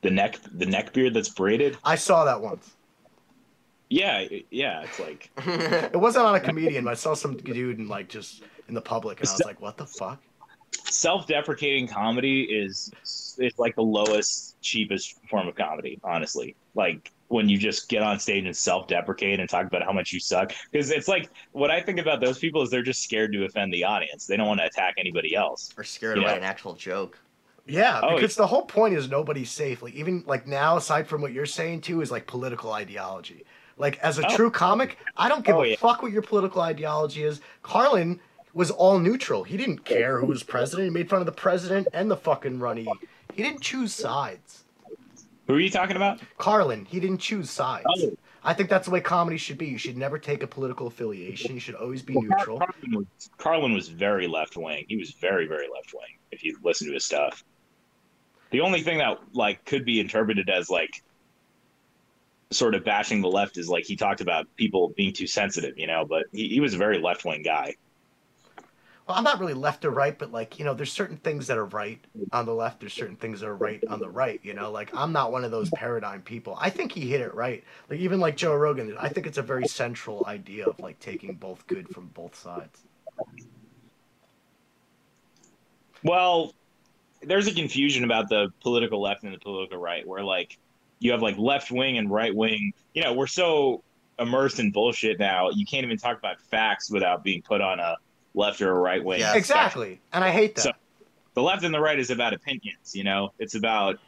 The 0.01 0.11
neck 0.11 0.39
the 0.51 0.65
neck 0.65 0.93
beard 0.93 1.13
that's 1.13 1.29
braided. 1.29 1.77
I 1.83 1.95
saw 1.95 2.25
that 2.25 2.41
once. 2.41 2.71
Yeah, 3.89 4.25
yeah, 4.49 4.83
it's 4.83 4.99
like 4.99 5.29
It 5.37 5.99
wasn't 5.99 6.25
on 6.25 6.35
a 6.35 6.39
comedian, 6.39 6.85
but 6.85 6.91
I 6.91 6.95
saw 6.95 7.13
some 7.13 7.37
dude 7.37 7.77
and 7.77 7.89
like 7.89 8.09
just 8.09 8.43
in 8.67 8.73
the 8.73 8.81
public, 8.81 9.19
and 9.19 9.27
I 9.27 9.31
was 9.33 9.43
like, 9.45 9.61
"What 9.61 9.77
the 9.77 9.85
fuck?" 9.85 10.19
self-deprecating 10.85 11.87
comedy 11.87 12.43
is 12.43 12.91
is 13.37 13.57
like 13.57 13.75
the 13.75 13.81
lowest 13.81 14.59
cheapest 14.61 15.17
form 15.29 15.47
of 15.47 15.55
comedy 15.55 15.99
honestly 16.03 16.55
like 16.75 17.11
when 17.31 17.47
you 17.47 17.57
just 17.57 17.87
get 17.89 18.01
on 18.03 18.19
stage 18.19 18.45
and 18.45 18.55
self-deprecate 18.55 19.39
and 19.39 19.49
talk 19.49 19.65
about 19.65 19.83
how 19.83 19.91
much 19.91 20.11
you 20.11 20.19
suck 20.19 20.51
because 20.71 20.91
it's 20.91 21.07
like 21.07 21.29
what 21.53 21.71
i 21.71 21.81
think 21.81 21.97
about 21.99 22.19
those 22.19 22.37
people 22.39 22.61
is 22.61 22.69
they're 22.69 22.81
just 22.83 23.01
scared 23.03 23.31
to 23.31 23.45
offend 23.45 23.73
the 23.73 23.83
audience 23.83 24.25
they 24.25 24.35
don't 24.35 24.47
want 24.47 24.59
to 24.59 24.65
attack 24.65 24.93
anybody 24.97 25.33
else 25.35 25.69
Or 25.77 25.83
scared 25.83 26.17
Yeah. 26.17 26.23
to 26.23 26.29
write 26.29 26.37
an 26.37 26.43
actual 26.43 26.73
joke. 26.73 27.17
Yeah, 27.67 28.01
Oh, 28.03 28.15
because 28.15 28.35
the 28.35 28.47
whole 28.47 28.63
point 28.65 28.95
is 28.95 29.07
nobody's 29.07 29.51
safe. 29.51 29.81
Like 29.83 29.93
even 29.93 30.23
like 30.25 30.47
now, 30.47 30.77
aside 30.77 31.07
from 31.07 31.21
what 31.21 31.31
you're 31.31 31.45
saying 31.45 31.81
too, 31.81 32.01
is 32.01 32.09
like 32.11 32.25
political 32.25 32.73
ideology. 32.73 33.45
Like 33.77 33.97
as 33.99 34.17
a 34.19 34.25
Oh. 34.27 34.35
true 34.35 34.51
comic, 34.51 34.97
I 35.15 35.29
don't 35.29 35.45
give 35.45 35.55
Oh, 35.55 35.63
a 35.63 35.67
yeah. 35.67 35.75
fuck 35.77 36.01
what 36.01 36.11
your 36.11 36.23
political 36.23 36.61
ideology 36.61 37.23
is. 37.23 37.39
Carlin 37.61 38.19
was 38.53 38.71
all 38.71 38.97
neutral. 38.99 39.43
He 39.43 39.57
didn't 39.57 39.85
care 39.85 40.19
who 40.19 40.25
was 40.25 40.41
president. 40.43 40.85
He 40.87 40.89
made 40.91 41.07
fun 41.09 41.19
of 41.19 41.27
the 41.27 41.31
president 41.31 41.87
and 41.93 42.09
the 42.09 42.17
fucking 42.17 42.59
runny. 42.59 42.87
He 43.33 43.43
didn't 43.43 43.61
choose 43.61 43.93
sides. 43.93 44.60
Who 45.47 45.55
are 45.55 45.59
you 45.59 45.69
talking 45.69 45.95
about 45.95 46.19
Carlin, 46.37 46.85
he 46.85 46.99
didn't 46.99 47.19
choose 47.19 47.49
sides. 47.49 47.85
Oh. 47.87 48.15
I 48.43 48.53
think 48.53 48.69
that's 48.69 48.87
the 48.87 48.91
way 48.91 49.01
comedy 49.01 49.37
should 49.37 49.57
be. 49.57 49.67
You 49.67 49.77
should 49.77 49.97
never 49.97 50.17
take 50.17 50.41
a 50.41 50.47
political 50.47 50.87
affiliation. 50.87 51.53
You 51.53 51.59
should 51.59 51.75
always 51.75 52.01
be 52.01 52.15
neutral. 52.15 52.57
carlin 52.57 52.95
was, 52.95 53.29
carlin 53.37 53.73
was 53.73 53.87
very 53.87 54.27
left-wing 54.27 54.85
he 54.87 54.97
was 54.97 55.11
very 55.11 55.47
very 55.47 55.67
left-wing 55.73 56.17
if 56.31 56.43
you 56.43 56.57
listen 56.63 56.87
to 56.87 56.93
his 56.93 57.05
stuff 57.05 57.43
the 58.51 58.61
only 58.61 58.81
thing 58.81 58.97
that 58.97 59.19
like 59.33 59.63
could 59.65 59.85
be 59.85 59.99
interpreted 59.99 60.49
as 60.49 60.69
like 60.69 61.03
sort 62.51 62.75
of 62.75 62.83
bashing 62.83 63.21
the 63.21 63.29
left 63.29 63.57
is 63.57 63.69
like 63.69 63.85
he 63.85 63.95
talked 63.95 64.21
about 64.21 64.45
people 64.57 64.93
being 64.97 65.13
too 65.13 65.27
sensitive 65.27 65.77
you 65.77 65.87
know 65.87 66.05
but 66.05 66.25
he, 66.31 66.49
he 66.49 66.59
was 66.59 66.73
a 66.73 66.77
very 66.77 66.99
left-wing 66.99 67.43
guy 67.43 67.75
Well, 69.11 69.17
I'm 69.17 69.25
not 69.25 69.41
really 69.41 69.53
left 69.53 69.83
or 69.83 69.89
right, 69.89 70.17
but 70.17 70.31
like, 70.31 70.57
you 70.57 70.63
know, 70.63 70.73
there's 70.73 70.93
certain 70.93 71.17
things 71.17 71.47
that 71.47 71.57
are 71.57 71.65
right 71.65 71.99
on 72.31 72.45
the 72.45 72.53
left, 72.53 72.79
there's 72.79 72.93
certain 72.93 73.17
things 73.17 73.41
that 73.41 73.47
are 73.47 73.57
right 73.57 73.83
on 73.89 73.99
the 73.99 74.09
right, 74.09 74.39
you 74.41 74.53
know? 74.53 74.71
Like 74.71 74.89
I'm 74.95 75.11
not 75.11 75.33
one 75.33 75.43
of 75.43 75.51
those 75.51 75.69
paradigm 75.71 76.21
people. 76.21 76.57
I 76.57 76.69
think 76.69 76.93
he 76.93 77.09
hit 77.09 77.19
it 77.19 77.35
right. 77.35 77.61
Like 77.89 77.99
even 77.99 78.21
like 78.21 78.37
Joe 78.37 78.55
Rogan, 78.55 78.95
I 78.97 79.09
think 79.09 79.27
it's 79.27 79.37
a 79.37 79.41
very 79.41 79.67
central 79.67 80.23
idea 80.27 80.65
of 80.65 80.79
like 80.79 80.97
taking 81.01 81.33
both 81.33 81.67
good 81.67 81.89
from 81.89 82.07
both 82.13 82.37
sides. 82.37 82.83
Well, 86.05 86.55
there's 87.21 87.47
a 87.47 87.53
confusion 87.53 88.05
about 88.05 88.29
the 88.29 88.53
political 88.61 89.01
left 89.01 89.23
and 89.23 89.33
the 89.33 89.39
political 89.39 89.77
right, 89.77 90.07
where 90.07 90.23
like 90.23 90.57
you 90.99 91.11
have 91.11 91.21
like 91.21 91.37
left 91.37 91.69
wing 91.69 91.97
and 91.97 92.09
right 92.09 92.33
wing. 92.33 92.71
You 92.93 93.03
know, 93.03 93.11
we're 93.11 93.27
so 93.27 93.83
immersed 94.19 94.61
in 94.61 94.71
bullshit 94.71 95.19
now. 95.19 95.49
You 95.49 95.65
can't 95.65 95.83
even 95.83 95.97
talk 95.97 96.17
about 96.17 96.39
facts 96.39 96.89
without 96.89 97.25
being 97.25 97.41
put 97.41 97.59
on 97.59 97.81
a 97.81 97.97
left 98.33 98.61
or 98.61 98.71
a 98.71 98.79
right 98.79 99.03
wing. 99.03 99.19
Yeah. 99.19 99.35
Exactly. 99.35 99.99
And 100.13 100.23
I 100.23 100.31
hate 100.31 100.55
that. 100.55 100.61
So- 100.61 100.71
The 101.33 101.41
left 101.41 101.63
and 101.63 101.73
the 101.73 101.79
right 101.79 101.97
is 101.99 102.09
about 102.11 102.33
opinions. 102.33 102.93
You 102.95 103.03
know, 103.03 103.33
it's 103.39 103.55
about 103.55 103.99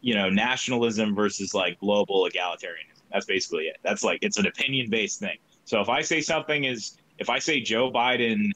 you 0.00 0.14
know 0.14 0.28
nationalism 0.30 1.14
versus 1.14 1.54
like 1.54 1.78
global 1.78 2.28
egalitarianism. 2.28 3.00
That's 3.12 3.26
basically 3.26 3.64
it. 3.64 3.76
That's 3.82 4.02
like 4.02 4.18
it's 4.22 4.38
an 4.38 4.46
opinion 4.46 4.88
based 4.90 5.20
thing. 5.20 5.36
So 5.64 5.80
if 5.80 5.88
I 5.88 6.00
say 6.02 6.20
something 6.20 6.64
is 6.64 6.96
if 7.18 7.28
I 7.30 7.38
say 7.38 7.60
Joe 7.60 7.90
Biden 7.92 8.50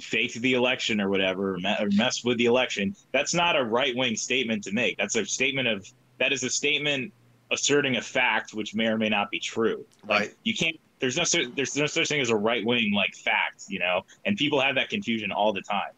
faked 0.00 0.34
the 0.40 0.54
election 0.54 1.00
or 1.00 1.08
whatever, 1.08 1.54
or 1.54 1.58
or 1.80 1.88
messed 1.96 2.24
with 2.24 2.38
the 2.38 2.44
election, 2.46 2.94
that's 3.12 3.34
not 3.34 3.56
a 3.56 3.64
right 3.64 3.96
wing 3.96 4.16
statement 4.16 4.62
to 4.64 4.72
make. 4.72 4.96
That's 4.98 5.16
a 5.16 5.24
statement 5.24 5.66
of 5.66 5.86
that 6.18 6.32
is 6.32 6.44
a 6.44 6.50
statement 6.50 7.12
asserting 7.50 7.96
a 7.96 8.02
fact 8.02 8.54
which 8.54 8.74
may 8.74 8.86
or 8.86 8.96
may 8.98 9.08
not 9.08 9.30
be 9.30 9.40
true. 9.40 9.84
Like 10.06 10.20
Right. 10.20 10.34
you 10.44 10.54
can't. 10.54 10.76
There's 11.00 11.16
no 11.16 11.24
there's 11.56 11.76
no 11.76 11.86
such 11.86 12.08
thing 12.08 12.20
as 12.20 12.30
a 12.30 12.36
right 12.36 12.64
wing 12.64 12.92
like 12.94 13.14
fact, 13.14 13.64
you 13.68 13.78
know. 13.78 14.02
And 14.24 14.36
people 14.36 14.60
have 14.60 14.74
that 14.76 14.90
confusion 14.90 15.32
all 15.32 15.52
the 15.52 15.62
time. 15.62 15.92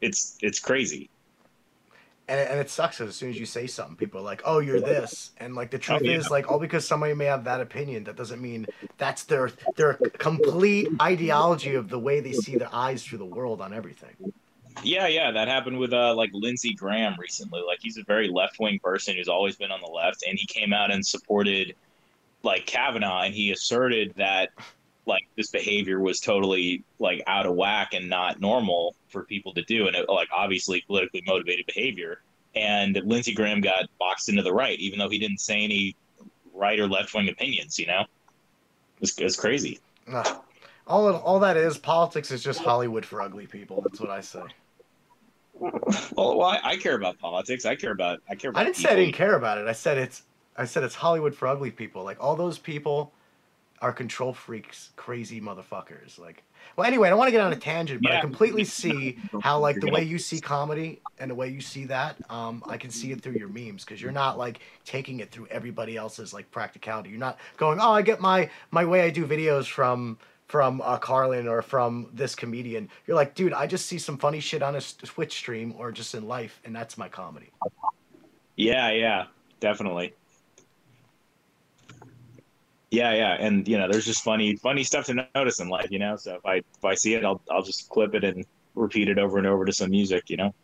It's 0.00 0.38
it's 0.42 0.58
crazy. 0.58 1.10
and 2.28 2.40
it, 2.40 2.50
and 2.50 2.58
it 2.58 2.70
sucks 2.70 3.00
as 3.00 3.14
soon 3.16 3.30
as 3.30 3.38
you 3.38 3.46
say 3.46 3.66
something, 3.66 3.96
people 3.96 4.20
are 4.20 4.24
like, 4.24 4.42
"Oh, 4.44 4.58
you're 4.58 4.80
this," 4.80 5.32
and 5.38 5.54
like 5.54 5.70
the 5.70 5.78
truth 5.78 6.02
yeah. 6.02 6.16
is, 6.16 6.30
like, 6.30 6.50
all 6.50 6.58
because 6.58 6.86
somebody 6.86 7.12
may 7.14 7.26
have 7.26 7.44
that 7.44 7.60
opinion, 7.60 8.04
that 8.04 8.16
doesn't 8.16 8.40
mean 8.40 8.66
that's 8.96 9.24
their 9.24 9.50
their 9.76 9.94
complete 10.18 10.88
ideology 11.02 11.74
of 11.74 11.88
the 11.90 11.98
way 11.98 12.20
they 12.20 12.32
see 12.32 12.56
their 12.56 12.74
eyes 12.74 13.04
through 13.04 13.18
the 13.18 13.26
world 13.26 13.60
on 13.60 13.74
everything. 13.74 14.16
Yeah, 14.82 15.06
yeah, 15.06 15.30
that 15.32 15.48
happened 15.48 15.78
with 15.78 15.92
uh 15.92 16.14
like 16.14 16.30
Lindsey 16.32 16.74
Graham 16.74 17.14
recently. 17.18 17.60
Like 17.66 17.78
he's 17.82 17.98
a 17.98 18.04
very 18.04 18.28
left 18.28 18.58
wing 18.58 18.80
person 18.82 19.16
who's 19.16 19.28
always 19.28 19.56
been 19.56 19.70
on 19.70 19.80
the 19.80 19.90
left, 19.90 20.24
and 20.26 20.38
he 20.38 20.46
came 20.46 20.72
out 20.72 20.90
and 20.90 21.06
supported 21.06 21.74
like 22.44 22.66
Kavanaugh, 22.66 23.22
and 23.22 23.34
he 23.34 23.50
asserted 23.50 24.14
that 24.16 24.50
like 25.06 25.26
this 25.36 25.50
behavior 25.50 26.00
was 26.00 26.20
totally 26.20 26.82
like 26.98 27.22
out 27.26 27.46
of 27.46 27.54
whack 27.54 27.92
and 27.92 28.08
not 28.08 28.40
normal 28.40 28.94
for 29.08 29.24
people 29.24 29.52
to 29.54 29.62
do, 29.62 29.86
and 29.86 29.96
it, 29.96 30.08
like 30.08 30.28
obviously 30.34 30.82
politically 30.86 31.22
motivated 31.26 31.66
behavior. 31.66 32.20
And 32.54 33.00
Lindsey 33.04 33.34
Graham 33.34 33.60
got 33.60 33.88
boxed 33.98 34.28
into 34.28 34.42
the 34.42 34.52
right, 34.52 34.78
even 34.78 34.98
though 34.98 35.08
he 35.08 35.18
didn't 35.18 35.40
say 35.40 35.64
any 35.64 35.96
right 36.52 36.78
or 36.78 36.86
left 36.86 37.12
wing 37.14 37.28
opinions. 37.28 37.78
You 37.78 37.88
know, 37.88 38.04
it's, 39.00 39.18
it's 39.18 39.36
crazy. 39.36 39.80
Ugh. 40.12 40.40
All 40.86 41.08
it, 41.08 41.14
all 41.14 41.40
that 41.40 41.56
is 41.56 41.78
politics 41.78 42.30
is 42.30 42.42
just 42.42 42.60
Hollywood 42.60 43.04
for 43.04 43.22
ugly 43.22 43.46
people. 43.46 43.80
That's 43.80 44.00
what 44.00 44.10
I 44.10 44.20
say. 44.20 44.42
Well, 45.54 45.72
well 46.14 46.42
I, 46.42 46.60
I 46.62 46.76
care 46.76 46.94
about 46.94 47.18
politics. 47.18 47.64
I 47.64 47.74
care 47.74 47.92
about 47.92 48.20
I 48.28 48.34
care 48.34 48.50
about. 48.50 48.60
I 48.60 48.64
didn't 48.64 48.76
say 48.76 48.90
I 48.90 48.96
didn't 48.96 49.14
care 49.14 49.34
about 49.34 49.58
it. 49.58 49.66
I 49.66 49.72
said 49.72 49.98
it's 49.98 50.22
I 50.56 50.64
said 50.64 50.84
it's 50.84 50.94
Hollywood 50.94 51.34
for 51.34 51.48
ugly 51.48 51.70
people. 51.70 52.04
Like 52.04 52.22
all 52.22 52.36
those 52.36 52.58
people 52.58 53.12
are 53.82 53.92
control 53.92 54.32
freaks, 54.32 54.90
crazy 54.96 55.40
motherfuckers. 55.40 56.18
Like 56.18 56.42
well 56.76 56.86
anyway, 56.86 57.08
I 57.08 57.10
don't 57.10 57.18
want 57.18 57.28
to 57.28 57.32
get 57.32 57.40
on 57.40 57.52
a 57.52 57.56
tangent, 57.56 58.02
but 58.02 58.12
I 58.12 58.20
completely 58.20 58.64
see 58.82 59.18
how 59.42 59.58
like 59.58 59.80
the 59.80 59.90
way 59.90 60.02
you 60.02 60.18
see 60.18 60.40
comedy 60.40 61.00
and 61.18 61.30
the 61.30 61.34
way 61.34 61.48
you 61.48 61.60
see 61.60 61.84
that, 61.86 62.16
um, 62.30 62.62
I 62.66 62.76
can 62.76 62.90
see 62.90 63.12
it 63.12 63.20
through 63.20 63.34
your 63.34 63.48
memes 63.48 63.84
because 63.84 64.00
you're 64.00 64.12
not 64.12 64.38
like 64.38 64.60
taking 64.84 65.20
it 65.20 65.30
through 65.30 65.48
everybody 65.48 65.96
else's 65.96 66.32
like 66.32 66.50
practicality. 66.50 67.10
You're 67.10 67.18
not 67.18 67.38
going, 67.56 67.78
Oh, 67.80 67.92
I 67.92 68.02
get 68.02 68.20
my 68.20 68.48
my 68.70 68.84
way 68.84 69.02
I 69.02 69.10
do 69.10 69.26
videos 69.26 69.66
from 69.66 70.18
from 70.46 70.80
uh, 70.82 70.98
Carlin 70.98 71.48
or 71.48 71.62
from 71.62 72.08
this 72.12 72.34
comedian. 72.34 72.88
You're 73.06 73.16
like, 73.16 73.34
dude, 73.34 73.52
I 73.52 73.66
just 73.66 73.86
see 73.86 73.98
some 73.98 74.18
funny 74.18 74.40
shit 74.40 74.62
on 74.62 74.76
a 74.76 74.80
Twitch 74.80 75.32
stream 75.32 75.74
or 75.78 75.90
just 75.90 76.14
in 76.14 76.28
life, 76.28 76.60
and 76.64 76.74
that's 76.74 76.96
my 76.96 77.08
comedy. 77.08 77.50
Yeah, 78.56 78.90
yeah, 78.90 79.26
definitely. 79.60 80.14
Yeah, 82.94 83.12
yeah, 83.12 83.36
and 83.40 83.66
you 83.66 83.76
know, 83.76 83.88
there's 83.90 84.04
just 84.04 84.22
funny, 84.22 84.54
funny 84.54 84.84
stuff 84.84 85.06
to 85.06 85.26
notice 85.34 85.58
in 85.58 85.68
life, 85.68 85.88
you 85.90 85.98
know. 85.98 86.14
So 86.16 86.36
if 86.36 86.46
I 86.46 86.56
if 86.56 86.84
I 86.84 86.94
see 86.94 87.14
it, 87.14 87.24
I'll 87.24 87.42
I'll 87.50 87.62
just 87.62 87.88
clip 87.88 88.14
it 88.14 88.22
and 88.22 88.46
repeat 88.76 89.08
it 89.08 89.18
over 89.18 89.38
and 89.38 89.46
over 89.46 89.64
to 89.64 89.72
some 89.72 89.90
music, 89.90 90.30
you 90.30 90.36
know. 90.36 90.54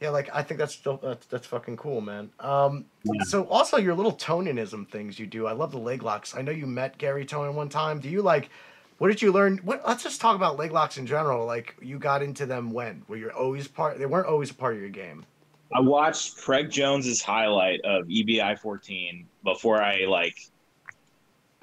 Yeah, 0.00 0.10
like 0.10 0.28
I 0.34 0.42
think 0.42 0.58
that's 0.58 0.74
still 0.74 0.98
that's, 1.02 1.24
that's 1.26 1.46
fucking 1.46 1.78
cool, 1.78 2.02
man. 2.02 2.30
Um, 2.38 2.84
Yeah. 3.04 3.22
so 3.24 3.46
also 3.48 3.78
your 3.78 3.94
little 3.94 4.12
tonenism 4.12 4.86
things 4.90 5.18
you 5.18 5.26
do. 5.26 5.46
I 5.46 5.52
love 5.52 5.72
the 5.72 5.78
leg 5.78 6.02
locks. 6.02 6.36
I 6.36 6.42
know 6.42 6.52
you 6.52 6.66
met 6.66 6.98
Garry 6.98 7.24
Tonon 7.24 7.54
one 7.54 7.70
time. 7.70 7.98
Do 7.98 8.10
you 8.10 8.20
like? 8.20 8.50
What 8.98 9.08
did 9.08 9.22
you 9.22 9.32
learn? 9.32 9.58
What, 9.64 9.86
let's 9.86 10.02
just 10.02 10.20
talk 10.20 10.36
about 10.36 10.58
leg 10.58 10.70
locks 10.70 10.98
in 10.98 11.06
general. 11.06 11.46
Like 11.46 11.76
you 11.80 11.98
got 11.98 12.22
into 12.22 12.44
them 12.44 12.72
when? 12.72 13.04
Were 13.08 13.16
you 13.16 13.30
always 13.30 13.68
part? 13.68 13.98
They 13.98 14.06
weren't 14.06 14.26
always 14.26 14.50
a 14.50 14.54
part 14.54 14.74
of 14.74 14.80
your 14.80 14.90
game. 14.90 15.24
I 15.72 15.80
watched 15.80 16.36
Craig 16.36 16.70
Jones's 16.70 17.22
highlight 17.22 17.80
of 17.84 18.04
EBI 18.06 18.58
14 18.58 19.26
before 19.42 19.82
I 19.82 20.04
like. 20.06 20.36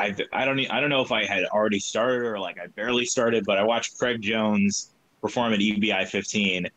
I, 0.01 0.15
I 0.33 0.45
don't 0.45 0.59
I 0.71 0.79
don't 0.79 0.89
know 0.89 1.01
if 1.01 1.11
I 1.11 1.25
had 1.25 1.45
already 1.45 1.79
started 1.79 2.23
or 2.23 2.39
like 2.39 2.59
I 2.59 2.67
barely 2.67 3.05
started, 3.05 3.45
but 3.45 3.57
I 3.57 3.63
watched 3.63 3.97
Craig 3.97 4.21
Jones 4.21 4.91
perform 5.21 5.53
at 5.53 5.59
EBI 5.59 6.07
15, 6.07 6.67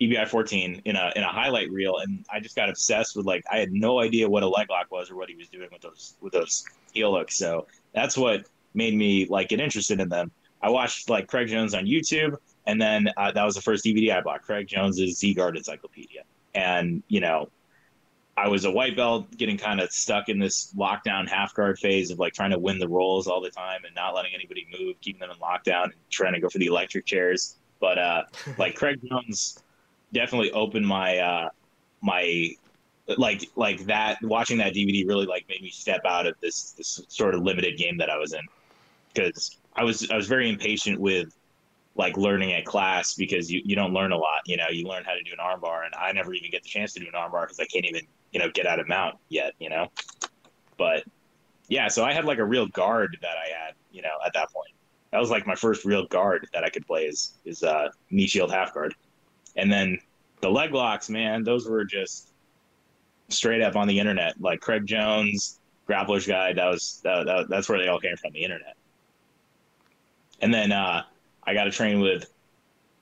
EBI 0.00 0.28
14 0.28 0.82
in 0.84 0.96
a 0.96 1.12
in 1.14 1.22
a 1.22 1.28
highlight 1.28 1.70
reel, 1.70 1.98
and 1.98 2.24
I 2.32 2.40
just 2.40 2.56
got 2.56 2.68
obsessed 2.68 3.16
with 3.16 3.26
like 3.26 3.44
I 3.50 3.58
had 3.58 3.72
no 3.72 4.00
idea 4.00 4.28
what 4.28 4.42
a 4.42 4.48
leg 4.48 4.68
lock 4.70 4.90
was 4.90 5.10
or 5.10 5.16
what 5.16 5.28
he 5.28 5.36
was 5.36 5.48
doing 5.48 5.68
with 5.72 5.82
those 5.82 6.16
with 6.20 6.32
those 6.32 6.64
heel 6.92 7.14
hooks. 7.14 7.36
So 7.36 7.66
that's 7.94 8.16
what 8.16 8.46
made 8.74 8.94
me 8.94 9.26
like 9.26 9.48
get 9.48 9.60
interested 9.60 10.00
in 10.00 10.08
them. 10.08 10.30
I 10.60 10.70
watched 10.70 11.08
like 11.08 11.28
Craig 11.28 11.48
Jones 11.48 11.74
on 11.74 11.86
YouTube, 11.86 12.36
and 12.66 12.82
then 12.82 13.08
uh, 13.16 13.30
that 13.30 13.44
was 13.44 13.54
the 13.54 13.62
first 13.62 13.84
DVD 13.84 14.16
I 14.16 14.20
bought, 14.20 14.42
Craig 14.42 14.66
Jones's 14.66 15.18
Z 15.18 15.34
Guard 15.34 15.56
Encyclopedia 15.56 16.22
and 16.54 17.02
you 17.08 17.20
know 17.20 17.48
I 18.38 18.46
was 18.46 18.64
a 18.64 18.70
white 18.70 18.96
belt 18.96 19.36
getting 19.36 19.58
kind 19.58 19.80
of 19.80 19.90
stuck 19.90 20.28
in 20.28 20.38
this 20.38 20.72
lockdown 20.76 21.28
half 21.28 21.52
guard 21.54 21.76
phase 21.76 22.12
of 22.12 22.20
like 22.20 22.34
trying 22.34 22.52
to 22.52 22.58
win 22.58 22.78
the 22.78 22.86
rolls 22.86 23.26
all 23.26 23.40
the 23.40 23.50
time 23.50 23.80
and 23.84 23.92
not 23.96 24.14
letting 24.14 24.32
anybody 24.32 24.64
move, 24.78 24.94
keeping 25.00 25.18
them 25.18 25.30
in 25.30 25.36
lockdown 25.38 25.84
and 25.84 25.94
trying 26.08 26.34
to 26.34 26.40
go 26.40 26.48
for 26.48 26.58
the 26.58 26.66
electric 26.66 27.04
chairs. 27.04 27.56
But 27.80 27.98
uh, 27.98 28.22
like 28.58 28.76
Craig 28.76 29.00
Jones 29.04 29.60
definitely 30.12 30.52
opened 30.52 30.86
my 30.86 31.18
uh, 31.18 31.48
my 32.00 32.50
like 33.16 33.42
like 33.56 33.84
that 33.86 34.18
watching 34.22 34.58
that 34.58 34.72
DVD 34.72 35.06
really 35.08 35.26
like 35.26 35.44
made 35.48 35.60
me 35.60 35.70
step 35.70 36.02
out 36.04 36.26
of 36.26 36.36
this 36.40 36.72
this 36.72 37.00
sort 37.08 37.34
of 37.34 37.42
limited 37.42 37.76
game 37.76 37.96
that 37.98 38.08
I 38.08 38.18
was 38.18 38.34
in 38.34 38.46
because 39.12 39.58
I 39.74 39.82
was 39.82 40.08
I 40.12 40.16
was 40.16 40.28
very 40.28 40.48
impatient 40.48 41.00
with 41.00 41.34
like 41.96 42.16
learning 42.16 42.52
at 42.52 42.64
class 42.64 43.14
because 43.14 43.50
you, 43.50 43.62
you 43.64 43.74
don't 43.74 43.92
learn 43.92 44.12
a 44.12 44.16
lot 44.16 44.42
you 44.46 44.56
know 44.56 44.68
you 44.70 44.86
learn 44.86 45.04
how 45.04 45.14
to 45.14 45.22
do 45.22 45.32
an 45.32 45.38
armbar 45.38 45.86
and 45.86 45.94
I 45.94 46.12
never 46.12 46.34
even 46.34 46.50
get 46.50 46.62
the 46.62 46.68
chance 46.68 46.92
to 46.92 47.00
do 47.00 47.06
an 47.06 47.14
armbar 47.14 47.44
because 47.44 47.58
I 47.58 47.64
can't 47.64 47.86
even 47.86 48.02
you 48.32 48.40
know 48.40 48.48
get 48.52 48.66
out 48.66 48.78
of 48.78 48.88
mount 48.88 49.16
yet 49.28 49.52
you 49.58 49.68
know 49.68 49.88
but 50.76 51.04
yeah 51.68 51.88
so 51.88 52.04
I 52.04 52.12
had 52.12 52.24
like 52.24 52.38
a 52.38 52.44
real 52.44 52.66
guard 52.66 53.16
that 53.22 53.36
I 53.36 53.48
had 53.48 53.74
you 53.90 54.02
know 54.02 54.16
at 54.24 54.32
that 54.34 54.50
point 54.52 54.72
that 55.10 55.18
was 55.18 55.30
like 55.30 55.46
my 55.46 55.54
first 55.54 55.84
real 55.84 56.06
guard 56.06 56.46
that 56.52 56.64
I 56.64 56.68
could 56.68 56.86
play 56.86 57.04
is 57.04 57.34
is 57.44 57.62
uh 57.62 57.88
knee 58.10 58.26
shield 58.26 58.50
half 58.50 58.74
guard 58.74 58.94
and 59.56 59.70
then 59.72 59.98
the 60.40 60.50
leg 60.50 60.72
locks 60.72 61.08
man 61.08 61.44
those 61.44 61.68
were 61.68 61.84
just 61.84 62.32
straight 63.28 63.62
up 63.62 63.76
on 63.76 63.86
the 63.86 63.98
internet, 63.98 64.40
like 64.40 64.60
Craig 64.60 64.86
Jones, 64.86 65.60
Grappler's 65.88 66.26
Guide. 66.26 66.56
That 66.56 66.66
was 66.66 67.00
that, 67.04 67.26
that, 67.26 67.48
that's 67.48 67.68
where 67.68 67.78
they 67.78 67.88
all 67.88 68.00
came 68.00 68.16
from, 68.16 68.32
the 68.32 68.42
internet. 68.42 68.76
And 70.40 70.52
then 70.52 70.72
uh, 70.72 71.02
I 71.44 71.54
got 71.54 71.64
to 71.64 71.70
train 71.70 72.00
with 72.00 72.30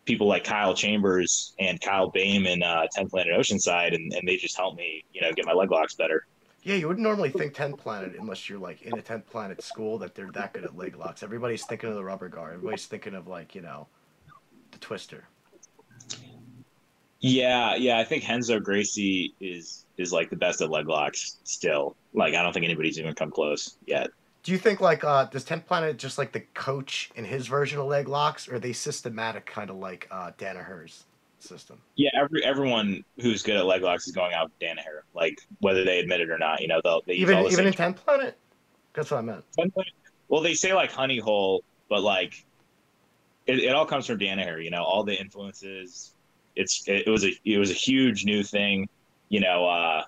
people 0.06 0.26
like 0.26 0.44
Kyle 0.44 0.72
Chambers 0.72 1.54
and 1.58 1.80
Kyle 1.80 2.08
Bame 2.08 2.46
in 2.46 2.62
uh, 2.62 2.86
10 2.92 3.10
Planet 3.10 3.38
Oceanside, 3.38 3.94
and, 3.94 4.12
and 4.14 4.26
they 4.26 4.36
just 4.36 4.56
helped 4.56 4.78
me, 4.78 5.04
you 5.12 5.20
know, 5.20 5.32
get 5.32 5.44
my 5.44 5.52
leg 5.52 5.70
locks 5.70 5.94
better. 5.94 6.24
Yeah, 6.62 6.76
you 6.76 6.88
wouldn't 6.88 7.04
normally 7.04 7.30
think 7.30 7.54
10 7.54 7.74
Planet 7.74 8.14
unless 8.18 8.48
you're 8.48 8.58
like 8.58 8.82
in 8.82 8.98
a 8.98 9.02
10 9.02 9.22
Planet 9.22 9.62
school 9.62 9.98
that 9.98 10.14
they're 10.14 10.30
that 10.32 10.52
good 10.52 10.64
at 10.64 10.76
leg 10.76 10.96
locks. 10.96 11.22
Everybody's 11.22 11.64
thinking 11.64 11.90
of 11.90 11.94
the 11.94 12.02
rubber 12.02 12.28
guard. 12.28 12.54
Everybody's 12.54 12.86
thinking 12.86 13.14
of 13.14 13.28
like, 13.28 13.54
you 13.54 13.60
know, 13.60 13.86
the 14.72 14.78
twister. 14.78 15.24
Yeah, 17.20 17.76
yeah, 17.76 17.98
I 17.98 18.04
think 18.04 18.28
Renzo 18.28 18.60
Gracie 18.60 19.34
is 19.40 19.84
is 19.96 20.12
like 20.12 20.28
the 20.28 20.36
best 20.36 20.60
at 20.60 20.70
leg 20.70 20.86
locks 20.88 21.38
still. 21.44 21.96
Like 22.12 22.34
I 22.34 22.42
don't 22.42 22.52
think 22.52 22.64
anybody's 22.64 22.98
even 22.98 23.14
come 23.14 23.30
close 23.30 23.76
yet. 23.86 24.10
Do 24.46 24.52
you 24.52 24.58
think 24.58 24.80
like 24.80 25.02
uh 25.02 25.24
does 25.24 25.42
10 25.42 25.62
Planet 25.62 25.98
just 25.98 26.18
like 26.18 26.30
the 26.30 26.40
coach 26.54 27.10
in 27.16 27.24
his 27.24 27.48
version 27.48 27.80
of 27.80 27.86
leg 27.86 28.06
locks, 28.06 28.48
or 28.48 28.54
are 28.54 28.58
they 28.60 28.72
systematic 28.72 29.44
kind 29.44 29.70
of 29.70 29.76
like 29.76 30.06
uh 30.12 30.30
Danaher's 30.38 31.02
system? 31.40 31.80
Yeah, 31.96 32.10
every 32.14 32.44
everyone 32.44 33.04
who's 33.20 33.42
good 33.42 33.56
at 33.56 33.66
leg 33.66 33.82
locks 33.82 34.06
is 34.06 34.14
going 34.14 34.34
out 34.34 34.50
with 34.50 34.58
Danaher, 34.60 35.02
like 35.16 35.36
whether 35.58 35.82
they 35.82 35.98
admit 35.98 36.20
it 36.20 36.30
or 36.30 36.38
not. 36.38 36.60
You 36.60 36.68
know, 36.68 36.80
they'll 36.84 37.02
they 37.04 37.14
even 37.14 37.44
even 37.46 37.66
in 37.66 37.72
10 37.72 37.94
Planet. 37.94 38.38
That's 38.94 39.10
what 39.10 39.18
I 39.18 39.22
meant. 39.22 39.44
Well, 40.28 40.42
they 40.42 40.54
say 40.54 40.72
like 40.72 40.92
honey 40.92 41.18
hole, 41.18 41.64
but 41.88 42.02
like 42.02 42.44
it, 43.48 43.58
it 43.58 43.74
all 43.74 43.84
comes 43.84 44.06
from 44.06 44.20
Danaher. 44.20 44.62
You 44.62 44.70
know, 44.70 44.84
all 44.84 45.02
the 45.02 45.20
influences. 45.20 46.12
It's 46.54 46.86
it, 46.86 47.08
it 47.08 47.10
was 47.10 47.24
a 47.24 47.32
it 47.44 47.58
was 47.58 47.72
a 47.72 47.74
huge 47.74 48.24
new 48.24 48.44
thing 48.44 48.88
you 49.28 49.40
know, 49.40 49.66
uh, 49.66 50.04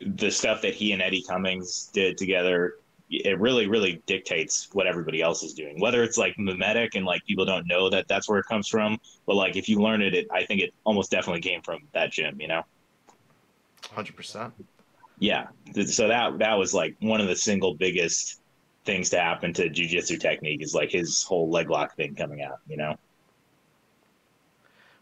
the 0.00 0.30
stuff 0.30 0.62
that 0.62 0.74
he 0.74 0.92
and 0.92 1.00
Eddie 1.00 1.22
Cummings 1.22 1.90
did 1.92 2.18
together, 2.18 2.74
it 3.12 3.38
really, 3.38 3.66
really 3.66 4.02
dictates 4.06 4.68
what 4.72 4.86
everybody 4.86 5.20
else 5.20 5.42
is 5.42 5.52
doing. 5.52 5.78
Whether 5.80 6.02
it's 6.02 6.16
like 6.16 6.38
mimetic 6.38 6.94
and 6.94 7.04
like 7.04 7.24
people 7.26 7.44
don't 7.44 7.66
know 7.66 7.90
that 7.90 8.08
that's 8.08 8.28
where 8.28 8.38
it 8.38 8.46
comes 8.46 8.68
from, 8.68 8.98
but 9.26 9.36
like 9.36 9.56
if 9.56 9.68
you 9.68 9.80
learn 9.80 10.00
it, 10.00 10.14
it 10.14 10.26
I 10.32 10.44
think 10.44 10.62
it 10.62 10.72
almost 10.84 11.10
definitely 11.10 11.42
came 11.42 11.60
from 11.60 11.80
that 11.92 12.10
gym. 12.10 12.40
You 12.40 12.48
know, 12.48 12.62
hundred 13.90 14.16
percent. 14.16 14.54
Yeah, 15.18 15.48
so 15.86 16.08
that 16.08 16.38
that 16.38 16.54
was 16.54 16.72
like 16.72 16.96
one 17.00 17.20
of 17.20 17.28
the 17.28 17.36
single 17.36 17.74
biggest 17.74 18.40
things 18.84 19.10
to 19.10 19.20
happen 19.20 19.52
to 19.52 19.68
jujitsu 19.68 20.18
technique 20.18 20.62
is 20.62 20.74
like 20.74 20.90
his 20.90 21.22
whole 21.22 21.50
leg 21.50 21.70
lock 21.70 21.94
thing 21.96 22.14
coming 22.14 22.42
out. 22.42 22.58
You 22.66 22.78
know. 22.78 22.96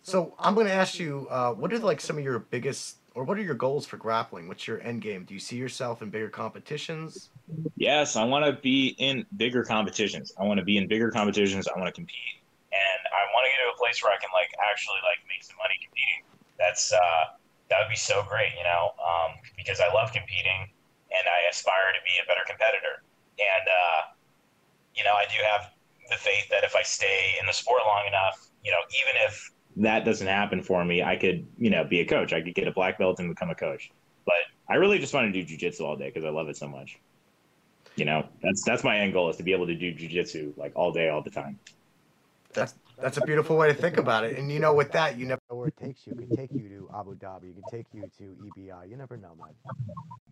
So 0.02 0.34
I'm 0.38 0.54
going 0.54 0.66
to 0.66 0.72
ask 0.72 0.98
you, 0.98 1.28
uh, 1.30 1.52
what 1.52 1.72
are 1.72 1.78
like 1.78 2.00
some 2.00 2.16
of 2.16 2.24
your 2.24 2.38
biggest 2.38 2.96
or 3.20 3.24
what 3.24 3.36
are 3.36 3.42
your 3.42 3.54
goals 3.54 3.84
for 3.84 3.98
grappling? 3.98 4.48
What's 4.48 4.66
your 4.66 4.80
end 4.80 5.02
game? 5.02 5.28
Do 5.28 5.34
you 5.34 5.40
see 5.40 5.56
yourself 5.56 6.00
in 6.00 6.08
bigger 6.08 6.30
competitions? 6.32 7.28
Yes, 7.76 8.16
I 8.16 8.24
want 8.24 8.46
to 8.48 8.56
be 8.62 8.96
in 8.96 9.26
bigger 9.36 9.62
competitions. 9.62 10.32
I 10.40 10.44
want 10.44 10.56
to 10.56 10.64
be 10.64 10.78
in 10.78 10.88
bigger 10.88 11.10
competitions. 11.10 11.68
I 11.68 11.76
want 11.76 11.92
to 11.92 11.92
compete, 11.92 12.40
and 12.72 13.00
I 13.12 13.20
want 13.36 13.44
to 13.44 13.50
get 13.52 13.60
to 13.60 13.76
a 13.76 13.78
place 13.78 14.00
where 14.00 14.08
I 14.08 14.16
can 14.16 14.32
like 14.32 14.48
actually 14.64 15.04
like 15.04 15.20
make 15.28 15.44
some 15.44 15.60
money 15.60 15.76
competing. 15.84 16.24
That's 16.56 16.96
uh, 16.96 17.36
that 17.68 17.84
would 17.84 17.92
be 17.92 18.00
so 18.00 18.24
great, 18.24 18.56
you 18.56 18.64
know, 18.64 18.96
um, 18.96 19.36
because 19.52 19.84
I 19.84 19.92
love 19.92 20.16
competing 20.16 20.72
and 21.12 21.24
I 21.28 21.44
aspire 21.52 21.92
to 21.92 22.00
be 22.00 22.16
a 22.24 22.24
better 22.24 22.48
competitor. 22.48 23.04
And 23.36 23.64
uh, 23.68 24.00
you 24.96 25.04
know, 25.04 25.12
I 25.12 25.28
do 25.28 25.36
have 25.44 25.68
the 26.08 26.16
faith 26.16 26.48
that 26.48 26.64
if 26.64 26.72
I 26.72 26.80
stay 26.80 27.36
in 27.36 27.44
the 27.44 27.52
sport 27.52 27.84
long 27.84 28.08
enough, 28.08 28.48
you 28.64 28.72
know, 28.72 28.80
even 28.96 29.20
if 29.28 29.44
that 29.76 30.04
doesn't 30.04 30.26
happen 30.26 30.62
for 30.62 30.84
me, 30.84 31.02
I 31.02 31.16
could, 31.16 31.46
you 31.58 31.70
know, 31.70 31.84
be 31.84 32.00
a 32.00 32.06
coach. 32.06 32.32
I 32.32 32.40
could 32.40 32.54
get 32.54 32.68
a 32.68 32.72
black 32.72 32.98
belt 32.98 33.18
and 33.20 33.28
become 33.28 33.50
a 33.50 33.54
coach. 33.54 33.90
But 34.26 34.34
I 34.68 34.74
really 34.76 34.98
just 34.98 35.14
want 35.14 35.32
to 35.32 35.42
do 35.42 35.56
jujitsu 35.56 35.82
all 35.82 35.96
day 35.96 36.08
because 36.08 36.24
I 36.24 36.30
love 36.30 36.48
it 36.48 36.56
so 36.56 36.68
much. 36.68 36.98
You 37.96 38.04
know, 38.04 38.26
that's 38.42 38.62
that's 38.64 38.84
my 38.84 38.98
end 38.98 39.12
goal 39.12 39.28
is 39.30 39.36
to 39.36 39.42
be 39.42 39.52
able 39.52 39.66
to 39.66 39.74
do 39.74 39.92
jujitsu 39.92 40.56
like 40.56 40.72
all 40.74 40.92
day, 40.92 41.08
all 41.08 41.22
the 41.22 41.30
time. 41.30 41.58
That's 42.52 42.74
that's 43.00 43.16
a 43.16 43.22
beautiful 43.22 43.56
way 43.56 43.68
to 43.68 43.74
think 43.74 43.96
about 43.96 44.24
it. 44.24 44.38
And 44.38 44.50
you 44.50 44.58
know, 44.58 44.74
with 44.74 44.92
that, 44.92 45.18
you 45.18 45.26
never 45.26 45.40
know 45.50 45.56
where 45.56 45.68
it 45.68 45.76
takes 45.76 46.06
you. 46.06 46.12
It 46.12 46.28
could 46.28 46.36
take 46.36 46.50
you 46.52 46.68
to 46.68 46.90
Abu 46.94 47.16
Dhabi. 47.16 47.50
It 47.50 47.54
could 47.56 47.70
take 47.70 47.86
you 47.92 48.10
to 48.18 48.36
EBI. 48.44 48.90
You 48.90 48.96
never 48.96 49.16
know, 49.16 49.36
man. 49.38 49.54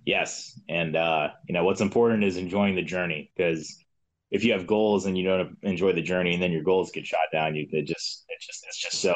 Yes, 0.04 0.58
and 0.68 0.96
uh, 0.96 1.30
you 1.46 1.52
know 1.52 1.64
what's 1.64 1.80
important 1.80 2.24
is 2.24 2.36
enjoying 2.36 2.74
the 2.74 2.82
journey 2.82 3.30
because 3.36 3.84
if 4.30 4.44
you 4.44 4.52
have 4.52 4.66
goals 4.66 5.06
and 5.06 5.16
you 5.16 5.24
don't 5.24 5.56
enjoy 5.62 5.92
the 5.92 6.02
journey 6.02 6.34
and 6.34 6.42
then 6.42 6.52
your 6.52 6.62
goals 6.62 6.90
get 6.90 7.06
shot 7.06 7.20
down, 7.32 7.54
you 7.54 7.66
it 7.70 7.86
just 7.86 8.24
it 8.28 8.40
just 8.40 8.64
it's 8.66 8.78
just 8.78 9.00
so 9.00 9.14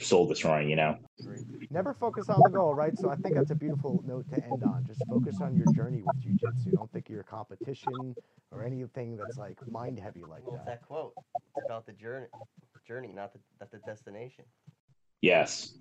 soul 0.00 0.26
destroying, 0.26 0.70
you 0.70 0.76
know. 0.76 0.96
Never 1.70 1.92
focus 1.92 2.28
on 2.28 2.40
the 2.42 2.50
goal, 2.50 2.74
right? 2.74 2.96
So 2.96 3.10
I 3.10 3.16
think 3.16 3.34
that's 3.34 3.50
a 3.50 3.54
beautiful 3.54 4.02
note 4.06 4.28
to 4.30 4.42
end 4.44 4.62
on. 4.64 4.84
Just 4.86 5.02
focus 5.08 5.40
on 5.40 5.56
your 5.56 5.66
journey 5.74 6.02
with 6.02 6.16
jujitsu. 6.22 6.72
Don't 6.72 6.90
think 6.92 7.08
you're 7.08 7.20
a 7.20 7.24
competition 7.24 8.14
or 8.50 8.64
anything 8.64 9.16
that's 9.16 9.36
like 9.36 9.58
mind 9.70 9.98
heavy 9.98 10.24
like 10.28 10.44
that. 10.46 10.64
that 10.66 10.82
quote? 10.82 11.12
It's 11.56 11.66
about 11.66 11.86
the 11.86 11.92
journey, 11.92 12.26
journey, 12.86 13.12
not 13.14 13.32
the 13.32 13.40
not 13.60 13.70
the 13.70 13.78
destination. 13.78 14.44
Yes, 15.20 15.74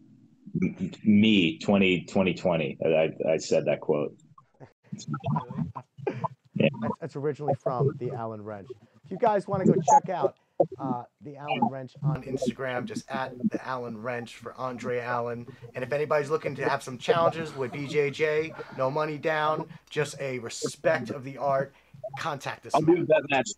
me 1.04 1.60
20 1.60 2.06
2020. 2.06 2.78
I 2.84 3.12
I 3.32 3.38
said 3.38 3.66
that 3.66 3.80
quote. 3.80 4.18
Yeah. 6.72 6.80
That's, 6.82 6.94
that's, 7.02 7.16
originally 7.16 7.56
from 7.56 7.96
the 7.98 8.12
Allen 8.12 8.44
Wrench. 8.44 8.68
If 9.06 9.12
you 9.12 9.18
guys 9.18 9.48
want 9.48 9.66
to 9.66 9.72
go 9.72 9.80
check 9.90 10.10
out 10.10 10.36
uh, 10.80 11.04
the 11.22 11.38
Allen 11.38 11.70
Wrench 11.70 11.94
on 12.04 12.24
Instagram, 12.24 12.86
just 12.86 13.10
at 13.10 13.34
the 13.50 13.66
Allen 13.66 14.02
Wrench 14.02 14.36
for 14.36 14.54
Andre 14.58 15.00
Allen. 15.00 15.48
And 15.76 15.84
if 15.84 15.92
anybody's 15.94 16.30
looking 16.30 16.56
to 16.56 16.68
have 16.68 16.84
some 16.84 16.98
challenges 16.98 17.56
with 17.56 17.72
BJJ, 17.72 18.78
no 18.78 18.90
money 18.90 19.18
down, 19.18 19.68
just 19.90 20.16
a 20.20 20.40
respect 20.40 21.10
of 21.10 21.24
the 21.24 21.38
art, 21.38 21.74
contact 22.20 22.66
us. 22.66 22.76
I'll 22.76 22.82
do 22.82 23.02
a 23.02 23.06
bet 23.06 23.22
match. 23.30 23.50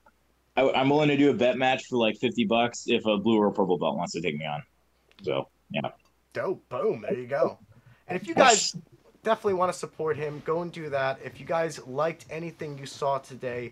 I, 0.56 0.82
am 0.82 0.90
willing 0.90 1.10
to 1.10 1.18
do 1.18 1.30
a 1.30 1.34
bet 1.34 1.58
match 1.58 1.86
for 1.86 1.98
like 1.98 2.18
50 2.18 2.46
bucks 2.46 2.86
if 2.88 3.06
a 3.06 3.18
blue 3.18 3.38
or 3.38 3.50
purple 3.52 3.78
belt 3.78 3.96
wants 3.96 4.14
to 4.14 4.22
take 4.22 4.38
me 4.38 4.46
on. 4.46 4.62
So, 5.24 5.48
yeah. 5.72 5.90
Dope. 6.34 6.68
Boom. 6.70 7.02
There 7.02 7.18
you 7.18 7.28
go. 7.28 7.58
And 8.08 8.20
if 8.20 8.28
you 8.28 8.36
guys 8.36 8.76
definitely 9.24 9.56
want 9.56 9.72
to 9.72 9.78
support 9.78 10.18
him. 10.18 10.42
Go 10.46 10.62
and 10.62 10.72
do 10.72 10.90
that. 10.90 11.20
If 11.24 11.40
you 11.40 11.46
guys 11.46 11.86
liked 11.88 12.26
anything 12.30 12.78
you 12.78 12.86
saw 12.86 13.18
today, 13.18 13.72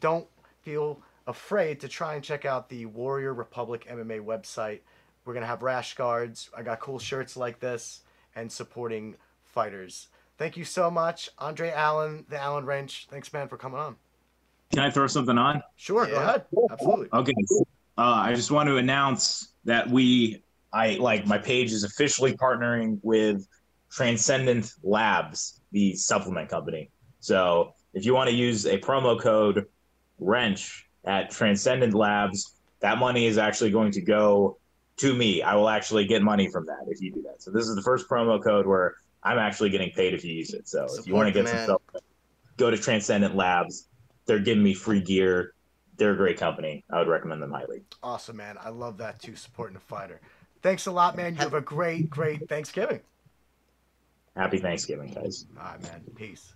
don't 0.00 0.26
feel 0.62 1.00
afraid 1.26 1.80
to 1.80 1.88
try 1.88 2.14
and 2.14 2.24
check 2.24 2.44
out 2.44 2.68
the 2.68 2.86
Warrior 2.86 3.34
Republic 3.34 3.86
MMA 3.90 4.20
website. 4.20 4.80
We're 5.24 5.34
going 5.34 5.42
to 5.42 5.48
have 5.48 5.62
rash 5.62 5.94
guards. 5.94 6.50
I 6.56 6.62
got 6.62 6.80
cool 6.80 6.98
shirts 6.98 7.36
like 7.36 7.60
this 7.60 8.00
and 8.34 8.50
supporting 8.50 9.16
fighters. 9.44 10.08
Thank 10.38 10.56
you 10.56 10.64
so 10.64 10.90
much, 10.90 11.28
Andre 11.38 11.70
Allen, 11.70 12.24
the 12.28 12.40
Allen 12.40 12.64
Wrench. 12.64 13.06
Thanks, 13.10 13.32
man, 13.32 13.48
for 13.48 13.58
coming 13.58 13.78
on. 13.78 13.96
Can 14.72 14.80
I 14.80 14.90
throw 14.90 15.06
something 15.06 15.36
on? 15.36 15.62
Sure, 15.76 16.06
yeah. 16.06 16.14
go 16.14 16.20
ahead. 16.20 16.44
Absolutely. 16.70 17.08
Okay. 17.12 17.32
Uh, 17.98 18.02
I 18.02 18.34
just 18.34 18.50
want 18.50 18.68
to 18.68 18.78
announce 18.78 19.52
that 19.64 19.90
we, 19.90 20.42
I 20.72 20.94
like 20.94 21.26
my 21.26 21.36
page 21.36 21.72
is 21.72 21.84
officially 21.84 22.34
partnering 22.34 22.98
with 23.02 23.46
Transcendent 23.90 24.72
Labs, 24.82 25.60
the 25.72 25.94
supplement 25.94 26.48
company. 26.48 26.90
So 27.20 27.74
if 27.92 28.04
you 28.04 28.14
want 28.14 28.30
to 28.30 28.34
use 28.34 28.66
a 28.66 28.78
promo 28.78 29.20
code 29.20 29.66
wrench 30.18 30.88
at 31.04 31.30
Transcendent 31.30 31.94
Labs, 31.94 32.54
that 32.80 32.98
money 32.98 33.26
is 33.26 33.36
actually 33.38 33.70
going 33.70 33.92
to 33.92 34.00
go 34.00 34.58
to 34.98 35.14
me. 35.14 35.42
I 35.42 35.54
will 35.56 35.68
actually 35.68 36.06
get 36.06 36.22
money 36.22 36.48
from 36.50 36.66
that 36.66 36.86
if 36.88 37.00
you 37.00 37.12
do 37.12 37.22
that. 37.22 37.42
So 37.42 37.50
this 37.50 37.66
is 37.66 37.74
the 37.74 37.82
first 37.82 38.08
promo 38.08 38.42
code 38.42 38.66
where 38.66 38.94
I'm 39.22 39.38
actually 39.38 39.70
getting 39.70 39.90
paid 39.90 40.14
if 40.14 40.24
you 40.24 40.32
use 40.32 40.54
it. 40.54 40.68
So 40.68 40.86
Support 40.86 41.00
if 41.00 41.06
you 41.06 41.14
want 41.14 41.26
to 41.28 41.32
get 41.32 41.48
some 41.48 41.64
stuff, 41.64 42.02
go 42.56 42.70
to 42.70 42.76
Transcendent 42.76 43.34
Labs. 43.34 43.88
They're 44.26 44.38
giving 44.38 44.62
me 44.62 44.74
free 44.74 45.00
gear. 45.00 45.54
They're 45.96 46.12
a 46.12 46.16
great 46.16 46.38
company. 46.38 46.84
I 46.90 46.98
would 46.98 47.08
recommend 47.08 47.42
them 47.42 47.50
highly. 47.50 47.82
Awesome, 48.02 48.36
man. 48.36 48.56
I 48.62 48.70
love 48.70 48.98
that 48.98 49.20
too, 49.20 49.36
supporting 49.36 49.76
a 49.76 49.80
fighter. 49.80 50.20
Thanks 50.62 50.86
a 50.86 50.92
lot, 50.92 51.16
man. 51.16 51.34
You 51.34 51.40
have 51.40 51.54
a 51.54 51.60
great, 51.60 52.08
great 52.08 52.48
Thanksgiving. 52.48 53.00
Happy 54.36 54.58
Thanksgiving, 54.58 55.12
guys. 55.12 55.46
All 55.58 55.64
right, 55.64 55.82
man. 55.82 56.02
Peace. 56.16 56.54